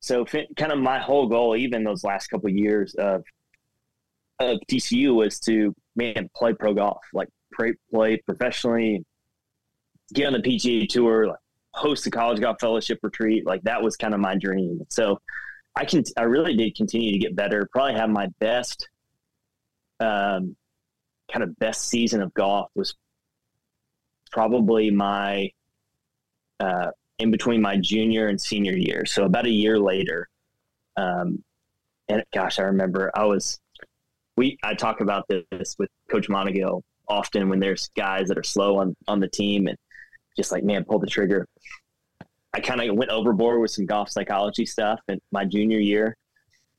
so 0.00 0.24
kind 0.24 0.72
of 0.72 0.78
my 0.78 0.98
whole 0.98 1.26
goal, 1.26 1.56
even 1.56 1.84
those 1.84 2.02
last 2.04 2.28
couple 2.28 2.48
of 2.48 2.56
years 2.56 2.94
of 2.94 3.22
of 4.40 4.58
TCU, 4.70 5.14
was 5.14 5.38
to 5.40 5.74
man 5.96 6.30
play 6.34 6.54
pro 6.54 6.72
golf, 6.72 7.02
like 7.12 7.28
play, 7.54 7.74
play 7.92 8.16
professionally, 8.16 9.04
get 10.14 10.26
on 10.26 10.32
the 10.32 10.38
PGA 10.38 10.88
tour, 10.88 11.28
like 11.28 11.38
host 11.74 12.06
a 12.06 12.10
college 12.10 12.40
golf 12.40 12.56
fellowship 12.60 12.98
retreat. 13.02 13.46
Like 13.46 13.62
that 13.62 13.82
was 13.82 13.96
kind 13.96 14.14
of 14.14 14.20
my 14.20 14.36
dream. 14.36 14.80
So 14.88 15.20
I 15.76 15.84
can, 15.84 16.02
I 16.16 16.22
really 16.22 16.56
did 16.56 16.74
continue 16.74 17.12
to 17.12 17.18
get 17.18 17.36
better. 17.36 17.68
Probably 17.70 17.94
have 17.94 18.10
my 18.10 18.28
best, 18.38 18.88
um, 20.00 20.56
kind 21.30 21.42
of 21.42 21.56
best 21.58 21.88
season 21.88 22.22
of 22.22 22.32
golf 22.34 22.70
was 22.74 22.94
probably 24.32 24.90
my, 24.90 25.50
uh, 26.58 26.90
in 27.20 27.30
between 27.30 27.60
my 27.60 27.76
junior 27.76 28.28
and 28.28 28.40
senior 28.40 28.72
year. 28.72 29.04
So 29.06 29.24
about 29.24 29.46
a 29.46 29.50
year 29.50 29.78
later, 29.78 30.28
um, 30.96 31.42
and 32.08 32.24
gosh, 32.34 32.58
I 32.58 32.62
remember 32.62 33.10
I 33.14 33.24
was, 33.24 33.60
we, 34.36 34.58
I 34.62 34.74
talk 34.74 35.00
about 35.00 35.26
this 35.28 35.76
with 35.78 35.90
Coach 36.10 36.28
Montigel 36.28 36.82
often 37.08 37.48
when 37.48 37.60
there's 37.60 37.90
guys 37.96 38.28
that 38.28 38.38
are 38.38 38.42
slow 38.42 38.78
on, 38.78 38.96
on 39.06 39.20
the 39.20 39.28
team 39.28 39.68
and 39.68 39.76
just 40.36 40.50
like, 40.50 40.64
man, 40.64 40.84
pull 40.84 40.98
the 40.98 41.06
trigger. 41.06 41.46
I 42.52 42.60
kind 42.60 42.80
of 42.80 42.96
went 42.96 43.10
overboard 43.10 43.60
with 43.60 43.70
some 43.70 43.86
golf 43.86 44.10
psychology 44.10 44.66
stuff 44.66 45.00
in 45.08 45.20
my 45.30 45.44
junior 45.44 45.78
year. 45.78 46.16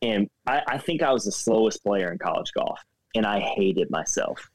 And 0.01 0.27
I, 0.47 0.61
I 0.67 0.77
think 0.79 1.03
I 1.03 1.13
was 1.13 1.25
the 1.25 1.31
slowest 1.31 1.83
player 1.83 2.11
in 2.11 2.17
college 2.17 2.51
golf, 2.53 2.79
and 3.13 3.25
I 3.25 3.39
hated 3.39 3.91
myself. 3.91 4.49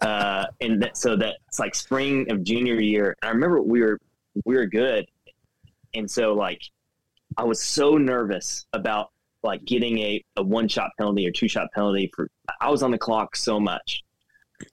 Uh, 0.00 0.46
and 0.60 0.82
that, 0.82 0.96
so 0.96 1.16
that's 1.16 1.58
like 1.58 1.74
spring 1.74 2.30
of 2.30 2.42
junior 2.42 2.80
year. 2.80 3.16
I 3.22 3.28
remember 3.28 3.62
we 3.62 3.80
were 3.80 3.98
we 4.44 4.56
were 4.56 4.66
good, 4.66 5.06
and 5.94 6.10
so 6.10 6.34
like 6.34 6.62
I 7.36 7.44
was 7.44 7.62
so 7.62 7.96
nervous 7.98 8.66
about 8.72 9.10
like 9.42 9.64
getting 9.64 9.98
a, 9.98 10.24
a 10.36 10.42
one 10.42 10.68
shot 10.68 10.90
penalty 10.98 11.26
or 11.26 11.30
two 11.30 11.48
shot 11.48 11.68
penalty 11.72 12.10
for. 12.14 12.28
I 12.60 12.70
was 12.70 12.82
on 12.82 12.90
the 12.90 12.98
clock 12.98 13.36
so 13.36 13.60
much. 13.60 14.02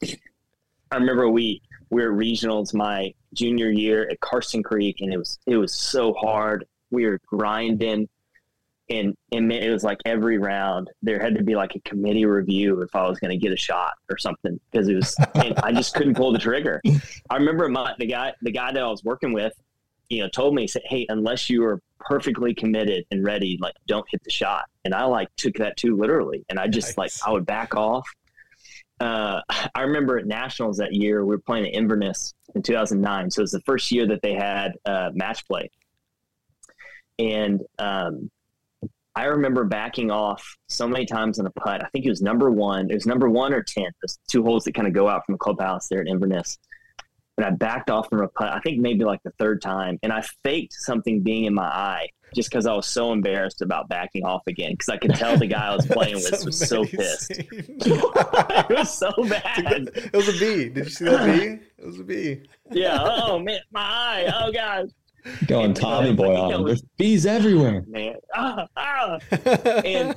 I 0.03 0.97
remember 0.97 1.29
we 1.29 1.61
we 1.89 2.01
were 2.03 2.13
regionals 2.13 2.73
my 2.73 3.13
junior 3.33 3.69
year 3.69 4.07
at 4.09 4.19
Karsten 4.19 4.63
Creek, 4.63 4.97
and 5.01 5.13
it 5.13 5.17
was 5.17 5.39
it 5.45 5.57
was 5.57 5.73
so 5.73 6.13
hard. 6.13 6.65
We 6.91 7.05
were 7.05 7.19
grinding, 7.27 8.07
and 8.89 9.15
and 9.31 9.51
it 9.51 9.71
was 9.71 9.83
like 9.83 9.99
every 10.05 10.37
round 10.37 10.89
there 11.01 11.19
had 11.19 11.35
to 11.35 11.43
be 11.43 11.55
like 11.55 11.75
a 11.75 11.79
committee 11.81 12.25
review 12.25 12.81
if 12.81 12.95
I 12.95 13.07
was 13.07 13.19
going 13.19 13.31
to 13.31 13.37
get 13.37 13.51
a 13.51 13.57
shot 13.57 13.93
or 14.09 14.17
something 14.17 14.59
because 14.71 14.87
it 14.87 14.95
was 14.95 15.15
I 15.35 15.71
just 15.71 15.95
couldn't 15.95 16.15
pull 16.15 16.31
the 16.31 16.39
trigger. 16.39 16.81
I 17.29 17.35
remember 17.35 17.67
my, 17.69 17.93
the 17.99 18.05
guy 18.05 18.33
the 18.41 18.51
guy 18.51 18.71
that 18.71 18.81
I 18.81 18.87
was 18.87 19.03
working 19.03 19.33
with, 19.33 19.53
you 20.09 20.21
know, 20.21 20.29
told 20.29 20.55
me 20.55 20.63
he 20.63 20.67
said, 20.67 20.83
"Hey, 20.85 21.05
unless 21.09 21.49
you 21.49 21.63
are 21.65 21.81
perfectly 21.99 22.53
committed 22.53 23.05
and 23.11 23.23
ready, 23.23 23.57
like 23.61 23.73
don't 23.87 24.05
hit 24.09 24.23
the 24.23 24.31
shot." 24.31 24.65
And 24.83 24.93
I 24.93 25.05
like 25.05 25.29
took 25.37 25.55
that 25.55 25.77
too 25.77 25.95
literally, 25.95 26.45
and 26.49 26.59
I 26.59 26.67
just 26.67 26.97
nice. 26.97 27.21
like 27.21 27.27
I 27.27 27.31
would 27.31 27.45
back 27.45 27.75
off 27.75 28.07
uh, 28.99 29.41
I 29.75 29.81
remember 29.81 30.17
at 30.17 30.27
nationals 30.27 30.77
that 30.77 30.93
year 30.93 31.23
we 31.25 31.35
were 31.35 31.41
playing 31.41 31.65
at 31.65 31.73
Inverness 31.73 32.33
in 32.53 32.61
2009. 32.61 33.31
So 33.31 33.39
it 33.39 33.43
was 33.43 33.51
the 33.51 33.61
first 33.61 33.91
year 33.91 34.07
that 34.07 34.21
they 34.21 34.33
had 34.33 34.73
uh, 34.85 35.11
match 35.13 35.45
play, 35.47 35.69
and 37.19 37.61
um, 37.79 38.29
I 39.15 39.25
remember 39.25 39.63
backing 39.63 40.11
off 40.11 40.57
so 40.67 40.87
many 40.87 41.05
times 41.05 41.39
on 41.39 41.45
a 41.45 41.51
putt. 41.51 41.83
I 41.83 41.87
think 41.89 42.05
it 42.05 42.09
was 42.09 42.21
number 42.21 42.51
one. 42.51 42.89
It 42.89 42.93
was 42.93 43.05
number 43.05 43.29
one 43.29 43.53
or 43.53 43.63
ten. 43.63 43.87
Those 44.01 44.19
two 44.27 44.43
holes 44.43 44.63
that 44.65 44.73
kind 44.73 44.87
of 44.87 44.93
go 44.93 45.07
out 45.07 45.25
from 45.25 45.33
the 45.33 45.39
clubhouse 45.39 45.87
there 45.87 46.01
at 46.01 46.07
Inverness. 46.07 46.57
And 47.37 47.45
I 47.45 47.49
backed 47.49 47.89
off 47.89 48.09
from 48.09 48.21
a 48.21 48.27
putt. 48.29 48.53
I 48.53 48.59
think 48.61 48.79
maybe 48.79 49.03
like 49.03 49.21
the 49.23 49.33
third 49.37 49.61
time, 49.61 49.99
and 50.03 50.13
I 50.13 50.23
faked 50.43 50.73
something 50.73 51.21
being 51.21 51.45
in 51.45 51.53
my 51.53 51.65
eye 51.65 52.07
just 52.33 52.49
because 52.49 52.65
I 52.65 52.73
was 52.73 52.85
so 52.85 53.11
embarrassed 53.11 53.61
about 53.61 53.87
backing 53.87 54.25
off 54.25 54.43
again 54.47 54.71
because 54.71 54.89
I 54.89 54.97
could 54.97 55.15
tell 55.15 55.37
the 55.37 55.47
guy 55.47 55.67
I 55.67 55.75
was 55.75 55.85
playing 55.89 56.15
with 56.15 56.45
was 56.45 56.57
so 56.59 56.85
pissed. 56.85 57.31
it 57.31 58.69
was 58.69 58.97
so 58.97 59.11
bad. 59.29 59.89
It 59.95 60.13
was 60.13 60.29
a 60.29 60.33
B. 60.33 60.69
Did 60.69 60.85
you 60.85 60.89
see 60.89 61.05
that 61.05 61.25
B? 61.25 61.59
It 61.77 61.85
was 61.85 61.99
a 61.99 62.03
B. 62.03 62.41
Yeah. 62.71 62.99
Oh 63.01 63.39
man, 63.39 63.59
my 63.71 63.81
eye. 63.81 64.33
Oh 64.33 64.51
god. 64.51 64.91
Going 65.47 65.65
and, 65.65 65.75
Tommy 65.75 66.11
uh, 66.11 66.13
boy 66.13 66.35
on 66.35 66.53
him. 66.53 66.65
There's 66.65 66.83
bees 66.97 67.25
everywhere. 67.25 67.83
Man. 67.87 68.13
Ah, 68.35 68.67
ah. 68.77 69.17
and 69.83 70.15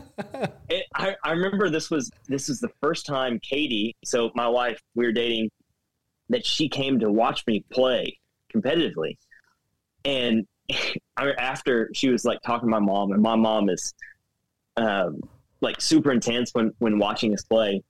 it, 0.68 0.84
I, 0.94 1.16
I 1.24 1.30
remember 1.30 1.70
this 1.70 1.90
was 1.90 2.10
this 2.28 2.48
was 2.48 2.60
the 2.60 2.68
first 2.82 3.06
time 3.06 3.40
Katie, 3.40 3.96
so 4.04 4.30
my 4.34 4.46
wife, 4.46 4.78
we 4.94 5.06
were 5.06 5.12
dating, 5.12 5.50
that 6.28 6.44
she 6.44 6.68
came 6.68 6.98
to 7.00 7.10
watch 7.10 7.46
me 7.46 7.64
play 7.70 8.18
competitively. 8.54 9.16
And 10.04 10.46
after 11.16 11.90
she 11.94 12.10
was 12.10 12.24
like 12.24 12.40
talking 12.42 12.68
to 12.68 12.70
my 12.70 12.80
mom, 12.80 13.12
and 13.12 13.22
my 13.22 13.36
mom 13.36 13.68
is 13.68 13.94
um, 14.76 15.20
like 15.60 15.80
super 15.80 16.12
intense 16.12 16.50
when 16.52 16.72
when 16.78 16.98
watching 16.98 17.32
us 17.34 17.42
play, 17.42 17.82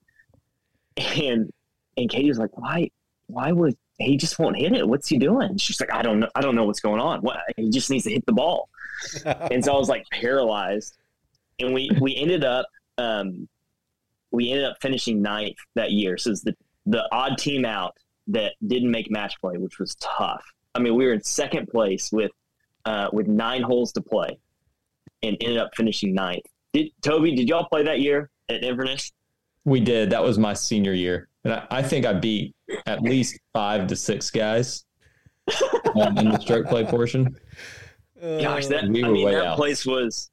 and 0.97 1.51
and 1.97 2.09
Katie 2.09 2.29
was 2.29 2.39
like, 2.39 2.57
why 2.57 2.89
why 3.27 3.51
would 3.51 3.75
he 3.99 4.15
just 4.15 4.39
won't 4.39 4.57
hit 4.57 4.73
it. 4.73 4.87
What's 4.87 5.09
he 5.09 5.17
doing? 5.17 5.57
She's 5.57 5.79
like, 5.79 5.93
I 5.93 6.01
don't 6.01 6.21
know. 6.21 6.29
I 6.33 6.41
don't 6.41 6.55
know 6.55 6.63
what's 6.63 6.79
going 6.79 7.01
on. 7.01 7.19
What 7.21 7.37
he 7.57 7.69
just 7.69 7.89
needs 7.89 8.05
to 8.05 8.11
hit 8.11 8.25
the 8.25 8.31
ball. 8.31 8.69
and 9.25 9.63
so 9.63 9.73
I 9.73 9.77
was 9.77 9.89
like 9.89 10.05
paralyzed. 10.09 10.97
And 11.59 11.73
we 11.73 11.91
we 11.99 12.15
ended 12.15 12.45
up 12.45 12.67
um, 12.97 13.47
we 14.31 14.51
ended 14.51 14.65
up 14.65 14.77
finishing 14.81 15.21
ninth 15.21 15.57
that 15.75 15.91
year. 15.91 16.17
So 16.17 16.31
it's 16.31 16.41
the 16.41 16.55
the 16.85 17.07
odd 17.11 17.37
team 17.37 17.65
out 17.65 17.95
that 18.29 18.53
didn't 18.65 18.91
make 18.91 19.11
match 19.11 19.39
play, 19.41 19.57
which 19.57 19.79
was 19.79 19.95
tough. 19.95 20.43
I 20.75 20.79
mean, 20.79 20.95
we 20.95 21.05
were 21.05 21.13
in 21.13 21.23
second 21.23 21.67
place 21.67 22.11
with 22.11 22.31
uh, 22.85 23.09
with 23.11 23.27
nine 23.27 23.61
holes 23.61 23.91
to 23.93 24.01
play, 24.01 24.39
and 25.23 25.37
ended 25.41 25.57
up 25.57 25.71
finishing 25.75 26.13
ninth. 26.13 26.45
Did 26.73 26.91
Toby? 27.01 27.35
Did 27.35 27.49
y'all 27.49 27.65
play 27.65 27.83
that 27.83 27.99
year 27.99 28.29
at 28.47 28.63
Inverness? 28.63 29.11
We 29.65 29.79
did. 29.79 30.09
That 30.11 30.23
was 30.23 30.37
my 30.37 30.53
senior 30.53 30.93
year, 30.93 31.27
and 31.43 31.53
I, 31.53 31.67
I 31.69 31.81
think 31.81 32.05
I 32.05 32.13
beat 32.13 32.55
at 32.85 33.01
least 33.01 33.39
five 33.53 33.87
to 33.87 33.95
six 33.95 34.31
guys 34.31 34.85
um, 35.95 36.17
in 36.17 36.29
the 36.29 36.39
stroke 36.39 36.67
play 36.67 36.85
portion. 36.85 37.35
Gosh, 38.21 38.67
that 38.67 38.87
we 38.87 39.03
I 39.03 39.09
mean, 39.09 39.31
that 39.31 39.45
out. 39.45 39.57
place 39.57 39.85
was 39.85 40.29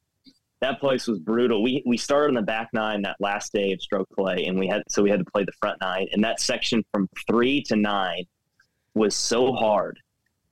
that 0.60 0.80
place 0.80 1.06
was 1.06 1.18
brutal. 1.18 1.62
We 1.62 1.82
we 1.86 1.96
started 1.96 2.28
on 2.28 2.34
the 2.34 2.42
back 2.42 2.68
nine 2.72 3.02
that 3.02 3.16
last 3.20 3.52
day 3.52 3.72
of 3.72 3.82
stroke 3.82 4.08
play, 4.16 4.46
and 4.46 4.58
we 4.58 4.66
had 4.66 4.82
so 4.88 5.02
we 5.02 5.10
had 5.10 5.18
to 5.18 5.30
play 5.30 5.44
the 5.44 5.52
front 5.60 5.80
nine, 5.80 6.08
and 6.12 6.24
that 6.24 6.40
section 6.40 6.84
from 6.92 7.08
three 7.26 7.62
to 7.64 7.76
nine 7.76 8.24
was 8.94 9.14
so 9.14 9.52
hard, 9.52 9.98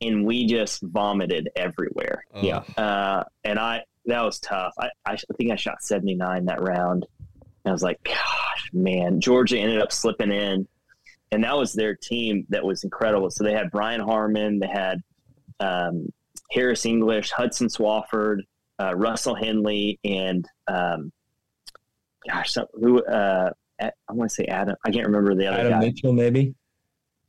and 0.00 0.26
we 0.26 0.46
just 0.46 0.82
vomited 0.82 1.48
everywhere. 1.56 2.24
Oh. 2.34 2.42
Yeah, 2.42 2.62
uh, 2.76 3.24
and 3.44 3.58
I 3.58 3.84
that 4.06 4.22
was 4.22 4.38
tough. 4.40 4.74
I, 4.78 4.90
I 5.06 5.16
think 5.38 5.50
I 5.50 5.56
shot 5.56 5.82
seventy 5.82 6.14
nine 6.14 6.44
that 6.46 6.60
round. 6.60 7.06
And 7.64 7.70
I 7.70 7.72
was 7.72 7.82
like, 7.82 8.02
gosh, 8.04 8.70
man, 8.74 9.22
Georgia 9.22 9.58
ended 9.58 9.80
up 9.80 9.90
slipping 9.90 10.30
in, 10.30 10.68
and 11.32 11.44
that 11.44 11.56
was 11.56 11.72
their 11.72 11.94
team 11.96 12.44
that 12.50 12.62
was 12.62 12.84
incredible. 12.84 13.30
So 13.30 13.42
they 13.42 13.54
had 13.54 13.70
Brian 13.70 14.02
Harman, 14.02 14.58
they 14.58 14.68
had 14.68 15.00
um, 15.60 16.12
Harris 16.50 16.84
English, 16.84 17.30
Hudson 17.30 17.68
Swafford, 17.68 18.40
uh, 18.80 18.94
Russell 18.94 19.34
Henley, 19.34 19.98
and 20.04 20.48
um, 20.66 21.12
gosh, 22.28 22.52
some, 22.52 22.66
who 22.74 23.04
uh, 23.04 23.50
I 23.80 23.90
want 24.12 24.30
to 24.30 24.34
say 24.34 24.44
Adam. 24.46 24.76
I 24.84 24.90
can't 24.90 25.06
remember 25.06 25.34
the 25.34 25.46
other 25.46 25.60
Adam 25.60 25.72
guy. 25.72 25.80
Mitchell, 25.80 26.12
maybe. 26.12 26.54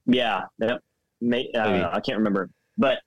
Yeah, 0.05 0.43
that, 0.59 0.81
may, 1.21 1.49
uh, 1.53 1.89
I 1.91 1.99
can't 1.99 2.17
remember, 2.17 2.49
but 2.77 2.99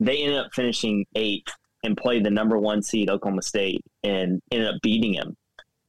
they 0.00 0.18
ended 0.18 0.38
up 0.38 0.48
finishing 0.54 1.06
eighth 1.14 1.52
and 1.82 1.96
played 1.96 2.24
the 2.24 2.30
number 2.30 2.58
one 2.58 2.82
seed 2.82 3.08
Oklahoma 3.08 3.42
State 3.42 3.82
and 4.02 4.42
ended 4.50 4.68
up 4.68 4.80
beating 4.82 5.14
him. 5.14 5.36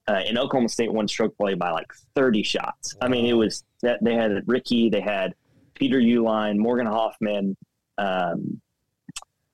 Uh, 0.08 0.22
and 0.26 0.38
Oklahoma 0.38 0.70
State 0.70 0.92
won 0.94 1.08
stroke 1.08 1.36
play 1.38 1.54
by 1.54 1.70
like 1.70 1.88
30 2.16 2.44
shots. 2.44 2.96
I 3.02 3.10
mean, 3.10 3.26
it 3.26 3.34
was 3.34 3.66
that 3.82 4.02
they 4.02 4.14
had 4.14 4.32
Rickie, 4.48 4.90
they 4.90 5.02
had 5.02 5.34
Peter 5.74 6.00
Uihlein, 6.00 6.58
Morgan 6.58 6.86
Hoffman, 6.86 7.58
um, 7.98 8.62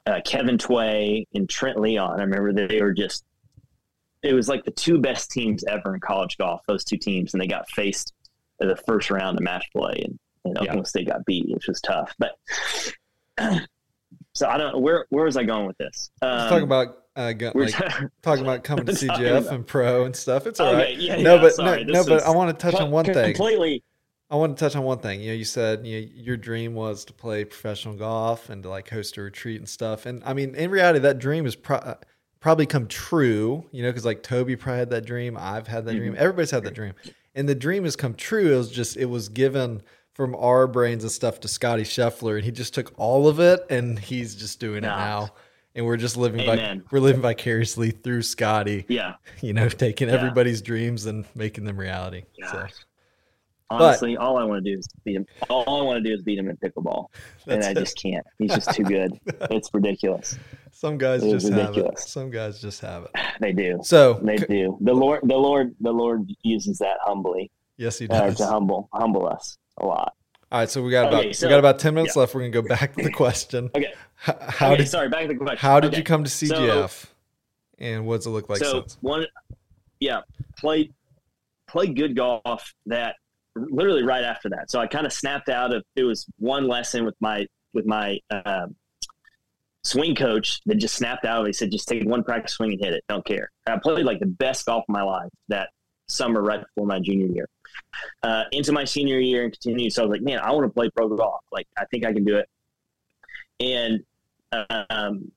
uh, 0.05 0.21
Kevin 0.25 0.57
Tway 0.57 1.25
and 1.33 1.49
Trent 1.49 1.79
Leon. 1.79 2.19
I 2.19 2.23
remember 2.23 2.53
they 2.53 2.81
were 2.81 2.93
just, 2.93 3.23
it 4.21 4.33
was 4.33 4.47
like 4.47 4.63
the 4.63 4.71
two 4.71 4.99
best 4.99 5.31
teams 5.31 5.63
ever 5.65 5.93
in 5.93 6.01
college 6.01 6.37
golf, 6.37 6.61
those 6.67 6.83
two 6.83 6.97
teams. 6.97 7.33
And 7.33 7.41
they 7.41 7.47
got 7.47 7.69
faced 7.69 8.13
in 8.59 8.67
the 8.67 8.75
first 8.75 9.09
round 9.09 9.37
of 9.37 9.43
match 9.43 9.65
play 9.75 10.03
and, 10.05 10.19
and 10.45 10.57
Oklahoma 10.57 10.81
yeah. 10.81 10.87
State 10.87 11.07
got 11.07 11.25
beat, 11.25 11.49
which 11.49 11.67
was 11.67 11.81
tough. 11.81 12.13
But 12.19 12.37
so 14.33 14.47
I 14.47 14.57
don't, 14.57 14.81
where, 14.81 15.05
where 15.09 15.25
was 15.25 15.37
I 15.37 15.43
going 15.43 15.67
with 15.67 15.77
this? 15.77 16.11
Um, 16.21 16.49
talking 16.49 16.63
about 16.63 16.97
uh, 17.15 17.31
got, 17.33 17.55
like, 17.55 17.73
talking 18.23 18.43
about 18.43 18.63
coming 18.63 18.85
to 18.85 18.91
CGF 18.93 19.51
and 19.51 19.65
pro 19.65 20.05
and 20.05 20.15
stuff. 20.15 20.47
It's 20.47 20.59
all 20.59 20.69
okay, 20.69 20.77
right. 20.77 20.97
Yeah, 20.97 21.21
no, 21.21 21.35
yeah, 21.35 21.41
but 21.41 21.53
sorry. 21.53 21.83
no, 21.85 21.93
no, 21.93 22.05
but 22.05 22.23
I 22.23 22.31
want 22.31 22.57
to 22.57 22.71
touch 22.71 22.79
on 22.79 22.89
one 22.89 23.05
thing. 23.05 23.35
Completely 23.35 23.83
I 24.33 24.35
want 24.35 24.57
to 24.57 24.65
touch 24.65 24.75
on 24.75 24.81
one 24.81 24.97
thing. 24.97 25.21
You 25.21 25.27
know, 25.27 25.35
you 25.35 25.45
said 25.45 25.85
you 25.85 26.01
know, 26.01 26.07
your 26.15 26.37
dream 26.37 26.73
was 26.73 27.05
to 27.05 27.13
play 27.13 27.45
professional 27.45 27.93
golf 27.93 28.49
and 28.49 28.63
to 28.63 28.69
like 28.69 28.89
host 28.89 29.15
a 29.17 29.21
retreat 29.21 29.57
and 29.57 29.69
stuff. 29.69 30.07
And 30.07 30.23
I 30.25 30.33
mean, 30.33 30.55
in 30.55 30.71
reality, 30.71 30.97
that 30.99 31.19
dream 31.19 31.45
has 31.45 31.55
pro- 31.55 31.97
probably 32.39 32.65
come 32.65 32.87
true. 32.87 33.63
You 33.71 33.83
know, 33.83 33.89
because 33.89 34.05
like 34.05 34.23
Toby 34.23 34.55
probably 34.55 34.79
had 34.79 34.89
that 34.89 35.05
dream. 35.05 35.37
I've 35.39 35.67
had 35.67 35.85
that 35.85 35.91
mm-hmm. 35.91 35.99
dream. 35.99 36.15
Everybody's 36.17 36.49
had 36.49 36.63
that 36.63 36.73
dream, 36.73 36.95
and 37.35 37.47
the 37.47 37.53
dream 37.53 37.83
has 37.83 37.95
come 37.95 38.15
true. 38.15 38.51
It 38.51 38.57
was 38.57 38.71
just 38.71 38.97
it 38.97 39.05
was 39.05 39.29
given 39.29 39.83
from 40.13 40.33
our 40.33 40.65
brains 40.65 41.03
and 41.03 41.11
stuff 41.11 41.39
to 41.41 41.47
Scotty 41.47 41.83
Scheffler, 41.83 42.37
and 42.37 42.43
he 42.43 42.49
just 42.49 42.73
took 42.73 42.91
all 42.97 43.27
of 43.27 43.39
it, 43.39 43.63
and 43.69 43.99
he's 43.99 44.33
just 44.33 44.59
doing 44.59 44.81
nah. 44.81 44.95
it 44.95 44.97
now. 44.97 45.29
And 45.75 45.85
we're 45.85 45.97
just 45.97 46.17
living 46.17 46.43
by 46.43 46.81
we're 46.89 47.01
living 47.01 47.21
vicariously 47.21 47.91
through 47.91 48.23
Scotty. 48.23 48.85
Yeah, 48.87 49.13
you 49.41 49.53
know, 49.53 49.69
taking 49.69 50.07
yeah. 50.07 50.15
everybody's 50.15 50.63
dreams 50.63 51.05
and 51.05 51.23
making 51.35 51.65
them 51.65 51.77
reality. 51.77 52.23
Gosh. 52.41 52.73
So. 52.73 52.79
Honestly, 53.73 54.15
but, 54.15 54.23
all 54.23 54.37
I 54.37 54.43
want 54.43 54.63
to 54.63 54.71
do 54.71 54.77
is 54.77 54.87
beat 55.03 55.15
him. 55.15 55.25
All 55.49 55.81
I 55.81 55.83
want 55.83 56.03
to 56.03 56.09
do 56.09 56.13
is 56.13 56.21
beat 56.21 56.37
him 56.37 56.49
in 56.49 56.57
pickleball, 56.57 57.07
and 57.47 57.63
I 57.63 57.71
it. 57.71 57.77
just 57.77 57.97
can't. 58.01 58.25
He's 58.37 58.53
just 58.53 58.71
too 58.71 58.83
good. 58.83 59.19
it's 59.25 59.69
ridiculous. 59.73 60.37
Some 60.71 60.97
guys 60.97 61.23
it 61.23 61.31
just 61.31 61.49
have 61.49 61.77
it. 61.77 61.99
Some 61.99 62.29
guys 62.29 62.59
just 62.59 62.81
have 62.81 63.03
it. 63.03 63.11
They 63.39 63.51
do. 63.51 63.79
So 63.83 64.19
they 64.21 64.37
do. 64.37 64.77
The 64.81 64.93
Lord, 64.93 65.21
the 65.23 65.35
Lord, 65.35 65.75
the 65.81 65.91
Lord 65.91 66.29
uses 66.43 66.77
that 66.77 66.97
humbly. 67.01 67.51
Yes, 67.77 67.97
he 67.97 68.07
does 68.07 68.39
uh, 68.39 68.45
to 68.45 68.51
humble 68.51 68.89
humble 68.93 69.27
us 69.27 69.57
a 69.77 69.85
lot. 69.85 70.13
All 70.51 70.59
right, 70.59 70.69
so 70.69 70.83
we 70.83 70.91
got 70.91 71.07
about 71.07 71.35
so, 71.35 71.47
we 71.47 71.49
got 71.49 71.59
about 71.59 71.79
ten 71.79 71.95
minutes 71.95 72.15
yeah. 72.15 72.21
left. 72.21 72.35
We're 72.35 72.41
gonna 72.41 72.51
go 72.51 72.61
back 72.61 72.95
to 72.95 73.03
the 73.03 73.11
question. 73.11 73.71
okay. 73.75 73.93
How 74.15 74.67
okay, 74.67 74.77
did 74.77 74.87
sorry? 74.87 75.09
Back 75.09 75.23
to 75.23 75.29
the 75.29 75.35
question. 75.35 75.57
How 75.57 75.79
did 75.79 75.89
okay. 75.89 75.97
you 75.97 76.03
come 76.03 76.23
to 76.23 76.29
CGF? 76.29 76.89
So, 76.89 77.07
and 77.79 78.05
what 78.05 78.17
does 78.17 78.27
it 78.27 78.29
look 78.29 78.49
like? 78.49 78.59
So 78.59 78.81
since? 78.81 78.97
one, 79.01 79.25
yeah, 79.99 80.21
played 80.59 80.93
played 81.67 81.95
good 81.95 82.15
golf 82.15 82.73
that 82.85 83.15
literally 83.55 84.03
right 84.03 84.23
after 84.23 84.49
that. 84.49 84.71
So 84.71 84.79
I 84.79 84.87
kind 84.87 85.05
of 85.05 85.13
snapped 85.13 85.49
out 85.49 85.73
of 85.73 85.83
it 85.95 86.03
was 86.03 86.25
one 86.37 86.67
lesson 86.67 87.05
with 87.05 87.15
my 87.19 87.45
with 87.73 87.85
my 87.85 88.19
uh, 88.29 88.67
swing 89.83 90.15
coach 90.15 90.61
that 90.65 90.75
just 90.75 90.95
snapped 90.95 91.25
out 91.25 91.41
of 91.41 91.45
it. 91.45 91.49
He 91.49 91.53
said, 91.53 91.71
just 91.71 91.87
take 91.87 92.05
one 92.05 92.23
practice 92.23 92.53
swing 92.53 92.71
and 92.71 92.81
hit 92.81 92.93
it. 92.93 93.03
Don't 93.09 93.25
care. 93.25 93.49
I 93.67 93.77
played 93.77 94.05
like 94.05 94.19
the 94.19 94.25
best 94.25 94.65
golf 94.65 94.85
of 94.87 94.93
my 94.93 95.03
life 95.03 95.29
that 95.49 95.69
summer 96.07 96.41
right 96.41 96.61
before 96.61 96.87
my 96.87 96.99
junior 96.99 97.27
year. 97.27 97.47
Uh, 98.21 98.43
into 98.51 98.71
my 98.71 98.85
senior 98.85 99.19
year 99.19 99.43
and 99.43 99.51
continued. 99.51 99.93
So 99.93 100.03
I 100.03 100.05
was 100.05 100.11
like, 100.11 100.21
man, 100.21 100.39
I 100.39 100.51
want 100.51 100.65
to 100.65 100.69
play 100.69 100.89
pro 100.95 101.09
golf. 101.09 101.41
Like, 101.51 101.67
I 101.77 101.85
think 101.85 102.05
I 102.05 102.13
can 102.13 102.23
do 102.23 102.37
it. 102.37 102.47
And, 103.59 104.03
um, 104.89 105.31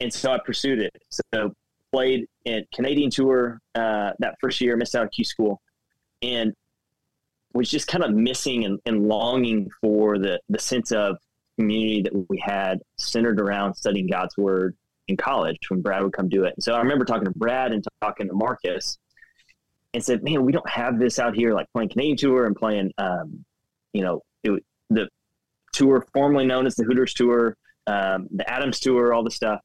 and 0.00 0.12
so 0.12 0.32
I 0.32 0.38
pursued 0.38 0.80
it. 0.80 0.92
So 1.10 1.54
played 1.92 2.26
at 2.46 2.70
Canadian 2.72 3.10
Tour 3.10 3.60
uh, 3.74 4.12
that 4.18 4.36
first 4.40 4.60
year, 4.60 4.76
missed 4.76 4.94
out 4.94 5.04
of 5.04 5.10
Q 5.10 5.24
school, 5.24 5.60
and 6.22 6.54
was 7.56 7.70
just 7.70 7.88
kind 7.88 8.04
of 8.04 8.12
missing 8.12 8.64
and, 8.64 8.78
and 8.86 9.08
longing 9.08 9.70
for 9.80 10.18
the, 10.18 10.40
the 10.48 10.58
sense 10.58 10.92
of 10.92 11.16
community 11.58 12.02
that 12.02 12.28
we 12.28 12.38
had 12.44 12.80
centered 12.98 13.40
around 13.40 13.74
studying 13.74 14.06
God's 14.06 14.36
word 14.36 14.76
in 15.08 15.16
college 15.16 15.58
when 15.70 15.80
Brad 15.80 16.02
would 16.02 16.12
come 16.12 16.28
do 16.28 16.44
it. 16.44 16.54
So 16.60 16.74
I 16.74 16.78
remember 16.78 17.04
talking 17.04 17.24
to 17.24 17.38
Brad 17.38 17.72
and 17.72 17.84
talking 18.00 18.28
to 18.28 18.34
Marcus 18.34 18.98
and 19.94 20.04
said, 20.04 20.22
man, 20.22 20.44
we 20.44 20.52
don't 20.52 20.68
have 20.68 20.98
this 20.98 21.18
out 21.18 21.34
here, 21.34 21.54
like 21.54 21.66
playing 21.72 21.88
Canadian 21.88 22.16
tour 22.16 22.46
and 22.46 22.54
playing, 22.54 22.92
um, 22.98 23.44
you 23.92 24.02
know, 24.02 24.22
it, 24.42 24.62
the 24.90 25.08
tour 25.72 26.06
formerly 26.12 26.44
known 26.44 26.66
as 26.66 26.74
the 26.74 26.84
Hooters 26.84 27.14
tour, 27.14 27.56
um, 27.86 28.28
the 28.30 28.48
Adams 28.50 28.80
tour, 28.80 29.14
all 29.14 29.22
the 29.22 29.30
stuff. 29.30 29.60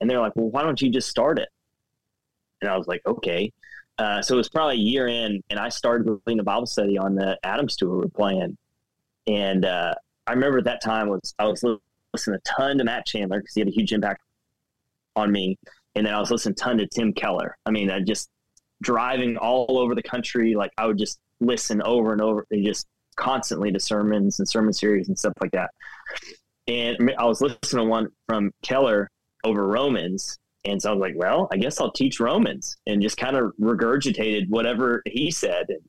And 0.00 0.08
they're 0.08 0.20
like, 0.20 0.36
well, 0.36 0.50
why 0.50 0.62
don't 0.62 0.80
you 0.80 0.90
just 0.90 1.08
start 1.08 1.38
it? 1.38 1.48
And 2.60 2.70
I 2.70 2.76
was 2.76 2.86
like, 2.86 3.02
okay. 3.06 3.52
Uh, 3.98 4.20
so 4.20 4.34
it 4.34 4.38
was 4.38 4.48
probably 4.48 4.74
a 4.74 4.78
year 4.78 5.06
in, 5.06 5.40
and 5.50 5.58
I 5.58 5.68
started 5.68 6.08
leading 6.26 6.40
a 6.40 6.44
Bible 6.44 6.66
study 6.66 6.98
on 6.98 7.14
the 7.14 7.38
Adams 7.44 7.76
tour 7.76 7.90
we 7.90 7.96
were 7.98 8.08
playing. 8.08 8.56
And 9.26 9.64
uh, 9.64 9.94
I 10.26 10.32
remember 10.32 10.58
at 10.58 10.64
that 10.64 10.82
time 10.82 11.08
was 11.08 11.34
I 11.38 11.46
was 11.46 11.64
listening 12.12 12.36
a 12.36 12.48
ton 12.48 12.78
to 12.78 12.84
Matt 12.84 13.06
Chandler 13.06 13.40
because 13.40 13.54
he 13.54 13.60
had 13.60 13.68
a 13.68 13.72
huge 13.72 13.92
impact 13.92 14.20
on 15.16 15.30
me, 15.30 15.56
and 15.94 16.06
then 16.06 16.14
I 16.14 16.18
was 16.18 16.30
listening 16.30 16.54
a 16.58 16.62
ton 16.62 16.78
to 16.78 16.86
Tim 16.88 17.12
Keller. 17.12 17.56
I 17.66 17.70
mean, 17.70 17.90
I 17.90 18.00
just 18.00 18.28
driving 18.82 19.36
all 19.36 19.78
over 19.78 19.94
the 19.94 20.02
country, 20.02 20.54
like 20.54 20.72
I 20.76 20.86
would 20.86 20.98
just 20.98 21.18
listen 21.40 21.80
over 21.82 22.12
and 22.12 22.20
over, 22.20 22.46
and 22.50 22.64
just 22.64 22.86
constantly 23.16 23.70
to 23.70 23.78
sermons 23.78 24.40
and 24.40 24.48
sermon 24.48 24.72
series 24.72 25.08
and 25.08 25.18
stuff 25.18 25.34
like 25.40 25.52
that. 25.52 25.70
And 26.66 27.12
I 27.18 27.24
was 27.24 27.40
listening 27.40 27.84
to 27.84 27.84
one 27.84 28.08
from 28.26 28.50
Keller 28.62 29.08
over 29.44 29.66
Romans, 29.66 30.38
and 30.64 30.80
so 30.80 30.90
I 30.90 30.94
was 30.94 31.00
like, 31.00 31.14
well, 31.16 31.48
I 31.52 31.56
guess 31.56 31.80
I'll 31.80 31.92
teach 31.92 32.20
Romans 32.20 32.76
and 32.86 33.02
just 33.02 33.16
kind 33.16 33.36
of 33.36 33.52
regurgitated 33.60 34.48
whatever 34.48 35.02
he 35.06 35.30
said. 35.30 35.66
And, 35.68 35.80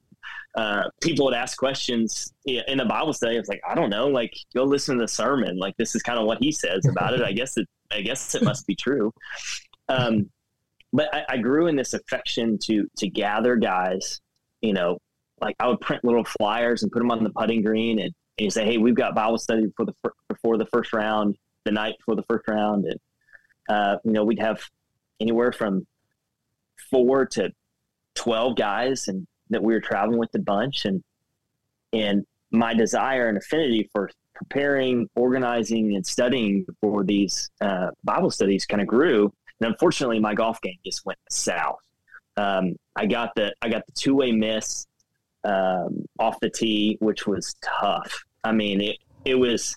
uh, 0.55 0.89
people 1.01 1.26
would 1.26 1.34
ask 1.34 1.57
questions 1.57 2.34
in 2.45 2.78
the 2.78 2.86
Bible 2.86 3.13
study. 3.13 3.36
I 3.36 3.39
was 3.39 3.49
like, 3.49 3.61
I 3.67 3.76
don't 3.76 3.89
know, 3.89 4.07
like 4.07 4.34
go 4.53 4.63
listen 4.63 4.97
to 4.97 5.03
the 5.03 5.07
sermon. 5.07 5.57
Like 5.57 5.76
this 5.78 5.95
is 5.95 6.01
kind 6.01 6.17
of 6.17 6.26
what 6.26 6.39
he 6.41 6.51
says 6.51 6.86
about 6.89 7.13
it. 7.13 7.21
I 7.21 7.32
guess 7.32 7.57
it, 7.57 7.67
I 7.91 8.01
guess 8.01 8.36
it 8.36 8.43
must 8.43 8.65
be 8.65 8.76
true. 8.76 9.13
Um, 9.89 10.30
but 10.93 11.13
I, 11.13 11.26
I 11.30 11.38
grew 11.38 11.67
in 11.67 11.76
this 11.76 11.93
affection 11.93 12.57
to, 12.63 12.88
to 12.97 13.09
gather 13.09 13.57
guys, 13.57 14.21
you 14.61 14.73
know, 14.73 14.97
like 15.41 15.55
I 15.59 15.67
would 15.67 15.82
print 15.82 16.05
little 16.05 16.23
flyers 16.23 16.84
and 16.84 16.91
put 16.91 16.99
them 16.99 17.11
on 17.11 17.23
the 17.23 17.30
putting 17.32 17.61
green 17.61 17.99
and, 17.99 18.13
and 18.38 18.45
you 18.45 18.49
say, 18.49 18.65
Hey, 18.65 18.78
we've 18.78 18.95
got 18.95 19.13
Bible 19.13 19.38
study 19.38 19.71
for 19.76 19.86
the, 19.86 19.93
before 20.30 20.57
the 20.57 20.65
first 20.67 20.93
round, 20.93 21.36
the 21.65 21.71
night 21.71 21.95
before 21.99 22.15
the 22.15 22.23
first 22.30 22.47
round. 22.47 22.86
And, 22.86 22.99
uh, 23.70 23.97
you 24.03 24.11
know, 24.11 24.24
we'd 24.24 24.39
have 24.39 24.61
anywhere 25.20 25.51
from 25.51 25.86
four 26.89 27.26
to 27.26 27.51
12 28.16 28.55
guys 28.55 29.07
and 29.07 29.28
that 29.49 29.63
we 29.63 29.74
were 29.74 29.82
traveling 29.82 30.20
with 30.20 30.32
the 30.32 30.39
bunch. 30.39 30.86
And, 30.86 31.03
and 31.93 32.26
my 32.51 32.74
desire 32.74 33.28
and 33.28 33.38
affinity 33.38 33.89
for 33.91 34.09
preparing, 34.34 35.07
organizing, 35.16 35.95
and 35.95 36.05
studying 36.05 36.66
for 36.82 37.03
these 37.03 37.49
uh, 37.61 37.91
Bible 38.03 38.32
studies 38.32 38.66
kind 38.66 38.82
of 38.82 38.88
grew. 38.88 39.32
And 39.59 39.72
unfortunately, 39.72 40.20
my 40.20 40.34
golf 40.34 40.61
game 40.61 40.78
just 40.86 41.05
went 41.05 41.20
south. 41.30 41.80
Um, 42.38 42.76
I 42.95 43.05
got 43.05 43.34
the 43.36 43.53
I 43.61 43.70
got 43.70 43.86
the 43.86 43.93
two 43.93 44.16
way 44.16 44.32
miss 44.32 44.88
um, 45.45 46.05
off 46.20 46.39
the 46.41 46.49
tee, 46.49 46.97
which 46.99 47.26
was 47.26 47.55
tough. 47.61 48.24
I 48.43 48.51
mean, 48.51 48.82
it 48.82 48.97
it 49.24 49.36
was 49.36 49.76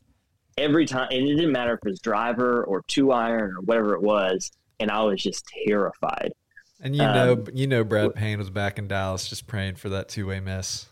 every 0.58 0.86
time, 0.86 1.08
and 1.10 1.28
it 1.28 1.34
didn't 1.36 1.52
matter 1.52 1.74
if 1.74 1.78
it 1.84 1.88
was 1.88 2.00
driver 2.00 2.64
or 2.64 2.82
two 2.88 3.12
iron 3.12 3.52
or 3.52 3.60
whatever 3.62 3.94
it 3.94 4.02
was, 4.02 4.50
and 4.80 4.90
I 4.90 5.02
was 5.02 5.22
just 5.22 5.44
terrified. 5.66 6.32
And 6.80 6.94
you 6.94 7.02
know, 7.02 7.32
um, 7.32 7.46
you 7.52 7.66
know, 7.66 7.82
Brad 7.82 8.14
Payne 8.14 8.38
was 8.38 8.50
back 8.50 8.78
in 8.78 8.86
Dallas 8.86 9.28
just 9.28 9.46
praying 9.46 9.76
for 9.76 9.88
that 9.90 10.08
two 10.08 10.26
way 10.26 10.40
miss. 10.40 10.86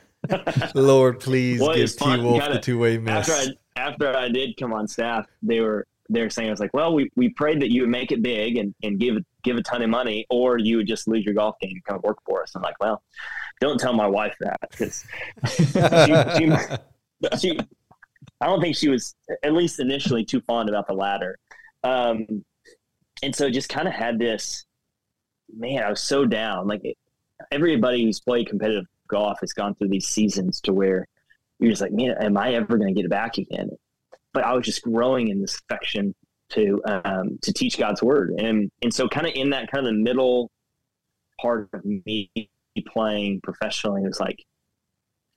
Lord, 0.74 1.20
please 1.20 1.60
well, 1.60 1.74
give 1.74 1.96
T 1.96 2.16
Wolf 2.18 2.42
the 2.52 2.58
two 2.58 2.78
way 2.78 2.98
miss. 2.98 3.28
After 3.28 3.32
I, 3.76 3.88
after 3.88 4.16
I 4.16 4.28
did 4.28 4.56
come 4.56 4.72
on 4.72 4.88
staff, 4.88 5.26
they 5.42 5.60
were 5.60 5.86
they 6.08 6.22
were 6.22 6.30
saying 6.30 6.48
I 6.48 6.50
was 6.50 6.60
like, 6.60 6.74
well, 6.74 6.94
we, 6.94 7.10
we 7.16 7.30
prayed 7.30 7.60
that 7.62 7.70
you 7.70 7.82
would 7.82 7.90
make 7.90 8.12
it 8.12 8.22
big 8.22 8.56
and, 8.56 8.74
and 8.82 8.98
give 8.98 9.16
give 9.42 9.56
a 9.56 9.62
ton 9.62 9.82
of 9.82 9.90
money, 9.90 10.26
or 10.28 10.58
you 10.58 10.76
would 10.78 10.86
just 10.86 11.08
lose 11.08 11.24
your 11.24 11.34
golf 11.34 11.58
game 11.60 11.72
and 11.72 11.84
come 11.84 12.00
work 12.02 12.18
for 12.24 12.42
us. 12.42 12.52
I'm 12.54 12.62
like, 12.62 12.78
well, 12.80 13.02
don't 13.60 13.78
tell 13.78 13.92
my 13.92 14.06
wife 14.06 14.34
that 14.40 14.60
because 14.70 15.04
she, 15.48 15.64
she, 17.38 17.38
she, 17.38 17.60
I 18.40 18.46
don't 18.46 18.60
think 18.60 18.76
she 18.76 18.88
was 18.88 19.14
at 19.42 19.52
least 19.52 19.80
initially 19.80 20.24
too 20.24 20.40
fond 20.42 20.68
about 20.68 20.86
the 20.86 20.94
ladder. 20.94 21.38
Um, 21.84 22.44
and 23.22 23.34
so 23.34 23.50
just 23.50 23.68
kind 23.68 23.86
of 23.86 23.94
had 23.94 24.18
this, 24.18 24.64
man, 25.54 25.82
I 25.82 25.90
was 25.90 26.00
so 26.00 26.24
down. 26.24 26.66
Like 26.66 26.82
everybody 27.50 28.04
who's 28.04 28.20
played 28.20 28.48
competitive 28.48 28.86
golf 29.08 29.38
has 29.40 29.52
gone 29.52 29.74
through 29.74 29.88
these 29.88 30.08
seasons 30.08 30.60
to 30.62 30.72
where 30.72 31.06
you're 31.58 31.70
just 31.70 31.82
like, 31.82 31.92
man, 31.92 32.14
am 32.20 32.36
I 32.36 32.54
ever 32.54 32.76
going 32.76 32.88
to 32.88 32.94
get 32.94 33.04
it 33.04 33.10
back 33.10 33.38
again? 33.38 33.70
But 34.32 34.44
I 34.44 34.54
was 34.54 34.64
just 34.64 34.82
growing 34.82 35.28
in 35.28 35.40
this 35.40 35.60
affection 35.60 36.14
to 36.50 36.82
um, 36.84 37.38
to 37.42 37.52
teach 37.52 37.78
God's 37.78 38.02
word, 38.02 38.32
and 38.38 38.70
and 38.82 38.92
so 38.92 39.08
kind 39.08 39.26
of 39.26 39.32
in 39.34 39.50
that 39.50 39.70
kind 39.70 39.86
of 39.86 39.92
the 39.92 39.98
middle 39.98 40.50
part 41.40 41.68
of 41.72 41.84
me 41.84 42.30
playing 42.86 43.40
professionally, 43.42 44.02
it 44.02 44.06
was 44.06 44.20
like, 44.20 44.42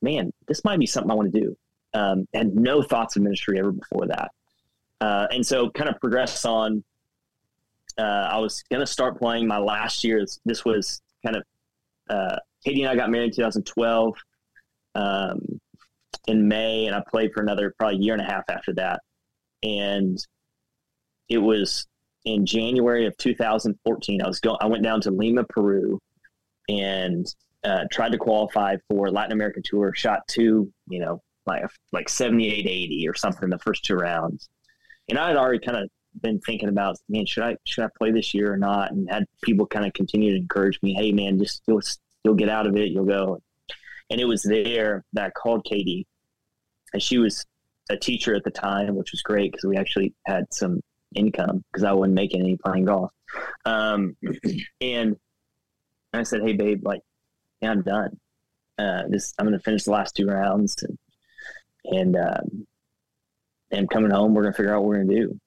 man, 0.02 0.32
this 0.48 0.64
might 0.64 0.80
be 0.80 0.86
something 0.86 1.12
I 1.12 1.16
want 1.16 1.34
to 1.34 1.40
do. 1.40 1.58
Um, 1.96 2.28
had 2.34 2.56
no 2.56 2.82
thoughts 2.82 3.16
of 3.16 3.24
ministry 3.24 3.58
ever 3.58 3.72
before 3.72 4.08
that, 4.08 4.32
uh, 5.02 5.28
and 5.32 5.46
so 5.46 5.70
kind 5.70 5.90
of 5.90 6.00
progress 6.00 6.46
on. 6.46 6.84
Uh, 7.98 8.28
I 8.32 8.38
was 8.40 8.62
going 8.70 8.82
to 8.82 8.88
start 8.88 9.18
playing 9.18 9.48
my 9.48 9.58
last 9.58 10.04
year. 10.04 10.26
This 10.44 10.66
was 10.66 11.02
kind 11.24 11.38
of 11.38 11.44
uh, 12.10 12.36
Katie 12.66 12.82
and 12.82 12.92
I 12.92 12.96
got 12.96 13.10
married 13.10 13.28
in 13.28 13.36
2012 13.36 14.16
um, 14.96 15.40
in 16.28 16.48
May, 16.48 16.88
and 16.88 16.96
I 16.96 17.04
played 17.08 17.32
for 17.34 17.42
another 17.42 17.74
probably 17.78 17.98
year 17.98 18.14
and 18.14 18.22
a 18.22 18.26
half 18.26 18.44
after 18.50 18.74
that. 18.74 19.02
And 19.64 20.18
it 21.30 21.38
was 21.38 21.88
in 22.26 22.46
January 22.46 23.06
of 23.06 23.16
2014. 23.18 24.22
I 24.22 24.28
was 24.28 24.40
going. 24.40 24.58
I 24.60 24.66
went 24.66 24.84
down 24.84 25.02
to 25.02 25.12
Lima, 25.12 25.44
Peru, 25.44 26.00
and 26.68 27.26
uh, 27.64 27.86
tried 27.92 28.12
to 28.14 28.18
qualify 28.18 28.78
for 28.90 29.10
Latin 29.12 29.32
American 29.32 29.64
Tour. 29.64 29.94
Shot 29.94 30.22
two, 30.28 30.72
you 30.88 31.00
know, 31.00 31.22
like 31.46 31.64
like 31.92 32.10
78, 32.10 32.66
80 32.66 33.08
or 33.08 33.14
something 33.14 33.50
the 33.50 33.60
first 33.60 33.84
two 33.84 33.96
rounds. 33.96 34.50
And 35.10 35.20
I 35.20 35.28
had 35.28 35.38
already 35.38 35.60
kind 35.60 35.78
of 35.78 35.90
been 36.22 36.40
thinking 36.40 36.70
about, 36.70 36.98
man, 37.10 37.26
should 37.26 37.44
I 37.44 37.58
should 37.66 37.84
I 37.84 37.90
play 37.98 38.12
this 38.12 38.34
year 38.34 38.52
or 38.54 38.58
not? 38.58 38.92
And 38.92 39.10
had 39.10 39.26
people 39.44 39.66
kind 39.68 39.86
of 39.86 39.94
continue 39.94 40.32
to 40.32 40.38
encourage 40.38 40.80
me, 40.82 40.94
hey, 40.94 41.12
man, 41.12 41.38
just 41.40 41.62
you'll 41.68 41.82
you'll 42.24 42.36
get 42.36 42.50
out 42.50 42.68
of 42.68 42.76
it, 42.76 42.92
you'll 42.92 43.06
go. 43.06 43.42
And 44.10 44.22
it 44.22 44.26
was 44.26 44.44
there 44.44 45.04
that 45.14 45.26
I 45.26 45.30
called 45.32 45.66
Katie, 45.66 46.08
and 46.94 47.02
she 47.02 47.18
was 47.18 47.46
a 47.90 47.98
teacher 47.98 48.36
at 48.36 48.44
the 48.44 48.52
time, 48.52 48.96
which 48.96 49.12
was 49.12 49.22
great 49.22 49.52
because 49.52 49.66
we 49.66 49.78
actually 49.78 50.14
had 50.26 50.52
some 50.52 50.82
income 51.16 51.64
because 51.72 51.84
I 51.84 51.92
wasn't 51.92 52.14
making 52.14 52.42
any 52.42 52.58
playing 52.58 52.86
golf. 52.86 53.12
Um, 53.66 54.16
and 54.82 55.16
I 56.14 56.24
said, 56.24 56.42
"Hey, 56.44 56.54
babe, 56.54 56.86
like, 56.86 57.02
yeah, 57.62 57.72
I'm 57.72 57.82
done. 57.82 58.20
Uh, 58.78 59.04
this 59.10 59.34
I'm 59.40 59.46
going 59.46 59.58
to 59.58 59.64
finish 59.64 59.84
the 59.84 59.92
last 59.92 60.16
two 60.16 60.28
rounds, 60.28 60.76
and 60.84 60.98
and 61.92 62.16
um, 62.16 62.68
and 63.72 63.90
coming 63.90 64.12
home, 64.12 64.34
we're 64.34 64.44
to 64.44 64.54
figure 64.54 64.74
out 64.74 64.82
what 64.82 64.90
we're 64.90 65.04
to 65.04 65.16
do." 65.16 65.40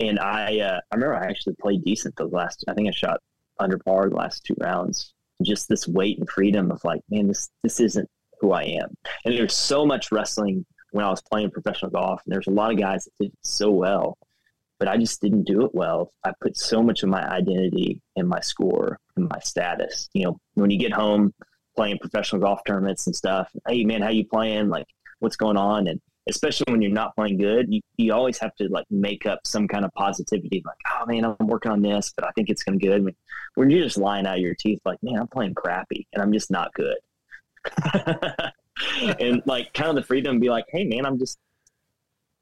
And 0.00 0.18
I 0.18 0.58
uh, 0.60 0.80
I 0.90 0.94
remember 0.94 1.16
I 1.16 1.26
actually 1.26 1.54
played 1.60 1.84
decent 1.84 2.16
those 2.16 2.32
last. 2.32 2.64
I 2.68 2.74
think 2.74 2.88
I 2.88 2.92
shot 2.92 3.20
under 3.58 3.78
par 3.78 4.08
the 4.08 4.16
last 4.16 4.44
two 4.44 4.56
rounds. 4.58 5.14
Just 5.42 5.68
this 5.68 5.88
weight 5.88 6.18
and 6.18 6.28
freedom 6.28 6.70
of 6.70 6.82
like, 6.84 7.00
man, 7.10 7.28
this 7.28 7.48
this 7.62 7.80
isn't 7.80 8.08
who 8.40 8.52
I 8.52 8.62
am. 8.64 8.94
And 9.24 9.34
there's 9.34 9.56
so 9.56 9.86
much 9.86 10.12
wrestling 10.12 10.66
when 10.90 11.04
I 11.04 11.10
was 11.10 11.22
playing 11.22 11.50
professional 11.50 11.90
golf, 11.90 12.20
and 12.24 12.32
there's 12.32 12.48
a 12.48 12.52
lot 12.52 12.70
of 12.70 12.78
guys 12.78 13.04
that 13.04 13.12
did 13.18 13.32
so 13.42 13.70
well, 13.70 14.18
but 14.78 14.88
I 14.88 14.98
just 14.98 15.22
didn't 15.22 15.44
do 15.44 15.64
it 15.64 15.74
well. 15.74 16.10
I 16.24 16.32
put 16.40 16.56
so 16.56 16.82
much 16.82 17.02
of 17.02 17.08
my 17.08 17.26
identity 17.26 18.00
in 18.16 18.28
my 18.28 18.40
score 18.40 18.98
and 19.16 19.28
my 19.28 19.38
status. 19.40 20.10
You 20.12 20.24
know, 20.24 20.40
when 20.54 20.70
you 20.70 20.78
get 20.78 20.92
home 20.92 21.32
playing 21.74 21.98
professional 21.98 22.42
golf 22.42 22.60
tournaments 22.66 23.06
and 23.06 23.16
stuff, 23.16 23.48
hey 23.66 23.84
man, 23.84 24.02
how 24.02 24.10
you 24.10 24.26
playing? 24.26 24.68
Like, 24.68 24.86
what's 25.22 25.36
going 25.36 25.56
on? 25.56 25.86
And 25.86 26.00
especially 26.28 26.70
when 26.70 26.82
you're 26.82 26.90
not 26.90 27.14
playing 27.14 27.38
good, 27.38 27.72
you, 27.72 27.80
you 27.96 28.12
always 28.12 28.38
have 28.38 28.54
to 28.56 28.68
like 28.68 28.86
make 28.90 29.26
up 29.26 29.40
some 29.44 29.66
kind 29.68 29.84
of 29.84 29.92
positivity, 29.94 30.62
like, 30.64 30.78
oh 30.92 31.06
man, 31.06 31.24
I'm 31.24 31.46
working 31.46 31.72
on 31.72 31.82
this, 31.82 32.12
but 32.16 32.26
I 32.26 32.30
think 32.32 32.50
it's 32.50 32.62
going 32.62 32.78
to 32.78 32.86
good. 32.86 32.96
I 32.96 32.98
mean, 32.98 33.16
when 33.54 33.70
you're 33.70 33.84
just 33.84 33.98
lying 33.98 34.26
out 34.26 34.36
of 34.36 34.40
your 34.40 34.54
teeth, 34.54 34.80
like, 34.84 34.98
man, 35.02 35.18
I'm 35.18 35.28
playing 35.28 35.54
crappy 35.54 36.06
and 36.12 36.22
I'm 36.22 36.32
just 36.32 36.50
not 36.50 36.72
good. 36.74 36.96
and 39.20 39.42
like 39.46 39.72
kind 39.74 39.90
of 39.90 39.96
the 39.96 40.02
freedom 40.02 40.36
to 40.36 40.40
be 40.40 40.50
like, 40.50 40.66
hey 40.70 40.84
man, 40.84 41.06
I'm 41.06 41.18
just, 41.18 41.38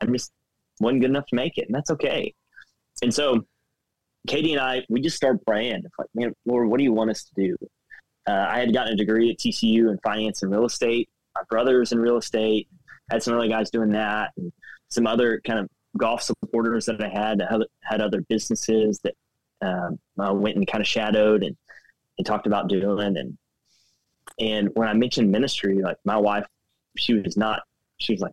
I'm 0.00 0.12
just 0.12 0.32
wasn't 0.80 1.02
good 1.02 1.10
enough 1.10 1.26
to 1.26 1.36
make 1.36 1.58
it, 1.58 1.66
and 1.66 1.74
that's 1.74 1.90
okay. 1.90 2.34
And 3.02 3.12
so, 3.12 3.44
Katie 4.26 4.52
and 4.52 4.60
I, 4.60 4.84
we 4.88 5.00
just 5.00 5.16
started 5.16 5.44
praying. 5.46 5.82
Like, 5.98 6.08
man, 6.14 6.32
Lord, 6.46 6.68
what 6.68 6.78
do 6.78 6.84
you 6.84 6.92
want 6.92 7.10
us 7.10 7.24
to 7.24 7.32
do? 7.36 7.56
Uh, 8.26 8.46
I 8.48 8.58
had 8.58 8.72
gotten 8.72 8.94
a 8.94 8.96
degree 8.96 9.30
at 9.30 9.38
TCU 9.38 9.90
in 9.90 9.98
finance 10.02 10.42
and 10.42 10.50
real 10.50 10.64
estate. 10.64 11.08
My 11.40 11.44
brother's 11.48 11.92
in 11.92 11.98
real 11.98 12.18
estate 12.18 12.68
had 13.10 13.22
some 13.22 13.34
other 13.34 13.48
guys 13.48 13.70
doing 13.70 13.90
that, 13.90 14.32
and 14.36 14.52
some 14.90 15.06
other 15.06 15.40
kind 15.46 15.58
of 15.58 15.68
golf 15.96 16.22
supporters 16.22 16.84
that 16.86 17.02
I 17.02 17.08
had 17.08 17.42
had 17.82 18.00
other 18.02 18.20
businesses 18.28 19.00
that 19.00 19.14
um, 19.62 19.98
I 20.18 20.30
went 20.32 20.56
and 20.56 20.66
kind 20.66 20.82
of 20.82 20.86
shadowed 20.86 21.42
and, 21.42 21.56
and 22.18 22.26
talked 22.26 22.46
about 22.46 22.68
doing. 22.68 23.16
And 23.16 23.38
and 24.38 24.68
when 24.74 24.88
I 24.88 24.92
mentioned 24.92 25.30
ministry, 25.30 25.80
like 25.80 25.96
my 26.04 26.18
wife, 26.18 26.44
she 26.98 27.14
was 27.14 27.36
not. 27.36 27.62
She 27.96 28.12
was 28.12 28.20
like 28.20 28.32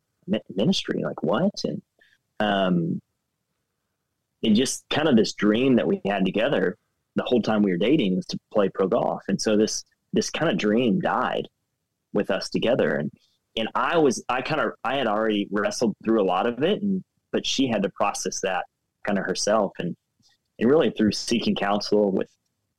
ministry, 0.56 1.02
like 1.04 1.24
what? 1.24 1.64
And 1.64 1.82
um, 2.42 3.02
and 4.44 4.56
just 4.56 4.84
kind 4.90 5.08
of 5.08 5.16
this 5.16 5.34
dream 5.34 5.78
that 5.78 5.88
we 5.88 6.02
had 6.06 6.26
together 6.26 6.78
the 7.16 7.24
whole 7.24 7.42
time 7.42 7.64
we 7.64 7.72
were 7.72 7.78
dating 7.78 8.18
was 8.18 8.26
to 8.28 8.40
play 8.54 8.70
pro 8.70 8.88
golf. 8.88 9.24
And 9.30 9.42
so 9.42 9.56
this 9.56 9.86
this 10.14 10.30
kind 10.30 10.52
of 10.52 10.58
dream 10.58 11.00
died 11.00 11.48
with 12.14 12.32
us 12.32 12.50
together. 12.50 12.96
And 12.96 13.12
and 13.58 13.70
I 13.76 13.98
was 13.98 14.24
I 14.30 14.42
kind 14.42 14.62
of 14.62 14.72
I 14.84 14.96
had 14.98 15.08
already 15.08 15.48
wrestled 15.52 15.96
through 16.04 16.22
a 16.22 16.26
lot 16.26 16.48
of 16.48 16.64
it, 16.64 16.82
and 16.82 17.04
but 17.32 17.46
she 17.46 17.68
had 17.68 17.84
to 17.84 17.90
process 17.90 18.42
that 18.42 18.66
kind 19.06 19.18
of 19.20 19.26
herself, 19.26 19.74
and 19.80 19.96
and 20.60 20.70
really 20.70 20.92
through 20.92 21.12
seeking 21.12 21.56
counsel 21.56 22.12
with 22.12 22.30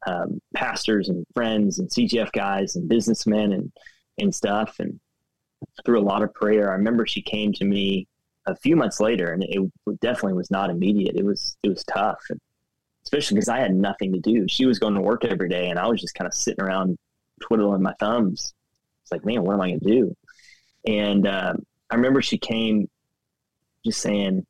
um, 0.07 0.41
pastors 0.55 1.09
and 1.09 1.25
friends 1.35 1.79
and 1.79 1.91
CGF 1.91 2.33
guys 2.33 2.77
and 2.77 2.89
businessmen 2.89 3.53
and 3.53 3.73
and 4.19 4.35
stuff, 4.35 4.77
and 4.79 4.99
through 5.85 6.01
a 6.01 6.03
lot 6.03 6.23
of 6.23 6.33
prayer. 6.35 6.71
I 6.71 6.75
remember 6.75 7.07
she 7.07 7.23
came 7.23 7.53
to 7.55 7.65
me 7.65 8.07
a 8.47 8.57
few 8.57 8.77
months 8.77 9.01
later, 9.01 9.33
and 9.33 9.45
it 9.45 9.61
definitely 10.01 10.35
was 10.35 10.51
not 10.51 10.71
immediate. 10.71 11.17
It 11.17 11.25
was 11.25 11.57
it 11.63 11.69
was 11.69 11.85
tough, 11.85 12.21
and 12.31 12.41
especially 13.05 13.37
because 13.37 13.49
I 13.49 13.59
had 13.59 13.75
nothing 13.75 14.13
to 14.13 14.21
do. 14.21 14.47
She 14.49 14.67
was 14.67 14.79
going 14.79 14.95
to 14.95 15.01
work 15.01 15.25
every 15.25 15.49
day, 15.49 15.71
and 15.71 15.79
I 15.79 15.87
was 15.89 16.01
just 16.01 16.15
kind 16.15 16.27
of 16.27 16.35
sitting 16.35 16.65
around 16.65 16.97
twiddling 17.41 17.83
my 17.83 17.95
thumbs. 17.99 18.55
It's 19.09 19.13
like, 19.13 19.25
man, 19.25 19.43
what 19.43 19.55
am 19.55 19.61
I 19.63 19.69
going 19.69 19.81
to 19.81 19.87
do? 19.87 20.17
And 20.87 21.27
um, 21.27 21.67
I 21.91 21.95
remember 21.95 22.21
she 22.21 22.37
came 22.37 22.91
just 23.85 24.03
saying, 24.03 24.45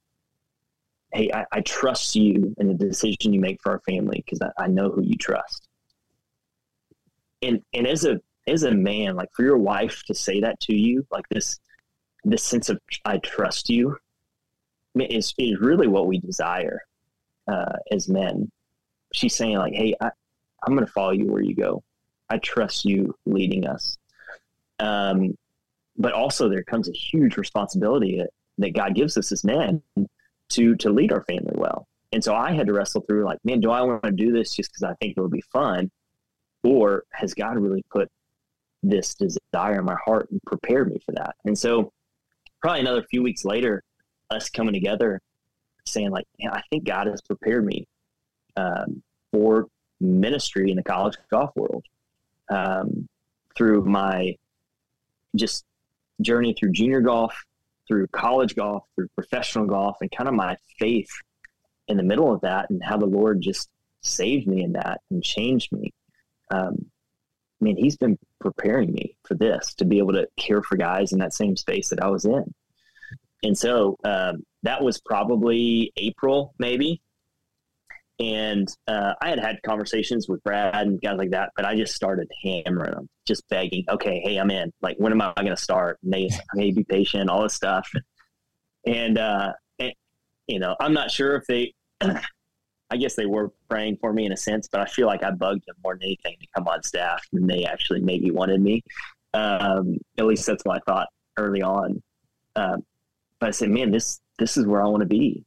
Hey, 1.13 1.31
I, 1.33 1.47
I, 1.53 1.61
trust 1.63 2.17
you 2.17 2.55
in 2.59 2.67
the 2.67 2.75
decision 2.75 3.33
you 3.33 3.41
make 3.41 3.63
for 3.63 3.73
our 3.73 3.81
family 3.81 4.23
because 4.25 4.43
I, 4.43 4.65
I 4.65 4.67
know 4.67 4.91
who 4.91 5.03
you 5.03 5.17
trust. 5.17 5.69
And 7.41 7.63
and 7.73 7.87
as 7.87 8.05
a 8.05 8.21
as 8.47 8.65
a 8.65 8.73
man, 8.73 9.15
like 9.15 9.31
for 9.33 9.45
your 9.45 9.59
wife 9.59 10.03
to 10.09 10.15
say 10.15 10.41
that 10.41 10.59
to 10.61 10.75
you, 10.75 11.07
like 11.11 11.25
this 11.31 11.61
this 12.25 12.43
sense 12.43 12.69
of 12.69 12.81
I 13.05 13.19
trust 13.19 13.71
you 13.71 13.97
is 14.97 15.35
is 15.39 15.61
really 15.61 15.87
what 15.87 16.09
we 16.09 16.19
desire 16.19 16.83
uh, 17.47 17.77
as 17.93 18.09
men. 18.09 18.51
She's 19.15 19.37
saying 19.37 19.57
like, 19.57 19.75
Hey, 19.75 19.95
I, 20.01 20.11
I'm 20.67 20.75
going 20.75 20.87
to 20.87 20.93
follow 20.93 21.13
you 21.13 21.27
where 21.27 21.43
you 21.43 21.55
go. 21.55 21.85
I 22.29 22.39
trust 22.39 22.85
you 22.85 23.15
leading 23.25 23.67
us. 23.67 23.97
Um, 24.81 25.37
but 25.97 26.13
also 26.13 26.49
there 26.49 26.63
comes 26.63 26.89
a 26.89 26.93
huge 26.93 27.37
responsibility 27.37 28.19
that, 28.19 28.75
God 28.75 28.97
gives 28.97 29.17
us 29.17 29.31
as 29.31 29.45
men 29.45 29.81
to 30.49 30.75
to 30.77 30.91
lead 30.91 31.13
our 31.13 31.23
family 31.25 31.53
well. 31.55 31.87
And 32.13 32.25
so 32.25 32.35
I 32.35 32.53
had 32.53 32.67
to 32.67 32.73
wrestle 32.73 33.03
through 33.03 33.25
like, 33.25 33.39
man, 33.45 33.61
do 33.61 33.71
I 33.71 33.83
want 33.83 34.03
to 34.03 34.11
do 34.11 34.33
this 34.33 34.53
just 34.53 34.71
because 34.73 34.83
I 34.83 34.95
think 34.95 35.17
it 35.17 35.21
would 35.21 35.31
be 35.31 35.45
fun, 35.53 35.91
or 36.65 37.05
has 37.13 37.35
God 37.35 37.57
really 37.57 37.85
put 37.91 38.11
this 38.83 39.15
desire 39.15 39.79
in 39.79 39.85
my 39.85 39.97
heart 40.05 40.29
and 40.33 40.41
prepared 40.45 40.91
me 40.91 40.99
for 41.05 41.13
that. 41.13 41.37
And 41.45 41.57
so, 41.57 41.93
probably 42.61 42.81
another 42.81 43.05
few 43.05 43.23
weeks 43.23 43.45
later, 43.45 43.85
us 44.31 44.49
coming 44.51 44.75
together, 44.75 45.21
saying 45.87 46.11
like, 46.11 46.27
"Yeah, 46.39 46.51
I 46.53 46.63
think 46.71 46.85
God 46.85 47.07
has 47.07 47.23
prepared 47.23 47.65
me 47.65 47.87
um, 48.57 49.03
for 49.33 49.69
ministry 50.01 50.71
in 50.71 50.77
the 50.77 50.83
college 50.83 51.17
golf 51.31 51.51
world 51.57 51.85
um, 52.51 53.09
through 53.57 53.85
my 53.85 54.35
just 55.37 55.65
journey 56.21 56.55
through 56.55 56.73
junior 56.73 57.01
golf, 57.01 57.35
through 57.87 58.07
college 58.09 58.55
golf, 58.55 58.85
through 58.95 59.09
professional 59.15 59.67
golf, 59.67 59.97
and 60.01 60.11
kind 60.11 60.29
of 60.29 60.35
my 60.35 60.57
faith 60.79 61.11
in 61.89 61.97
the 61.97 62.03
middle 62.03 62.33
of 62.33 62.41
that, 62.43 62.69
and 62.71 62.83
how 62.83 62.97
the 62.97 63.07
Lord 63.07 63.41
just 63.41 63.69
saved 64.03 64.47
me 64.47 64.63
in 64.63 64.73
that 64.73 65.01
and 65.11 65.23
changed 65.23 65.73
me. 65.73 65.93
Um, 66.51 66.87
I 67.61 67.65
mean, 67.65 67.77
He's 67.77 67.97
been 67.97 68.19
preparing 68.41 68.93
me 68.93 69.17
for 69.25 69.35
this 69.35 69.75
to 69.75 69.85
be 69.85 69.99
able 69.99 70.13
to 70.13 70.29
care 70.37 70.63
for 70.63 70.77
guys 70.77 71.13
in 71.13 71.19
that 71.19 71.35
same 71.35 71.57
space 71.57 71.89
that 71.89 72.03
I 72.03 72.09
was 72.09 72.25
in. 72.25 72.55
And 73.43 73.57
so 73.57 73.97
um, 74.05 74.43
that 74.63 74.83
was 74.83 75.01
probably 75.01 75.93
April, 75.97 76.55
maybe. 76.59 77.01
And 78.21 78.69
uh, 78.89 79.15
I 79.21 79.29
had 79.29 79.39
had 79.39 79.63
conversations 79.63 80.29
with 80.29 80.43
Brad 80.43 80.75
and 80.75 81.01
guys 81.01 81.19
like 81.19 81.31
that, 81.31 81.51
but 81.55 81.65
I 81.65 81.77
just 81.77 81.95
started 81.95 82.29
hammering 82.43 82.93
them, 82.93 83.09
just 83.27 83.49
begging, 83.49 83.85
okay, 83.89 84.21
hey, 84.25 84.37
I'm 84.37 84.51
in. 84.51 84.73
Like, 84.83 84.97
when 84.99 85.13
am 85.13 85.23
I 85.23 85.33
going 85.37 85.49
to 85.49 85.57
start? 85.57 85.99
And 86.03 86.13
they, 86.13 86.29
may 86.55 86.73
be 86.73 86.83
patient, 86.83 87.31
all 87.31 87.43
this 87.43 87.55
stuff. 87.55 87.89
And, 88.85 89.19
uh, 89.19 89.53
and, 89.79 89.93
you 90.49 90.59
know, 90.59 90.75
I'm 90.81 90.93
not 90.93 91.13
sure 91.13 91.37
if 91.37 91.45
they, 91.47 91.75
I 92.91 92.97
guess 92.97 93.15
they 93.15 93.27
were 93.27 93.53
praying 93.69 93.99
for 94.01 94.13
me 94.13 94.27
in 94.27 94.33
a 94.33 94.37
sense, 94.37 94.69
but 94.71 94.81
I 94.81 94.87
feel 94.87 95.07
like 95.07 95.23
I 95.23 95.31
bugged 95.31 95.67
them 95.67 95.77
more 95.85 95.95
than 95.95 96.05
anything 96.05 96.37
to 96.41 96.47
come 96.57 96.67
on 96.67 96.83
staff 96.83 97.23
than 97.33 97.47
they 97.47 97.65
actually 97.65 98.01
maybe 98.01 98.31
wanted 98.31 98.61
me. 98.61 98.83
Um, 99.35 99.99
at 100.17 100.27
least 100.27 100.47
that's 100.47 100.65
what 100.65 100.77
I 100.77 100.91
thought 100.91 101.09
early 101.37 101.63
on. 101.63 102.03
Um, 102.57 102.83
but 103.39 103.49
I 103.49 103.53
said, 103.53 103.71
man, 103.71 103.91
this 103.91 104.21
this 104.39 104.57
is 104.57 104.67
where 104.67 104.83
I 104.83 104.89
want 104.89 105.03
to 105.03 105.07
be. 105.07 105.45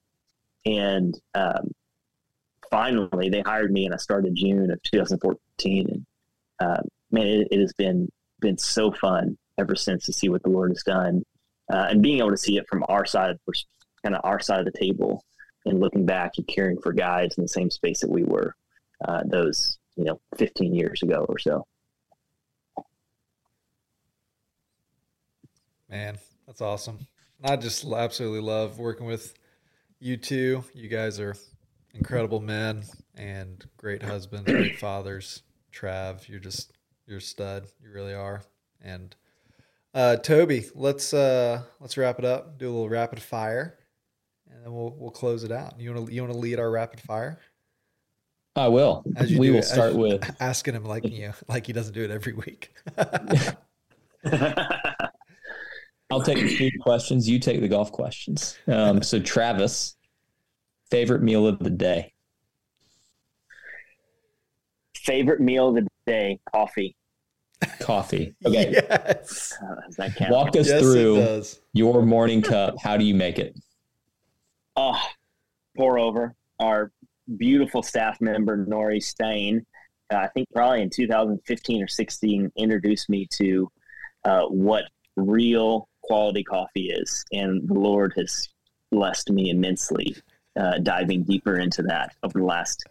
And 0.65 1.19
um, 1.33 1.71
finally, 2.71 3.29
they 3.29 3.41
hired 3.41 3.71
me, 3.71 3.85
and 3.85 3.93
I 3.93 3.97
started 3.97 4.35
June 4.35 4.71
of 4.71 4.81
2014. 4.83 5.87
And 5.89 6.05
uh, 6.59 6.81
man, 7.11 7.27
it, 7.27 7.47
it, 7.51 7.59
has 7.59 7.73
been 7.73 8.09
been 8.39 8.57
so 8.57 8.91
fun 8.91 9.37
ever 9.59 9.75
since 9.75 10.05
to 10.05 10.13
see 10.13 10.29
what 10.29 10.41
the 10.41 10.49
Lord 10.49 10.71
has 10.71 10.83
done, 10.83 11.23
uh, 11.71 11.87
and 11.89 12.01
being 12.01 12.19
able 12.19 12.31
to 12.31 12.37
see 12.37 12.57
it 12.57 12.67
from 12.67 12.83
our 12.87 13.05
side, 13.05 13.37
kind 14.03 14.15
of 14.15 14.21
our 14.23 14.39
side 14.39 14.59
of 14.59 14.65
the 14.65 14.79
table, 14.79 15.23
and 15.65 15.79
looking 15.79 16.05
back 16.05 16.31
and 16.37 16.47
caring 16.47 16.79
for 16.81 16.93
guys 16.93 17.37
in 17.37 17.43
the 17.43 17.47
same 17.47 17.69
space 17.69 17.99
that 17.99 18.09
we 18.09 18.23
were 18.23 18.55
uh, 19.07 19.21
those 19.25 19.77
you 19.95 20.05
know 20.05 20.19
15 20.37 20.73
years 20.73 21.03
ago 21.03 21.25
or 21.27 21.37
so. 21.37 21.65
Man, 25.89 26.17
that's 26.47 26.61
awesome. 26.61 26.99
I 27.43 27.57
just 27.57 27.83
absolutely 27.85 28.39
love 28.39 28.79
working 28.79 29.05
with 29.05 29.33
you 29.99 30.15
two. 30.15 30.63
You 30.73 30.87
guys 30.87 31.19
are 31.19 31.35
incredible 31.93 32.39
men 32.39 32.83
and 33.15 33.65
great 33.77 34.03
husbands, 34.03 34.49
great 34.51 34.77
fathers. 34.77 35.43
Trav, 35.73 36.27
you're 36.27 36.39
just 36.39 36.73
you're 37.07 37.17
a 37.17 37.21
stud. 37.21 37.67
You 37.81 37.91
really 37.91 38.13
are. 38.13 38.41
And 38.81 39.15
uh, 39.93 40.17
Toby, 40.17 40.65
let's 40.75 41.13
uh, 41.13 41.63
let's 41.79 41.97
wrap 41.97 42.19
it 42.19 42.25
up. 42.25 42.57
Do 42.57 42.67
a 42.67 42.71
little 42.71 42.89
rapid 42.89 43.21
fire, 43.21 43.77
and 44.49 44.65
then 44.65 44.73
we'll 44.73 44.95
we'll 44.97 45.11
close 45.11 45.43
it 45.43 45.51
out. 45.51 45.79
You 45.79 45.93
want 45.93 46.07
to 46.07 46.13
you 46.13 46.21
want 46.21 46.33
to 46.33 46.39
lead 46.39 46.59
our 46.59 46.71
rapid 46.71 46.99
fire? 47.01 47.39
I 48.55 48.67
will. 48.67 49.03
we 49.37 49.49
will 49.49 49.61
start 49.61 49.95
with 49.95 50.29
asking 50.41 50.75
him 50.75 50.83
like 50.83 51.05
you 51.05 51.27
know, 51.27 51.33
like 51.47 51.67
he 51.67 51.73
doesn't 51.73 51.93
do 51.93 52.03
it 52.03 52.11
every 52.11 52.33
week. 52.33 52.73
I'll 56.11 56.21
take 56.21 56.39
the 56.39 56.55
food 56.57 56.73
questions. 56.81 57.29
You 57.29 57.39
take 57.39 57.61
the 57.61 57.69
golf 57.69 57.91
questions. 57.91 58.57
Um, 58.67 59.01
so, 59.01 59.19
Travis, 59.19 59.95
favorite 60.91 61.23
meal 61.23 61.47
of 61.47 61.57
the 61.59 61.69
day? 61.69 62.13
Favorite 64.95 65.41
meal 65.41 65.69
of 65.69 65.75
the 65.75 65.87
day? 66.05 66.39
Coffee. 66.53 66.95
Coffee. 67.79 68.35
Okay. 68.45 68.71
Yes. 68.71 69.53
Uh, 69.99 70.09
Walk 70.29 70.55
us 70.55 70.67
yes, 70.67 70.81
through 70.81 71.41
your 71.73 72.01
morning 72.03 72.41
cup. 72.41 72.75
How 72.81 72.97
do 72.97 73.05
you 73.05 73.15
make 73.15 73.39
it? 73.39 73.57
Oh, 74.75 75.01
pour 75.77 75.97
over. 75.97 76.35
Our 76.59 76.91
beautiful 77.37 77.81
staff 77.81 78.19
member, 78.19 78.65
Nori 78.65 79.01
Stain, 79.01 79.65
uh, 80.11 80.17
I 80.17 80.27
think 80.27 80.47
probably 80.53 80.81
in 80.81 80.89
2015 80.89 81.83
or 81.83 81.87
16, 81.87 82.51
introduced 82.55 83.09
me 83.09 83.27
to 83.33 83.71
uh, 84.25 84.45
what 84.45 84.85
real 85.15 85.87
quality 86.01 86.43
coffee 86.43 86.89
is. 86.89 87.23
And 87.31 87.67
the 87.67 87.75
Lord 87.75 88.13
has 88.17 88.49
blessed 88.91 89.31
me 89.31 89.49
immensely 89.49 90.15
uh, 90.59 90.79
diving 90.79 91.23
deeper 91.23 91.59
into 91.59 91.81
that 91.83 92.15
over 92.23 92.39
the 92.39 92.45
last 92.45 92.83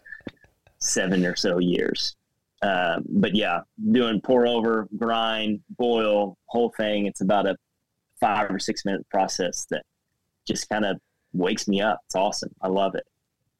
seven 0.79 1.25
or 1.25 1.35
so 1.35 1.59
years. 1.59 2.15
Uh, 2.61 2.99
but 3.09 3.35
yeah, 3.35 3.61
doing 3.91 4.21
pour 4.21 4.45
over, 4.45 4.87
grind, 4.97 5.61
boil, 5.77 6.37
whole 6.45 6.71
thing. 6.77 7.07
It's 7.07 7.21
about 7.21 7.47
a 7.47 7.55
five 8.19 8.51
or 8.51 8.59
six 8.59 8.85
minute 8.85 9.07
process 9.09 9.65
that 9.71 9.83
just 10.47 10.69
kind 10.69 10.85
of 10.85 10.97
wakes 11.33 11.67
me 11.67 11.81
up. 11.81 11.99
It's 12.05 12.15
awesome. 12.15 12.53
I 12.61 12.67
love 12.67 12.95
it. 12.95 13.05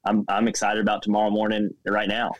I'm 0.05 0.25
I'm 0.27 0.47
excited 0.47 0.81
about 0.81 1.03
tomorrow 1.03 1.29
morning 1.29 1.69
right 1.85 2.09
now. 2.09 2.31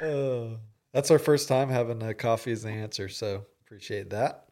oh. 0.00 0.56
That's 0.92 1.10
our 1.10 1.18
first 1.18 1.48
time 1.48 1.70
having 1.70 2.02
a 2.02 2.12
coffee 2.12 2.52
as 2.52 2.64
the 2.64 2.68
answer, 2.68 3.08
so 3.08 3.46
appreciate 3.64 4.10
that. 4.10 4.44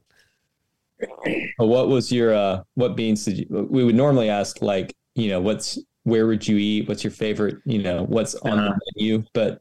What 1.59 1.88
was 1.88 2.11
your 2.11 2.34
uh 2.34 2.62
what 2.74 2.96
beans 2.96 3.24
did 3.24 3.38
you 3.38 3.46
we 3.70 3.84
would 3.84 3.94
normally 3.94 4.28
ask 4.28 4.62
like, 4.62 4.94
you 5.14 5.28
know, 5.28 5.40
what's 5.40 5.78
where 6.05 6.26
would 6.26 6.46
you 6.46 6.57
eat? 6.57 6.88
What's 6.88 7.05
your 7.05 7.11
favorite, 7.11 7.59
you 7.64 7.82
know, 7.82 8.05
what's 8.05 8.34
on 8.36 8.59
uh-huh. 8.59 8.74
the 8.74 8.92
menu? 8.96 9.24
But 9.34 9.61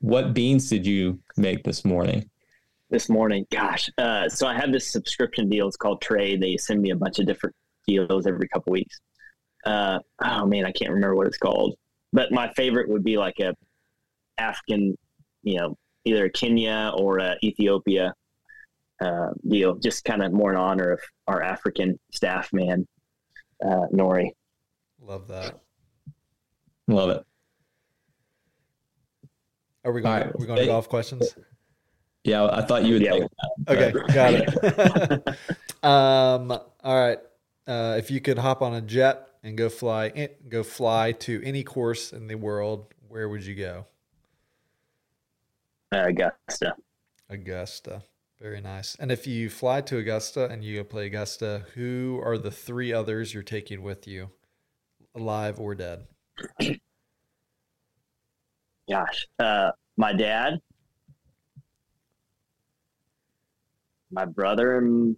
what 0.00 0.34
beans 0.34 0.68
did 0.68 0.86
you 0.86 1.18
make 1.36 1.64
this 1.64 1.84
morning? 1.84 2.28
This 2.90 3.08
morning, 3.08 3.46
gosh. 3.50 3.90
Uh, 3.98 4.28
so 4.28 4.46
I 4.46 4.54
have 4.54 4.72
this 4.72 4.90
subscription 4.90 5.48
deal. 5.48 5.68
It's 5.68 5.76
called 5.76 6.00
Trade. 6.00 6.40
They 6.40 6.56
send 6.56 6.80
me 6.80 6.90
a 6.90 6.96
bunch 6.96 7.18
of 7.18 7.26
different 7.26 7.54
deals 7.86 8.26
every 8.26 8.48
couple 8.48 8.72
weeks. 8.72 8.98
Uh, 9.64 9.98
oh 10.24 10.46
man, 10.46 10.64
I 10.64 10.72
can't 10.72 10.90
remember 10.90 11.14
what 11.14 11.26
it's 11.26 11.38
called. 11.38 11.74
But 12.12 12.32
my 12.32 12.50
favorite 12.54 12.88
would 12.88 13.04
be 13.04 13.18
like 13.18 13.38
a 13.40 13.54
African, 14.38 14.96
you 15.42 15.58
know, 15.58 15.76
either 16.04 16.28
Kenya 16.30 16.92
or 16.96 17.20
uh, 17.20 17.34
Ethiopia 17.42 18.14
uh, 19.00 19.30
deal, 19.46 19.76
just 19.76 20.04
kind 20.04 20.22
of 20.22 20.32
more 20.32 20.52
in 20.52 20.56
honor 20.56 20.92
of 20.92 21.00
our 21.26 21.42
African 21.42 21.98
staff 22.12 22.52
man, 22.52 22.86
uh, 23.64 23.86
Nori. 23.92 24.30
Love 25.00 25.28
that. 25.28 25.58
Love 26.86 27.10
it. 27.10 27.24
Are 29.84 29.92
we 29.92 30.00
going? 30.00 30.14
Right. 30.14 30.26
Are 30.26 30.36
we 30.38 30.46
going 30.46 30.58
to 30.58 30.66
golf 30.66 30.88
questions? 30.88 31.34
Yeah, 32.24 32.48
I 32.50 32.62
thought 32.62 32.84
you 32.84 32.94
would. 32.94 33.02
Yeah. 33.02 33.26
Okay, 33.68 33.92
got 34.12 34.34
it. 34.34 35.28
um. 35.84 36.50
All 36.50 37.06
right. 37.06 37.18
Uh, 37.66 37.96
if 37.98 38.10
you 38.10 38.20
could 38.20 38.38
hop 38.38 38.62
on 38.62 38.74
a 38.74 38.80
jet 38.80 39.28
and 39.42 39.56
go 39.56 39.68
fly, 39.68 40.28
go 40.48 40.62
fly 40.62 41.12
to 41.12 41.42
any 41.44 41.62
course 41.62 42.12
in 42.12 42.26
the 42.26 42.34
world, 42.34 42.92
where 43.08 43.28
would 43.28 43.44
you 43.44 43.54
go? 43.54 43.86
Augusta. 45.92 46.74
Augusta. 47.28 48.02
Very 48.40 48.60
nice. 48.60 48.94
And 49.00 49.10
if 49.10 49.26
you 49.26 49.50
fly 49.50 49.80
to 49.82 49.98
Augusta 49.98 50.46
and 50.46 50.62
you 50.62 50.84
play 50.84 51.06
Augusta, 51.06 51.66
who 51.74 52.20
are 52.24 52.38
the 52.38 52.52
three 52.52 52.92
others 52.92 53.34
you're 53.34 53.42
taking 53.42 53.82
with 53.82 54.06
you, 54.06 54.30
alive 55.14 55.58
or 55.58 55.74
dead? 55.74 56.06
Gosh, 58.88 59.26
uh, 59.40 59.72
my 59.96 60.12
dad, 60.12 60.60
my 64.10 64.24
brother, 64.24 64.78
and 64.78 65.16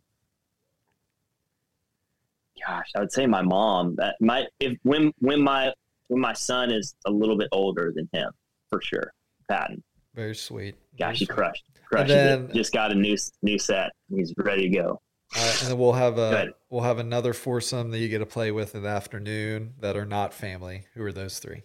gosh, 2.66 2.86
I 2.96 3.00
would 3.00 3.12
say 3.12 3.26
my 3.26 3.42
mom. 3.42 3.96
That 3.96 4.16
my 4.20 4.46
if 4.58 4.78
when 4.82 5.12
when 5.18 5.42
my 5.42 5.72
when 6.08 6.20
my 6.20 6.32
son 6.32 6.72
is 6.72 6.96
a 7.04 7.10
little 7.10 7.36
bit 7.36 7.48
older 7.52 7.92
than 7.94 8.08
him, 8.12 8.32
for 8.70 8.80
sure, 8.80 9.12
Patton. 9.48 9.82
Very 10.14 10.34
sweet. 10.34 10.74
Gosh, 10.98 11.18
he 11.20 11.26
crushed. 11.26 11.64
Crushed 11.90 12.08
then, 12.08 12.44
it. 12.44 12.54
Just 12.54 12.72
got 12.72 12.92
a 12.92 12.94
new 12.94 13.16
new 13.42 13.58
set. 13.58 13.90
He's 14.14 14.32
ready 14.36 14.68
to 14.68 14.76
go. 14.76 15.00
and 15.36 15.70
then 15.70 15.78
we'll 15.78 15.92
have 15.92 16.18
a 16.18 16.48
we'll 16.70 16.82
have 16.82 16.98
another 16.98 17.32
foursome 17.32 17.90
that 17.90 17.98
you 17.98 18.08
get 18.08 18.18
to 18.18 18.26
play 18.26 18.52
with 18.52 18.74
in 18.74 18.82
the 18.82 18.88
afternoon 18.88 19.74
that 19.80 19.96
are 19.96 20.06
not 20.06 20.32
family. 20.32 20.86
Who 20.94 21.02
are 21.02 21.12
those 21.12 21.40
three? 21.40 21.62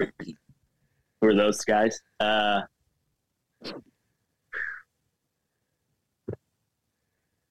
Who 1.21 1.27
are 1.27 1.35
those 1.35 1.63
guys? 1.63 1.99
Uh, 2.19 2.61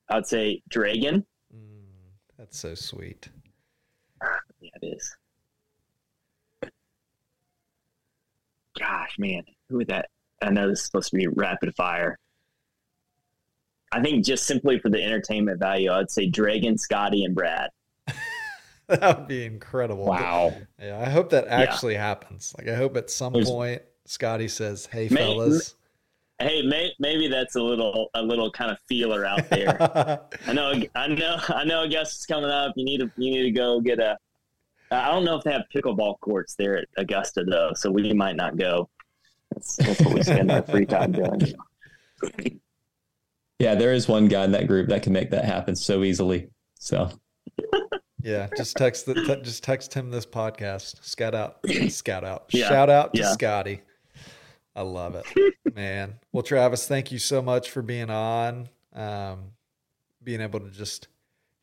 I'd 0.08 0.26
say 0.26 0.60
Dragan. 0.68 1.24
Mm, 1.54 1.84
that's 2.36 2.58
so 2.58 2.74
sweet. 2.74 3.28
Yeah, 4.60 4.70
it 4.82 4.96
is. 4.96 5.16
Gosh, 8.78 9.16
man, 9.18 9.42
who 9.68 9.76
would 9.76 9.88
that? 9.88 10.08
I 10.42 10.50
know 10.50 10.68
this 10.68 10.80
is 10.80 10.86
supposed 10.86 11.10
to 11.10 11.16
be 11.16 11.28
rapid 11.28 11.74
fire. 11.76 12.18
I 13.94 14.02
think 14.02 14.24
just 14.24 14.46
simply 14.46 14.80
for 14.80 14.88
the 14.88 15.00
entertainment 15.00 15.60
value, 15.60 15.92
I'd 15.92 16.10
say 16.10 16.28
Dragan, 16.28 16.78
Scotty, 16.78 17.24
and 17.24 17.32
Brad. 17.32 17.70
that 18.88 19.18
would 19.18 19.28
be 19.28 19.44
incredible. 19.44 20.06
Wow. 20.06 20.52
Yeah, 20.82 20.98
I 20.98 21.08
hope 21.08 21.30
that 21.30 21.46
actually 21.46 21.94
yeah. 21.94 22.04
happens. 22.04 22.52
Like, 22.58 22.66
I 22.66 22.74
hope 22.74 22.96
at 22.96 23.08
some 23.08 23.32
There's, 23.34 23.48
point 23.48 23.82
Scotty 24.04 24.48
says, 24.48 24.86
"Hey, 24.86 25.08
may, 25.10 25.16
fellas." 25.16 25.76
Hey, 26.40 26.62
may, 26.62 26.92
maybe 26.98 27.28
that's 27.28 27.54
a 27.54 27.62
little 27.62 28.10
a 28.14 28.22
little 28.22 28.50
kind 28.50 28.72
of 28.72 28.78
feeler 28.88 29.24
out 29.24 29.48
there. 29.48 29.80
I 30.48 30.52
know, 30.52 30.72
I 30.96 31.06
know, 31.06 31.36
I 31.48 31.64
know. 31.64 31.82
A 31.84 31.88
guest 31.88 32.18
is 32.18 32.26
coming 32.26 32.50
up. 32.50 32.72
You 32.74 32.84
need 32.84 32.98
to 32.98 33.10
you 33.16 33.30
need 33.30 33.44
to 33.44 33.52
go 33.52 33.80
get 33.80 34.00
a. 34.00 34.18
I 34.90 35.12
don't 35.12 35.24
know 35.24 35.36
if 35.36 35.44
they 35.44 35.52
have 35.52 35.62
pickleball 35.72 36.18
courts 36.18 36.56
there 36.56 36.78
at 36.78 36.88
Augusta 36.96 37.44
though, 37.44 37.72
so 37.74 37.92
we 37.92 38.12
might 38.12 38.34
not 38.34 38.56
go. 38.56 38.90
That's, 39.52 39.76
that's 39.76 40.00
what 40.00 40.14
we 40.14 40.22
spend 40.24 40.50
our 40.50 40.62
free 40.62 40.84
time 40.84 41.12
doing. 41.12 41.54
Yeah, 43.64 43.74
there 43.74 43.94
is 43.94 44.06
one 44.06 44.28
guy 44.28 44.44
in 44.44 44.52
that 44.52 44.66
group 44.66 44.90
that 44.90 45.02
can 45.02 45.14
make 45.14 45.30
that 45.30 45.46
happen 45.46 45.74
so 45.74 46.04
easily. 46.04 46.50
So 46.74 47.08
yeah, 48.20 48.46
just 48.54 48.76
text 48.76 49.06
the, 49.06 49.14
te- 49.14 49.40
just 49.40 49.64
text 49.64 49.94
him 49.94 50.10
this 50.10 50.26
podcast. 50.26 51.02
Scout 51.02 51.34
out, 51.34 51.60
scout 51.88 52.24
out, 52.24 52.44
yeah. 52.50 52.68
shout 52.68 52.90
out 52.90 53.14
to 53.14 53.22
yeah. 53.22 53.32
Scotty. 53.32 53.80
I 54.76 54.82
love 54.82 55.14
it, 55.14 55.54
man. 55.74 56.16
Well, 56.30 56.42
Travis, 56.42 56.86
thank 56.86 57.10
you 57.10 57.18
so 57.18 57.40
much 57.40 57.70
for 57.70 57.80
being 57.80 58.10
on, 58.10 58.68
um, 58.92 59.52
being 60.22 60.42
able 60.42 60.60
to 60.60 60.70
just 60.70 61.08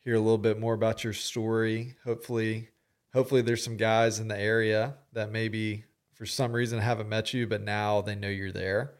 hear 0.00 0.16
a 0.16 0.20
little 0.20 0.38
bit 0.38 0.58
more 0.58 0.74
about 0.74 1.04
your 1.04 1.12
story. 1.12 1.94
Hopefully, 2.04 2.70
hopefully 3.14 3.42
there's 3.42 3.62
some 3.62 3.76
guys 3.76 4.18
in 4.18 4.26
the 4.26 4.40
area 4.40 4.96
that 5.12 5.30
maybe 5.30 5.84
for 6.14 6.26
some 6.26 6.50
reason 6.52 6.80
haven't 6.80 7.08
met 7.08 7.32
you, 7.32 7.46
but 7.46 7.62
now 7.62 8.00
they 8.00 8.16
know 8.16 8.28
you're 8.28 8.50
there. 8.50 8.94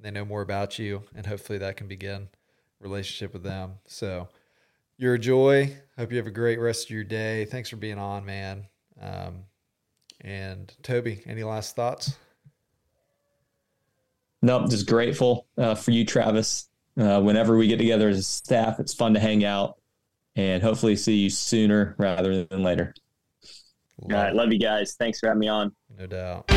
They 0.00 0.10
know 0.10 0.24
more 0.24 0.42
about 0.42 0.76
you, 0.76 1.04
and 1.14 1.24
hopefully 1.24 1.58
that 1.58 1.76
can 1.76 1.86
begin 1.86 2.30
relationship 2.80 3.32
with 3.32 3.42
them. 3.42 3.74
So 3.86 4.28
you're 4.96 5.14
a 5.14 5.18
joy. 5.18 5.76
Hope 5.96 6.10
you 6.10 6.18
have 6.18 6.26
a 6.26 6.32
great 6.32 6.60
rest 6.60 6.86
of 6.86 6.90
your 6.90 7.04
day. 7.04 7.44
Thanks 7.44 7.70
for 7.70 7.76
being 7.76 7.98
on, 7.98 8.24
man. 8.24 8.66
Um, 9.00 9.44
and 10.20 10.72
Toby, 10.82 11.22
any 11.26 11.44
last 11.44 11.76
thoughts? 11.76 12.16
Nope, 14.42 14.70
just 14.70 14.86
grateful 14.86 15.46
uh, 15.56 15.74
for 15.74 15.90
you, 15.90 16.04
Travis. 16.04 16.68
Uh, 16.98 17.20
whenever 17.20 17.56
we 17.56 17.68
get 17.68 17.78
together 17.78 18.08
as 18.08 18.18
a 18.18 18.22
staff, 18.22 18.80
it's 18.80 18.94
fun 18.94 19.14
to 19.14 19.20
hang 19.20 19.44
out 19.44 19.78
and 20.36 20.62
hopefully 20.62 20.96
see 20.96 21.16
you 21.16 21.30
sooner 21.30 21.94
rather 21.98 22.44
than 22.44 22.62
later. 22.62 22.94
Love 24.00 24.18
All 24.18 24.24
right. 24.24 24.34
Love 24.34 24.52
you 24.52 24.60
guys. 24.60 24.94
Thanks 24.98 25.18
for 25.18 25.26
having 25.26 25.40
me 25.40 25.48
on. 25.48 25.74
No 25.96 26.06
doubt. 26.06 26.50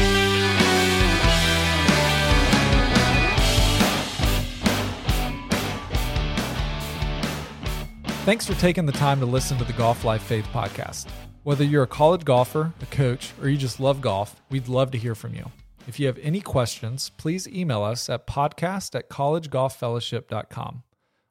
Thanks 8.23 8.45
for 8.45 8.53
taking 8.53 8.85
the 8.85 8.91
time 8.91 9.19
to 9.19 9.25
listen 9.25 9.57
to 9.57 9.63
the 9.63 9.73
Golf 9.73 10.03
Life 10.03 10.21
Faith 10.21 10.45
podcast. 10.53 11.07
Whether 11.41 11.63
you're 11.63 11.81
a 11.81 11.87
college 11.87 12.23
golfer, 12.23 12.71
a 12.79 12.85
coach, 12.85 13.33
or 13.41 13.49
you 13.49 13.57
just 13.57 13.79
love 13.79 13.99
golf, 13.99 14.39
we'd 14.51 14.67
love 14.67 14.91
to 14.91 14.99
hear 14.99 15.15
from 15.15 15.33
you. 15.33 15.51
If 15.87 15.99
you 15.99 16.05
have 16.05 16.19
any 16.19 16.39
questions, 16.39 17.09
please 17.17 17.47
email 17.47 17.81
us 17.81 18.11
at 18.11 18.27
podcast 18.27 18.93
at 18.93 19.09
collegegolffellowship.com. 19.09 20.83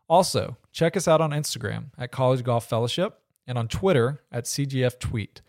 Also, 0.09 0.57
check 0.73 0.97
us 0.97 1.07
out 1.07 1.21
on 1.21 1.31
Instagram 1.31 1.91
at 1.97 2.11
College 2.11 2.43
Golf 2.43 2.69
Fellowship 2.69 3.21
and 3.47 3.57
on 3.57 3.69
Twitter 3.69 4.23
at 4.33 4.47
CGF 4.47 4.99
Tweet. 4.99 5.43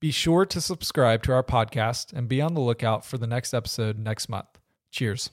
Be 0.00 0.10
sure 0.10 0.44
to 0.46 0.60
subscribe 0.60 1.22
to 1.22 1.32
our 1.32 1.44
podcast 1.44 2.12
and 2.12 2.28
be 2.28 2.40
on 2.40 2.54
the 2.54 2.60
lookout 2.60 3.04
for 3.04 3.18
the 3.18 3.28
next 3.28 3.54
episode 3.54 4.00
next 4.00 4.28
month. 4.28 4.58
Cheers. 4.90 5.30